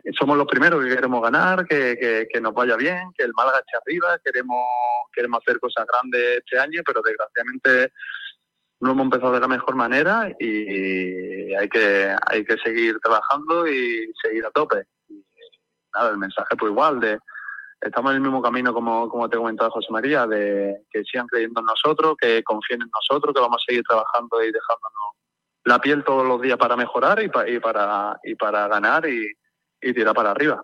[0.01, 3.59] eh, somos los primeros que queremos ganar, que, que, nos vaya bien, que el Málaga
[3.59, 4.63] esté arriba, queremos,
[5.11, 7.91] queremos hacer cosas grandes este año, pero desgraciadamente
[8.79, 14.11] no hemos empezado de la mejor manera y hay que, hay que seguir trabajando y
[14.21, 14.85] seguir a tope
[16.05, 17.19] el mensaje pues igual, de
[17.81, 21.27] estamos en el mismo camino como, como te he comentado José María, de que sigan
[21.27, 25.15] creyendo en nosotros, que confíen en nosotros, que vamos a seguir trabajando y dejándonos
[25.65, 29.33] la piel todos los días para mejorar y, y para, y para ganar y,
[29.79, 30.61] tirar para arriba.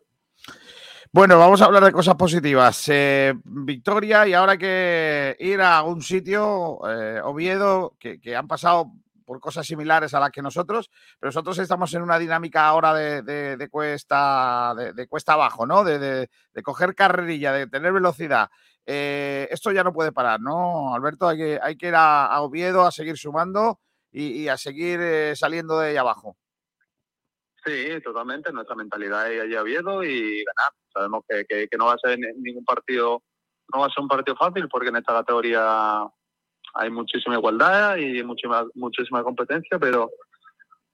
[1.15, 2.89] Bueno, vamos a hablar de cosas positivas.
[2.89, 8.47] Eh, victoria y ahora hay que ir a un sitio, eh, Oviedo, que, que, han
[8.47, 8.91] pasado
[9.23, 13.67] por cosas similares a las que nosotros, pero nosotros estamos en una dinámica ahora de,
[13.69, 15.83] cuesta de, cuesta abajo, ¿no?
[15.83, 16.27] De,
[16.63, 18.49] coger carrerilla, de tener velocidad.
[18.83, 21.27] Eh, esto ya no puede parar, ¿no, Alberto?
[21.27, 23.79] Hay que, hay que ir a, Oviedo a seguir sumando
[24.11, 26.37] y, a seguir eh, saliendo de ahí abajo.
[27.65, 28.51] Sí, totalmente.
[28.51, 30.71] Nuestra mentalidad es allí a y ganar.
[30.93, 33.21] Sabemos que, que no va a ser ningún partido,
[33.73, 36.05] no va a ser un partido fácil porque en esta categoría
[36.73, 40.09] hay muchísima igualdad y muchísima, muchísima competencia, pero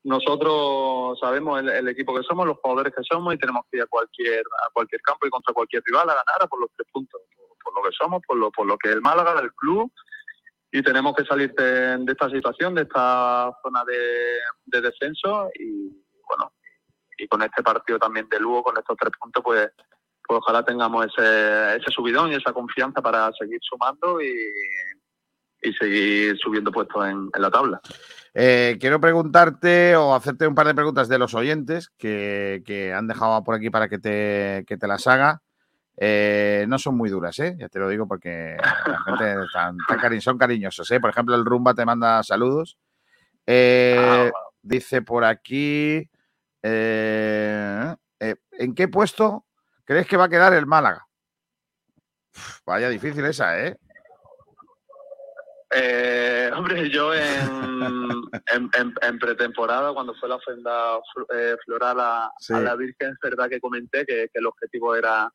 [0.04, 3.88] nosotros sabemos el, equipo que somos, los jugadores que somos y tenemos que ir a
[3.88, 7.22] cualquier, a cualquier campo y contra cualquier rival a ganar a por los tres puntos,
[7.64, 9.92] por, lo que somos, por lo, por lo que es el Málaga, del club
[10.72, 15.90] y tenemos que salir de, esta situación, de esta zona de, descenso y
[16.28, 16.54] bueno,
[17.20, 19.70] y con este partido también de Lugo, con estos tres puntos, pues,
[20.28, 24.34] pues ojalá tengamos ese, ese subidón y esa confianza para seguir sumando y
[25.62, 27.82] y seguir subiendo puestos en, la tabla.
[28.34, 33.44] Eh, quiero preguntarte o hacerte un par de preguntas de los oyentes que, han dejado
[33.44, 35.42] por aquí para que te, te las haga.
[35.98, 37.58] Eh, no son muy duras, ¿eh?
[37.60, 38.56] ya te lo digo porque
[38.86, 40.90] la gente son cariñosos.
[40.92, 41.00] ¿eh?
[41.00, 42.78] Por ejemplo, el Rumba te manda saludos.
[43.48, 44.30] Ah,
[44.62, 46.10] dice por aquí,
[46.62, 47.96] ¿en
[48.76, 49.46] qué puesto
[49.86, 51.06] crees que va a quedar el Málaga?
[52.66, 53.78] vaya difícil esa, ¿eh?
[55.72, 61.00] Eh, hombre, yo en, en, pretemporada, cuando fue la ofrenda
[61.34, 65.32] eh, floral a, la Virgen, es verdad que comenté que, el objetivo era,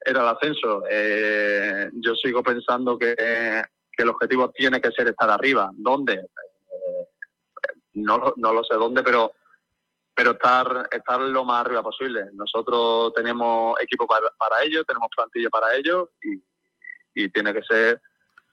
[0.00, 0.84] era el ascenso.
[0.88, 3.14] Eh, yo sigo pensando que,
[3.98, 5.70] el objetivo tiene que ser estar arriba.
[5.74, 6.14] ¿Dónde?
[6.14, 7.08] Eh,
[7.94, 9.32] no, no lo sé dónde, pero
[10.18, 12.24] pero estar, estar lo más arriba posible.
[12.32, 16.42] Nosotros tenemos equipo para, para ello, tenemos plantilla para ello y,
[17.14, 18.02] y tiene que ser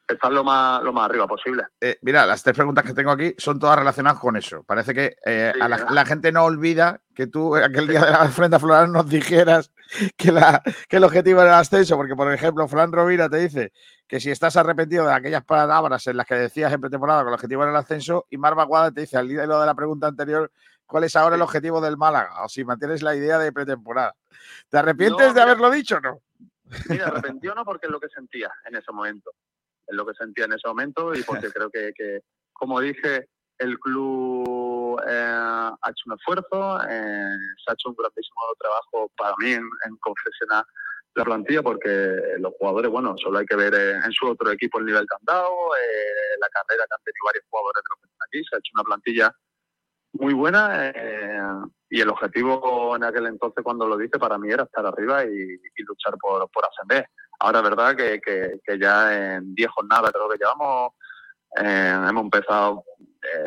[0.07, 1.63] estar lo más, lo más arriba posible.
[1.81, 4.63] Eh, mira, las tres preguntas que tengo aquí son todas relacionadas con eso.
[4.63, 8.91] Parece que eh, la, gente no olvida que tú aquel día de la frente floral
[8.91, 9.71] nos dijeras
[10.15, 13.71] que, la, que el objetivo era el ascenso, porque por ejemplo, Fran Rovira te dice
[14.07, 17.33] que si estás arrepentido de aquellas palabras en las que decías en pretemporada que el
[17.33, 20.51] objetivo era el ascenso, y Mar Guada te dice al hilo de la pregunta anterior
[20.85, 24.15] cuál es ahora el objetivo del Málaga, o si mantienes la idea de pretemporada.
[24.69, 26.21] ¿Te arrepientes de haberlo dicho o no?
[26.89, 29.31] Mira, arrepentido no porque es lo que sentía en ese momento
[29.87, 32.21] es lo que sentía en ese momento y porque creo que, que
[32.53, 38.41] como dije, el club eh, ha hecho un esfuerzo, eh, se ha hecho un grandísimo
[38.59, 40.65] trabajo para mí en, confeccionar
[41.15, 44.79] la plantilla porque los jugadores, bueno, solo hay que ver eh, en su otro equipo
[44.79, 47.99] el nivel que han dado, eh, la carrera que han tenido varios jugadores de los
[47.99, 49.35] que están aquí, se ha hecho una plantilla
[50.19, 51.41] muy buena eh,
[51.89, 55.57] y el objetivo en aquel entonces cuando lo dije para mí era estar arriba y,
[55.83, 57.07] luchar por, por ascender.
[57.39, 60.93] Ahora verdad que, que, ya en 10 jornadas creo que llevamos,
[61.57, 62.83] hemos empezado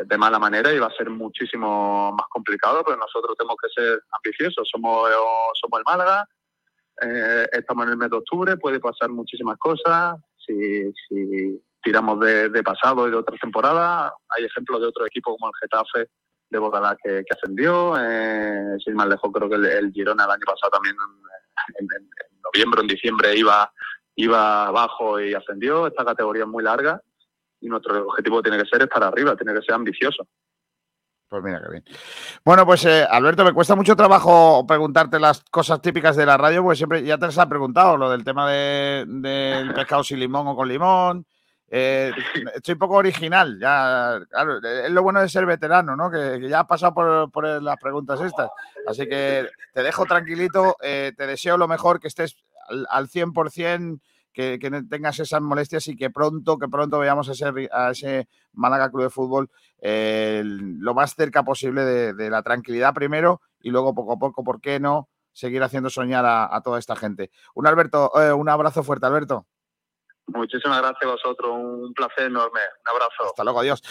[0.05, 4.03] de mala manera y va a ser muchísimo más complicado, pero nosotros tenemos que ser
[4.11, 5.09] ambiciosos, somos,
[5.59, 6.27] somos el Málaga,
[7.01, 10.17] eh, estamos en el mes de octubre, puede pasar muchísimas cosas.
[10.37, 15.51] Si, si tiramos de, pasado y de otras temporadas, hay ejemplos de otros equipos como
[15.51, 16.09] el Getafe
[16.49, 17.95] de Bogotá que, ascendió.
[17.99, 20.95] Eh, sin más lejos, creo que el, Girona el año pasado también,
[21.79, 21.87] en,
[22.43, 23.71] noviembre, en diciembre, iba,
[24.15, 25.87] iba abajo y ascendió.
[25.87, 27.01] Esta categoría es muy larga
[27.61, 30.27] y nuestro objetivo tiene que ser estar arriba, tiene que ser ambicioso.
[31.27, 31.83] Pues mira qué bien.
[32.43, 36.63] Bueno, pues eh, Alberto, me cuesta mucho trabajo preguntarte las cosas típicas de la radio,
[36.63, 40.47] porque siempre ya te las ha preguntado, lo del tema de, del pescado sin limón
[40.47, 41.25] o con limón.
[41.71, 42.11] Eh,
[42.55, 46.09] estoy poco original, ya, claro, es lo bueno de ser veterano, ¿no?
[46.09, 48.49] Que, ya has pasado por, las preguntas estas.
[48.87, 52.35] Así que te dejo tranquilito, eh, te deseo lo mejor, que estés
[52.67, 53.99] al, al 100%,
[54.33, 58.89] que, que, tengas esas molestias y que pronto, que pronto veamos a ese, a Málaga
[58.89, 59.49] Club de Fútbol
[59.81, 64.79] lo más cerca posible de, la tranquilidad primero y luego poco a poco, ¿por qué
[64.79, 65.09] no?
[65.33, 67.31] Seguir haciendo soñar a, toda esta gente.
[67.53, 69.45] Un Alberto, eh, un abrazo fuerte, Alberto.
[70.33, 72.59] Muchísimas gracias a vosotros, un placer enorme.
[72.59, 73.25] Un abrazo.
[73.25, 73.81] Hasta luego, adiós.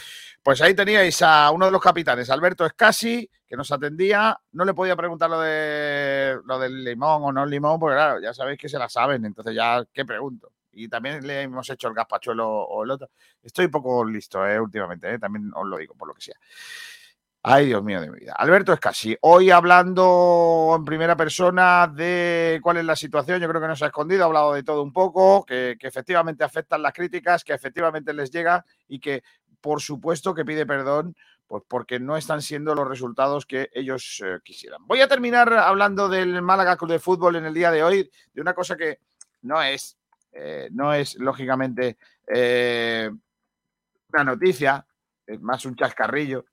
[0.42, 4.38] Pues ahí teníais a uno de los capitanes, Alberto Escasi, que nos atendía.
[4.52, 8.32] No le podía preguntar lo de lo del limón o no limón, porque claro, ya
[8.32, 10.52] sabéis que se la saben, entonces ya, ¿qué pregunto?
[10.78, 13.10] y también le hemos hecho el gazpachuelo o el otro.
[13.42, 16.36] Estoy poco listo eh, últimamente, eh, también os lo digo, por lo que sea.
[17.50, 18.34] Ay, Dios mío de mi vida.
[18.36, 19.16] Alberto es casi.
[19.22, 23.86] Hoy hablando en primera persona de cuál es la situación, yo creo que no se
[23.86, 28.12] ha escondido, ha hablado de todo un poco, que, efectivamente afectan las críticas, que efectivamente
[28.12, 29.22] les llega y que,
[29.62, 31.16] por supuesto, que pide perdón
[31.46, 34.86] pues porque no están siendo los resultados que ellos eh, quisieran.
[34.86, 38.42] Voy a terminar hablando del Málaga Club de Fútbol en el día de hoy, de
[38.42, 38.98] una cosa que
[39.40, 39.96] no es
[40.32, 41.96] eh, no es lógicamente
[42.26, 43.10] eh,
[44.12, 44.86] una noticia,
[45.26, 46.44] es más un chascarrillo,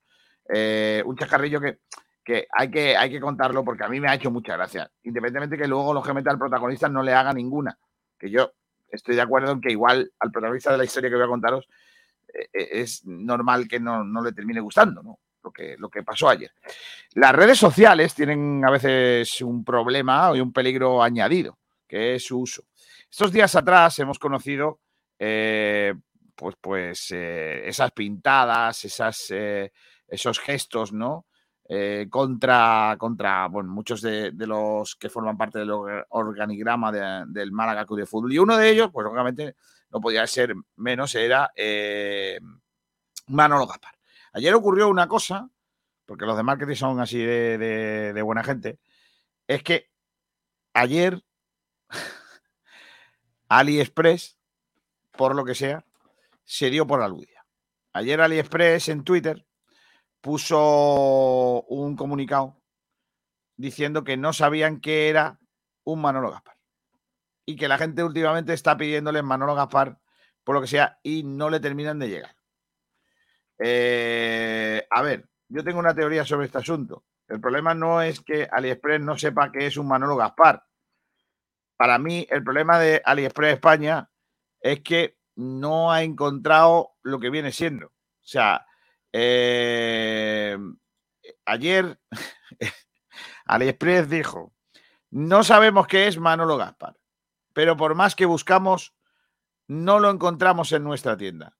[0.48, 1.78] eh, un chascarrillo que,
[2.24, 5.56] que, hay que hay que contarlo porque a mí me ha hecho mucha gracia, independientemente
[5.56, 7.78] que luego lógicamente al protagonista no le haga ninguna,
[8.18, 8.52] que yo
[8.88, 11.68] estoy de acuerdo en que igual al protagonista de la historia que voy a contaros
[12.52, 15.20] es normal que no, no le termine gustando, ¿no?
[15.42, 16.50] Lo que, lo que, pasó ayer.
[17.14, 21.56] Las redes sociales tienen a veces un problema y un peligro añadido,
[21.86, 22.64] que es su uso.
[23.08, 24.80] Estos días atrás hemos conocido
[25.18, 25.94] eh,
[26.34, 29.72] pues, pues eh, esas pintadas, esas, eh,
[30.08, 31.26] esos gestos, ¿no?
[32.10, 35.72] contra, contra bueno, muchos de, los que forman parte del
[36.10, 36.92] organigrama
[37.26, 38.32] del Málaga Club de Fútbol.
[38.32, 39.56] Y uno de ellos, pues obviamente
[39.90, 41.50] no podía ser menos, era
[43.26, 43.94] Manolo Gaspar.
[44.32, 45.50] Ayer ocurrió una cosa,
[46.04, 48.78] porque los de marketing son así de buena gente,
[49.46, 49.90] es que
[50.74, 51.22] ayer
[53.48, 54.38] AliExpress,
[55.12, 55.84] por lo que sea,
[56.44, 57.46] se dio por aludida.
[57.92, 59.46] Ayer AliExpress en Twitter
[60.26, 62.60] puso un comunicado
[63.56, 65.38] diciendo que no sabían qué era
[65.84, 66.56] un Manolo Gaspar.
[67.44, 70.00] Y que la gente últimamente está pidiéndole Manolo Gaspar
[70.42, 72.36] por lo que sea y no le terminan de llegar.
[73.60, 77.04] Eh, a ver, yo tengo una teoría sobre este asunto.
[77.28, 80.66] El problema no es que AliExpress no sepa qué es un Manolo Gaspar
[81.76, 84.10] para mí el problema de AliExpress España
[84.60, 87.86] es que no ha encontrado lo que viene siendo.
[87.86, 88.65] O sea,
[89.18, 90.58] eh,
[91.46, 91.98] ayer
[93.46, 94.52] AliExpress dijo,
[95.10, 96.98] no sabemos qué es Manolo Gaspar,
[97.54, 98.94] pero por más que buscamos,
[99.68, 101.56] no lo encontramos en nuestra tienda.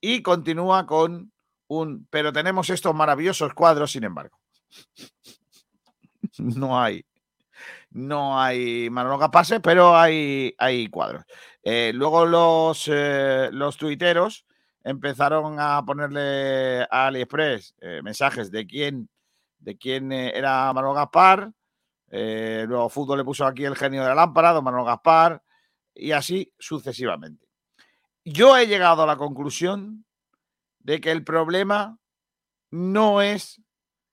[0.00, 1.32] Y continúa con
[1.68, 4.40] un, pero tenemos estos maravillosos cuadros, sin embargo.
[6.38, 7.04] no hay
[7.90, 11.24] no hay Manolo Gapase, pero hay, hay cuadros.
[11.62, 14.46] Eh, luego los, eh, los tuiteros
[14.82, 19.08] empezaron a ponerle a AliExpress eh, mensajes de quién,
[19.58, 21.52] de quién era Manolo Gaspar.
[22.10, 25.42] luego Fútbol le puso aquí el genio de la lámpara, don Manolo Gaspar,
[25.94, 27.46] y así sucesivamente.
[28.24, 30.04] Yo he llegado a la conclusión
[30.78, 31.98] de que el problema
[32.70, 33.62] no es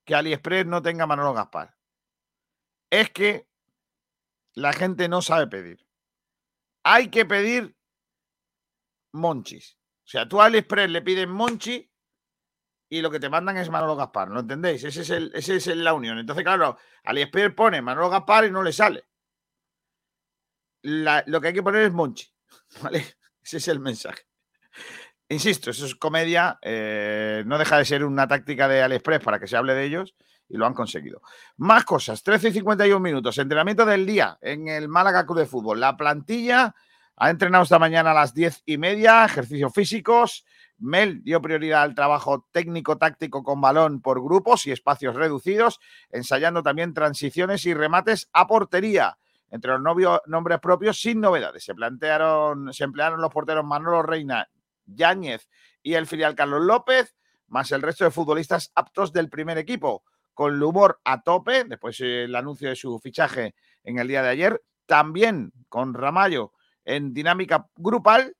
[0.06, 1.76] que AliExpress no tenga Manolo Gaspar.
[2.90, 3.48] Es que
[4.54, 5.86] la gente no sabe pedir.
[6.84, 7.76] Hay que pedir
[9.12, 9.77] monchis.
[10.08, 11.92] O sea, tú a AliExpress le pides monchi
[12.90, 14.86] y lo que te mandan es Manolo Gaspar, ¿no entendéis?
[14.86, 16.18] Ese es, el, ese es la unión.
[16.18, 19.04] Entonces, claro, AliExpress pone Manolo Gaspar y no le sale.
[20.84, 22.26] lo que hay que poner es Monchi,
[22.82, 23.18] ¿vale?
[23.44, 24.24] Ese es el mensaje.
[25.28, 29.48] Insisto, eso es comedia, eh, no deja de ser una táctica de AliExpress para que
[29.48, 30.16] se hable de ellos
[30.48, 31.22] y lo han conseguido.
[31.58, 35.82] Más cosas, 13 y 51 minutos, entrenamiento del día en el Málaga Club de Fútbol.
[35.82, 36.74] La plantilla
[37.18, 40.46] ha entrenado esta mañana a las 10 y media, ejercicios físicos.
[40.78, 45.80] Mel dio prioridad al trabajo técnico-táctico con balón por grupos y espacios reducidos,
[46.12, 49.18] ensayando también transiciones y remates a portería.
[49.50, 51.64] Entre los novio- nombres propios, sin novedades.
[51.64, 54.48] Se plantearon, se emplearon los porteros Manolo Reina,
[54.86, 55.50] Yáñez
[55.82, 57.16] y el filial Carlos López,
[57.48, 60.04] más el resto de futbolistas aptos del primer equipo,
[60.36, 64.22] con el humor a tope, después eh, el anuncio de su fichaje en el día
[64.22, 66.54] de ayer, también con Ramallo
[66.88, 68.34] en dinámica grupal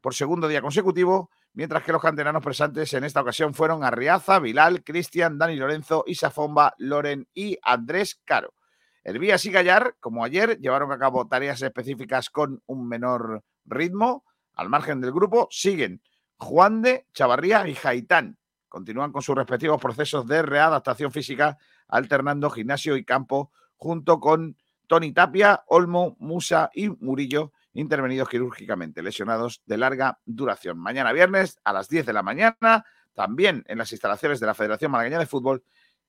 [0.00, 4.84] por segundo día consecutivo, mientras que los canteranos presentes en esta ocasión fueron Arriaza, Vilal,
[4.84, 8.54] Cristian, Dani Lorenzo, Isa Fomba, Loren y Andrés Caro.
[9.02, 14.24] Hervías y Gallar, como ayer, llevaron a cabo tareas específicas con un menor ritmo.
[14.54, 16.00] Al margen del grupo siguen
[16.36, 18.38] Juan de, Chavarría y Jaitán.
[18.68, 21.58] Continúan con sus respectivos procesos de readaptación física,
[21.88, 24.56] alternando gimnasio y campo, junto con
[24.86, 30.78] Tony Tapia, Olmo, Musa y Murillo, intervenidos quirúrgicamente, lesionados de larga duración.
[30.78, 32.84] Mañana viernes a las 10 de la mañana,
[33.14, 35.62] también en las instalaciones de la Federación Malagueña de Fútbol,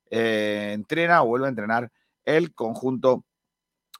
[0.10, 1.92] eh, entrena o vuelve a entrenar
[2.26, 3.26] el conjunto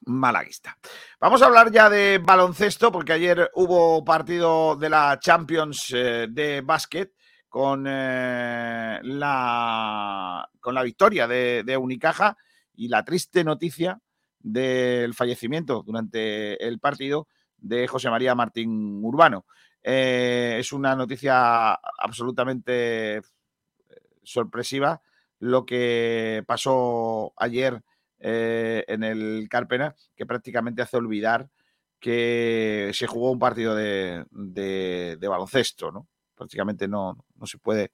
[0.06, 0.76] malaguista.
[1.20, 6.62] Vamos a hablar ya de baloncesto, porque ayer hubo partido de la Champions eh, de
[6.62, 7.12] básquet
[7.48, 12.36] con, eh, la, con la victoria de, de Unicaja
[12.74, 14.00] y la triste noticia
[14.40, 17.28] del fallecimiento durante el partido
[17.60, 19.44] de José María Martín Urbano.
[19.82, 23.22] Eh, es una noticia absolutamente eh,
[24.22, 25.00] sorpresiva
[25.38, 27.82] lo que pasó ayer
[28.18, 31.48] eh, en el Carpena, que prácticamente hace olvidar
[31.98, 36.06] que se jugó un partido de, baloncesto, ¿no?
[36.34, 37.92] Prácticamente no, no se puede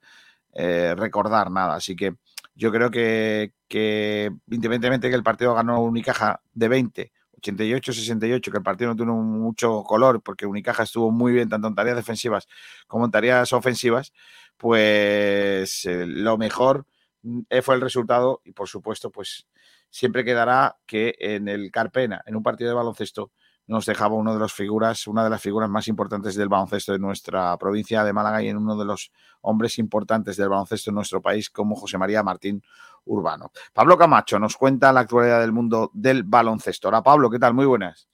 [0.52, 1.74] recordar nada.
[1.74, 2.14] Así que
[2.54, 7.12] yo creo que, que independientemente de que el partido ganó Unicaja de 20,
[7.52, 11.74] 88-68, que el partido no tuvo mucho color porque Unicaja estuvo muy bien tanto en
[11.74, 12.46] tareas defensivas
[12.86, 14.12] como en tareas ofensivas,
[14.56, 16.86] pues eh, lo mejor
[17.22, 19.46] mm, fue el resultado y por supuesto pues
[19.90, 23.30] siempre quedará que en el Carpena, en un partido de baloncesto,
[23.66, 26.98] nos dejaba uno de las figuras, una de las figuras más importantes del baloncesto de
[26.98, 29.10] nuestra provincia de Málaga y en uno de los
[29.40, 32.62] hombres importantes del baloncesto en nuestro país como José María Martín
[33.06, 33.50] Urbano.
[33.72, 36.88] Pablo Camacho nos cuenta la actualidad del mundo del baloncesto.
[36.88, 37.54] Hola Pablo, ¿qué tal?
[37.54, 38.08] Muy buenas.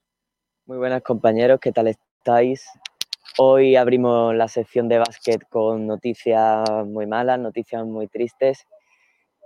[0.67, 2.67] Muy buenas compañeros, ¿qué tal estáis?
[3.39, 8.67] Hoy abrimos la sección de básquet con noticias muy malas, noticias muy tristes.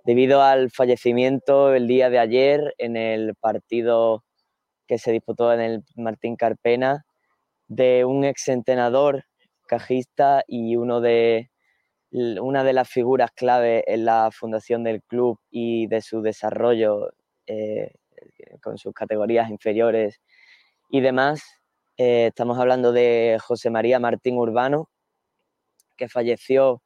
[0.05, 4.25] Debido al fallecimiento el día de ayer en el partido
[4.87, 7.05] que se disputó en el Martín Carpena
[7.69, 9.25] de un exentrenador
[9.67, 11.51] cajista y uno de,
[12.11, 17.11] una de las figuras clave en la fundación del club y de su desarrollo
[17.47, 17.93] eh,
[18.63, 20.21] con sus categorías inferiores
[20.91, 21.43] y demás.
[21.97, 24.89] Eh, estamos hablando de José María Martín Urbano,
[25.97, 26.83] que falleció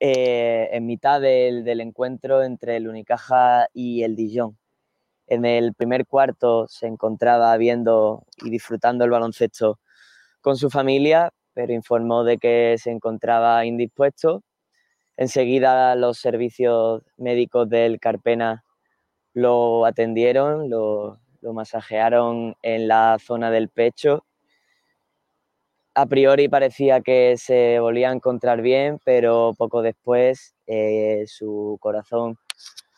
[0.00, 4.58] eh, en mitad del, del encuentro entre el Unicaja y el Dijon.
[5.26, 9.78] En el primer cuarto se encontraba viendo y disfrutando el baloncesto
[10.40, 14.42] con su familia, pero informó de que se encontraba indispuesto.
[15.16, 18.64] Enseguida los servicios médicos del Carpena
[19.34, 24.24] lo atendieron, lo, masajearon en la zona del pecho.
[25.94, 32.38] A priori parecía que se volvía a encontrar bien, pero poco después eh, su corazón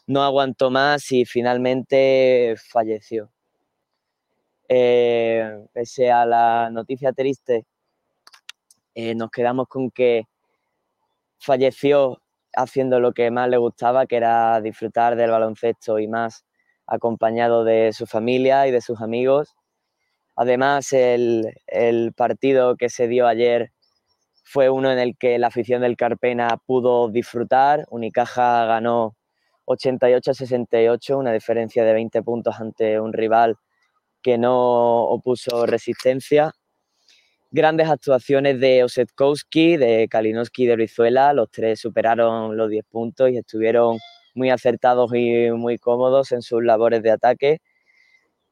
[0.07, 3.31] no aguantó más y finalmente falleció.
[4.69, 7.67] Eh, pese a la noticia triste,
[8.95, 10.25] eh, nos quedamos con que
[11.39, 12.21] falleció
[12.55, 16.45] haciendo lo que más le gustaba, que era disfrutar del baloncesto y más
[16.87, 19.55] acompañado de su familia y de sus amigos.
[20.37, 23.73] Además, el, el, partido que se dio ayer
[24.45, 27.87] fue uno en el que la afición del Carpena pudo disfrutar.
[27.91, 29.17] Unicaja ganó
[29.67, 33.57] 88-68, una diferencia de 20 puntos ante un rival
[34.23, 36.53] que no opuso resistencia.
[37.57, 41.33] Grandes actuaciones de Osetkowski, de Kalinowski y de Brizuela.
[41.33, 43.99] Los tres superaron los 10 puntos y estuvieron
[44.35, 47.61] muy acertados y muy cómodos en sus labores de ataque.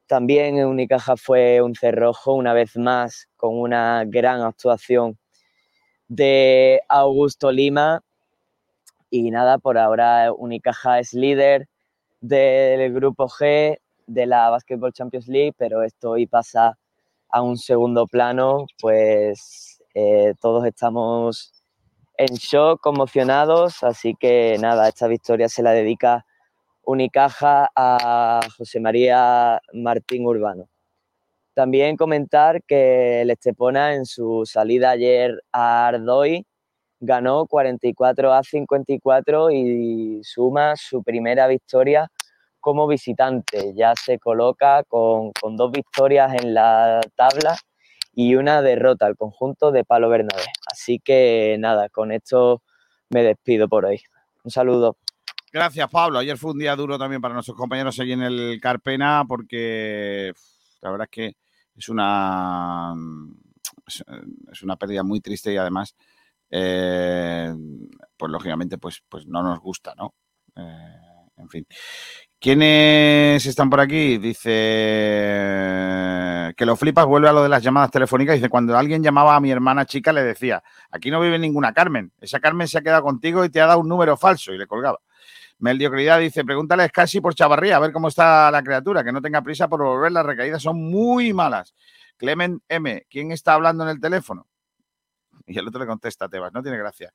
[0.07, 5.17] También Unicaja fue un cerrojo, una vez más, con una gran actuación
[6.07, 8.05] de Augusto Lima.
[9.09, 11.67] Y nada, por ahora Unicaja es líder
[12.21, 16.77] del grupo G, de la Basketball Champions League, pero esto hoy pasa
[17.33, 21.51] a un segundo plano, pues eh, todos estamos
[22.15, 26.25] en shock, conmocionados, así que nada, esta victoria se la dedica
[26.83, 30.69] Unicaja a José María Martín Urbano.
[31.55, 36.45] También comentar que el Estepona en su salida ayer a Ardoy
[36.99, 42.11] ganó 44 a 54 y suma su primera victoria
[42.63, 43.73] como visitante.
[43.75, 47.57] Ya se coloca con, con dos victorias en la tabla
[48.15, 50.45] y una derrota al conjunto de Palo Bernabé.
[50.71, 52.63] Así que nada, con esto
[53.09, 54.01] me despido por hoy.
[54.45, 54.97] Un saludo.
[55.51, 56.19] Gracias, Pablo.
[56.19, 60.31] Ayer fue un día duro también para nuestros compañeros allí en el Carpena porque
[60.81, 61.35] la verdad es que
[61.75, 62.93] es una,
[64.51, 65.95] es una pérdida muy triste y además,
[66.49, 67.53] eh,
[68.15, 70.13] pues lógicamente, pues, pues no nos gusta, ¿no?
[70.55, 71.67] Eh, en fin.
[72.43, 74.17] ¿Quiénes están por aquí?
[74.17, 74.49] Dice
[76.57, 78.35] que lo flipas, vuelve a lo de las llamadas telefónicas.
[78.35, 80.61] Dice, cuando alguien llamaba a mi hermana chica, le decía,
[80.91, 82.11] aquí no vive ninguna Carmen.
[82.19, 84.67] Esa Carmen se ha quedado contigo y te ha dado un número falso y le
[84.67, 84.99] colgaba.
[85.59, 89.41] Mediocridad dice, pregúntale casi por Chavarría, a ver cómo está la criatura, que no tenga
[89.41, 91.73] prisa por volver, las recaídas son muy malas.
[92.17, 94.47] Clement M, ¿quién está hablando en el teléfono?
[95.45, 97.13] Y el otro le contesta, Tebas, no tiene gracia.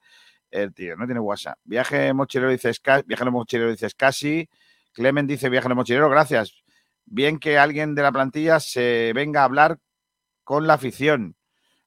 [0.51, 1.59] El tío, no tiene WhatsApp.
[1.65, 2.73] Viaje mochilero dice,
[3.05, 4.49] viaje mochilero dice casi.
[4.99, 6.65] Clemen dice, viaje mochilero, gracias.
[7.07, 9.79] Bien que alguien de la plantilla se venga a hablar
[10.43, 11.37] con la afición.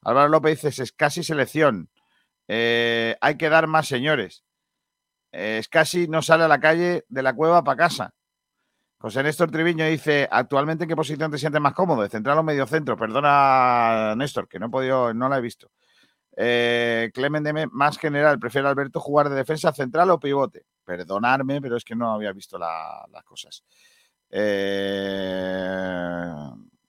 [0.02, 1.90] Álvaro López dice, es casi selección.
[2.48, 4.46] Eh, hay que dar más señores.
[5.30, 8.14] Es casi no sale a la calle de la cueva para casa.
[8.98, 12.44] José Néstor Triviño dice, actualmente en qué posición te sientes más cómodo, de central o
[12.44, 12.96] medio centro.
[12.96, 15.70] Perdona, Néstor, que no he podido, no la he visto.
[16.38, 20.66] Eh, Clemen Deme, más general, prefiere Alberto jugar de defensa central o pivote.
[20.84, 23.64] Perdonarme, pero es que no había visto las cosas.
[24.30, 25.54] Eh,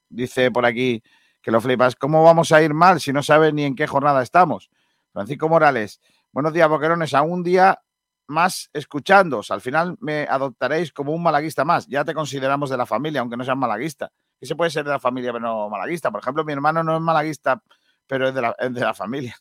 [0.08, 1.02] dice por aquí
[1.40, 1.96] que lo flipas.
[1.96, 4.70] ¿Cómo vamos a ir mal si no sabes ni en qué jornada estamos?
[5.12, 6.00] Francisco Morales,
[6.30, 7.14] buenos días, boquerones.
[7.14, 7.82] A un día
[8.28, 9.50] más escuchándoos.
[9.50, 11.86] Al final me adoptaréis como un malaguista más.
[11.86, 14.10] Ya te consideramos de la familia, aunque no seas malaguista.
[14.40, 16.10] ¿Qué se puede ser de la familia pero no malaguista?
[16.10, 17.62] Por ejemplo, mi hermano no es malaguista,
[18.06, 19.36] pero es de la, de la familia.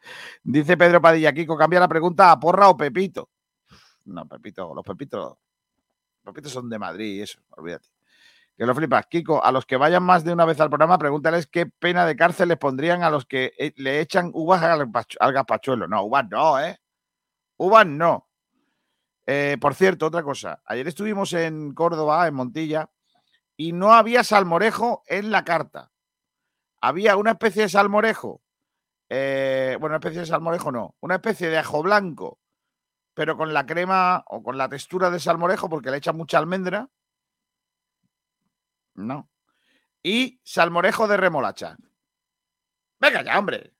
[0.42, 3.30] Dice Pedro Padilla, Kiko, cambia la pregunta a porra o Pepito.
[4.04, 5.36] No, Pepito, los Pepitos,
[6.24, 7.88] Pepitos son de Madrid eso, olvídate.
[8.56, 9.06] Que lo flipas.
[9.06, 12.14] Kiko, a los que vayan más de una vez al programa, pregúntales qué pena de
[12.14, 15.88] cárcel les pondrían a los que eh, le echan uvas al, al gazpachuelo.
[15.88, 16.78] No, uvas no, ¿eh?
[17.56, 18.28] Uvas no.
[19.26, 20.62] Eh, por cierto, otra cosa.
[20.66, 22.90] Ayer estuvimos en Córdoba, en Montilla,
[23.56, 25.90] y no había salmorejo en la carta.
[26.80, 28.42] Había una especie de salmorejo.
[29.08, 30.94] Eh, bueno, una especie de salmorejo no.
[31.00, 32.38] Una especie de ajo blanco,
[33.14, 36.88] pero con la crema o con la textura de salmorejo, porque le echan mucha almendra.
[38.94, 39.30] No.
[40.02, 41.76] Y salmorejo de remolacha.
[43.00, 43.72] Venga ya, hombre.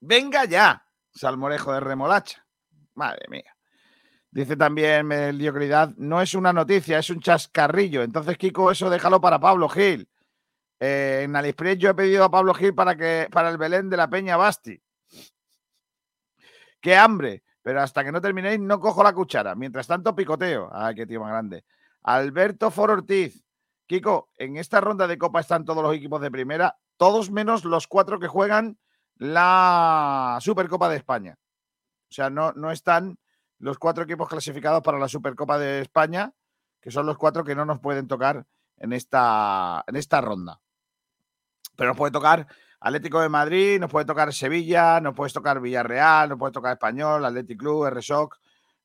[0.00, 2.46] Venga ya salmorejo de remolacha.
[2.94, 3.56] Madre mía.
[4.30, 8.02] Dice también mediocridad, no es una noticia, es un chascarrillo.
[8.02, 10.08] Entonces, Kiko, eso déjalo para Pablo Gil.
[10.78, 13.96] Eh, en Aliexpress yo he pedido a Pablo Gil para, que, para el Belén de
[13.96, 14.78] la Peña Basti.
[16.80, 17.45] ¡Qué hambre!
[17.66, 19.56] Pero hasta que no terminéis, no cojo la cuchara.
[19.56, 20.70] Mientras tanto, picoteo.
[20.72, 21.64] ¡Ay, qué tío más grande!
[22.04, 23.44] Alberto For Ortiz.
[23.86, 27.88] Kiko, en esta ronda de Copa están todos los equipos de primera, todos menos los
[27.88, 28.78] cuatro que juegan
[29.16, 31.38] la Supercopa de España.
[32.08, 33.18] O sea, no, no están
[33.58, 36.34] los cuatro equipos clasificados para la Supercopa de España,
[36.80, 40.60] que son los cuatro que no nos pueden tocar en esta, en esta ronda.
[41.74, 42.46] Pero nos puede tocar
[42.80, 47.24] Atlético de Madrid, nos puede tocar Sevilla, nos puede tocar Villarreal, nos puede tocar Español,
[47.24, 48.36] Atlético Club, RSOC,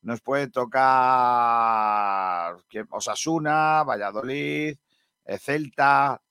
[0.03, 2.55] nos puede tocar
[2.89, 4.75] Osasuna, Valladolid,
[5.25, 6.21] eh, Celta,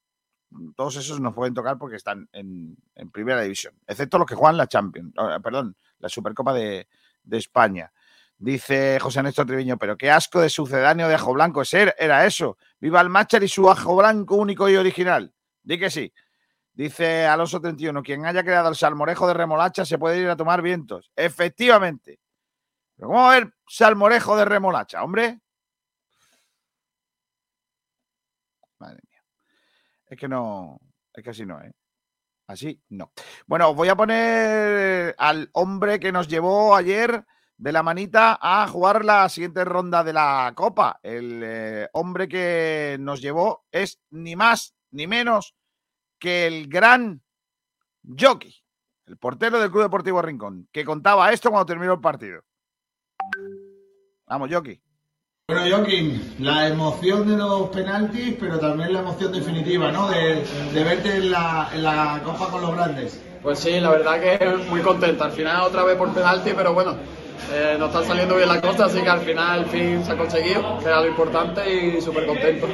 [0.74, 2.76] todos esos nos pueden tocar porque están en,
[3.12, 5.12] primera división, excepto los que juegan la Champions,
[5.42, 6.88] perdón, la Supercopa de,
[7.30, 7.92] España.
[8.38, 12.56] Dice José Néstor Triviño, pero qué asco de sucedáneo de ajo blanco ser, era eso.
[12.80, 15.32] Viva el Machar y su ajo blanco único y original.
[15.62, 16.12] Di que sí.
[16.80, 20.62] Dice Alonso 31, quien haya creado el salmorejo de remolacha se puede ir a tomar
[20.62, 21.12] vientos.
[21.14, 22.20] Efectivamente.
[22.96, 25.40] Pero ¿cómo a haber salmorejo de remolacha, hombre?
[28.78, 29.02] Madre
[30.06, 30.80] es que no,
[31.12, 31.70] es que así no, ¿eh?
[32.46, 33.12] Así no.
[33.46, 37.26] Bueno, voy a poner al hombre que nos llevó ayer
[37.58, 40.98] de la manita a jugar la siguiente ronda de la Copa.
[41.02, 45.54] El eh, hombre que nos llevó es ni más ni menos
[46.20, 47.20] que el gran
[48.18, 48.54] Jockey,
[49.06, 52.42] el portero del Club Deportivo Rincón, que contaba esto cuando terminó el partido.
[54.26, 54.80] Vamos, Jockey.
[55.48, 60.08] Bueno, Joaquín, la emoción de los penaltis, pero también la emoción definitiva, ¿no?
[60.08, 60.44] De,
[60.84, 63.20] verte en la, en la Copa con los grandes.
[63.42, 65.24] Pues sí, la verdad que muy contento.
[65.24, 66.96] Al final otra vez por penalti, pero bueno,
[67.52, 70.16] eh, nos está saliendo bien la cosa, así que al final el fin se ha
[70.16, 72.68] conseguido, que era lo importante y súper contento.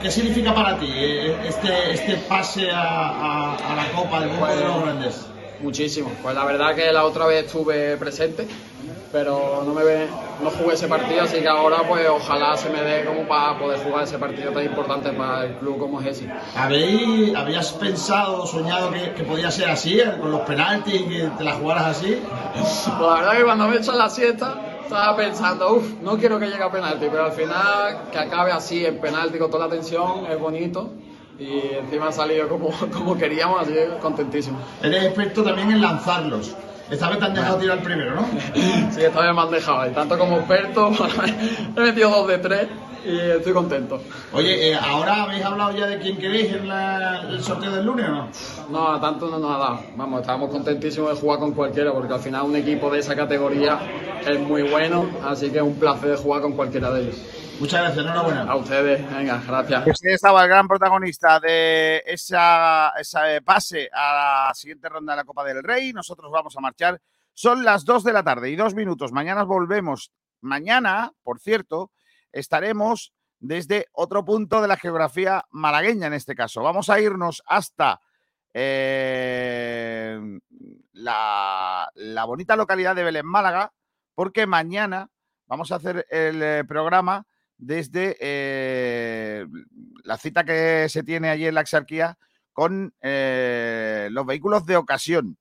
[0.00, 4.72] ¿Qué, significa para ti eh, este, este pase a, la Copa del Mundo de los
[4.72, 5.26] pues, Grandes?
[5.60, 8.46] Muchísimo, pues la verdad que la otra vez estuve presente
[9.12, 10.08] pero no me ve,
[10.42, 13.80] no jugué ese partido, así que ahora pues ojalá se me dé como para poder
[13.80, 16.30] jugar ese partido tan importante para el club como es ese.
[16.56, 21.44] ¿Habéis, ¿Habías pensado, soñado que, que podía ser así, eh, con los penaltis, que te
[21.44, 22.22] la jugaras así?
[22.54, 26.38] Pues la verdad que cuando me he hecho la siesta estaba pensando, uff, no quiero
[26.38, 29.72] que llegue a penalti, pero al final que acabe así en penalti con toda la
[29.72, 30.90] tensión es bonito
[31.38, 34.58] y encima ha salido como, como queríamos, así que contentísimo.
[34.82, 36.54] Eres experto también en lanzarlos.
[36.90, 38.26] Esta vez te han dejado tirar primero, ¿no?
[38.90, 39.90] sí, esta vez me han dejado.
[39.92, 40.90] Tanto como experto,
[41.76, 42.68] he metido dos de tres
[43.04, 44.00] y estoy contento.
[44.32, 48.12] Oye, eh, ¿ahora habéis hablado ya de quién queréis en el sorteo del lunes o
[48.12, 48.28] no?
[48.70, 49.80] No, tanto no nos ha dado.
[49.96, 53.78] Vamos, estábamos contentísimos de jugar con cualquiera porque al final un equipo de esa categoría
[54.26, 57.16] es muy bueno, así que es un placer de jugar con cualquiera de ellos.
[57.60, 58.42] Muchas gracias, enhorabuena.
[58.44, 59.86] A ustedes, venga, gracias.
[59.86, 65.24] Usted estaba el gran protagonista de esa, ese pase a la siguiente ronda de la
[65.24, 65.92] Copa del Rey.
[65.92, 66.98] Nosotros vamos a marchar.
[67.34, 69.12] Son las 2 de la tarde y dos minutos.
[69.12, 70.10] Mañana volvemos.
[70.40, 71.90] Mañana, por cierto,
[72.32, 76.62] estaremos desde otro punto de la geografía malagueña en este caso.
[76.62, 78.00] Vamos a irnos hasta
[78.52, 80.18] eh,
[80.92, 81.90] la,
[82.26, 83.72] bonita localidad de Belén, Málaga,
[84.14, 85.08] porque mañana
[85.46, 87.26] vamos a hacer el eh, programa
[87.56, 89.46] desde eh,
[90.04, 92.18] la cita que se tiene allí en la Exarquía
[92.52, 95.38] con los vehículos de ocasión.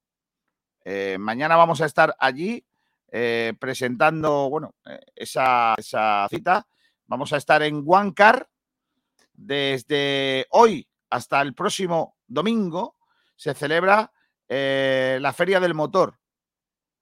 [1.20, 2.64] Mañana vamos a estar allí
[3.60, 4.74] presentando, bueno,
[5.16, 5.76] esa,
[6.30, 6.66] cita.
[7.10, 8.48] Vamos a estar en Huancar
[9.34, 12.98] desde hoy hasta el próximo domingo.
[13.36, 14.14] Se celebra
[14.48, 16.20] la Feria del Motor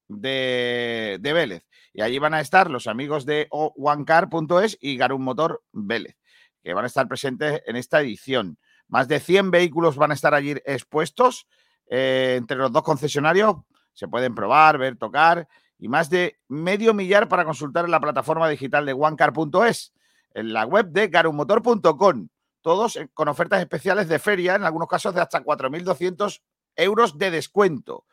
[0.08, 1.66] de, de Vélez.
[1.92, 6.16] Y allí van a estar los amigos de onecar.es y Garum Motor Vélez,
[6.62, 8.58] que van a estar presentes en esta edición.
[8.86, 11.46] Más de 100 vehículos van a estar allí expuestos
[11.90, 13.56] eh, entre los dos concesionarios.
[13.92, 15.46] Se pueden probar, ver, tocar
[15.78, 19.92] y más de medio millar para consultar en la plataforma digital de onecar.es,
[20.38, 22.28] en la web de garummotor.com.
[22.60, 26.42] Todos con ofertas especiales de feria, en algunos casos de hasta 4.200
[26.76, 28.04] euros de descuento.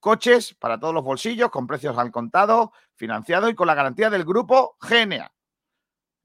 [0.00, 4.24] Coches para todos los bolsillos, con precios al contado, financiado y con la garantía del
[4.24, 5.32] grupo GNA.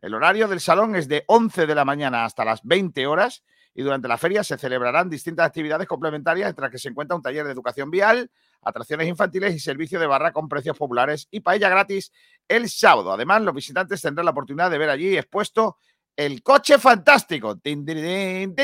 [0.02, 3.44] El horario del salón es de 11 de la mañana hasta las 20 horas
[3.76, 7.22] y durante la feria se celebrarán distintas actividades complementarias entre las que se encuentra un
[7.22, 8.30] taller de educación vial,
[8.62, 12.12] atracciones infantiles y servicio de barra con precios populares y paella gratis
[12.48, 13.12] el sábado.
[13.12, 15.78] Además, los visitantes tendrán la oportunidad de ver allí expuesto
[16.16, 17.60] el coche fantástico.
[17.64, 18.56] Mira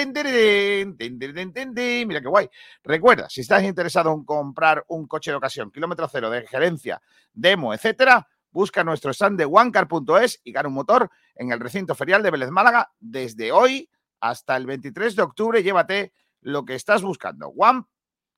[2.21, 2.49] qué guay.
[2.83, 7.01] Recuerda, si estás interesado en comprar un coche de ocasión, kilómetro cero, de gerencia,
[7.33, 12.21] demo, etcétera, busca nuestro stand de OneCar.es y gana un motor en el recinto ferial
[12.21, 13.89] de Vélez Málaga desde hoy
[14.19, 15.63] hasta el 23 de octubre.
[15.63, 17.49] Llévate lo que estás buscando.
[17.49, 17.83] One,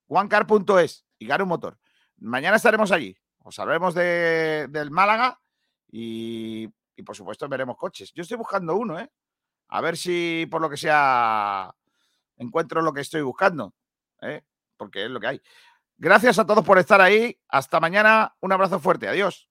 [0.08, 1.78] OneCar.es y gana un motor.
[2.18, 3.18] Mañana estaremos allí.
[3.40, 5.40] Os hablaremos de, del Málaga
[5.92, 6.70] y
[7.02, 8.12] y por supuesto veremos coches.
[8.14, 9.12] Yo estoy buscando uno, ¿eh?
[9.70, 11.74] A ver si por lo que sea
[12.38, 13.74] encuentro lo que estoy buscando,
[14.22, 14.44] ¿eh?
[14.78, 15.42] porque es lo que hay.
[15.98, 17.40] Gracias a todos por estar ahí.
[17.48, 18.36] Hasta mañana.
[18.40, 19.08] Un abrazo fuerte.
[19.08, 19.51] Adiós.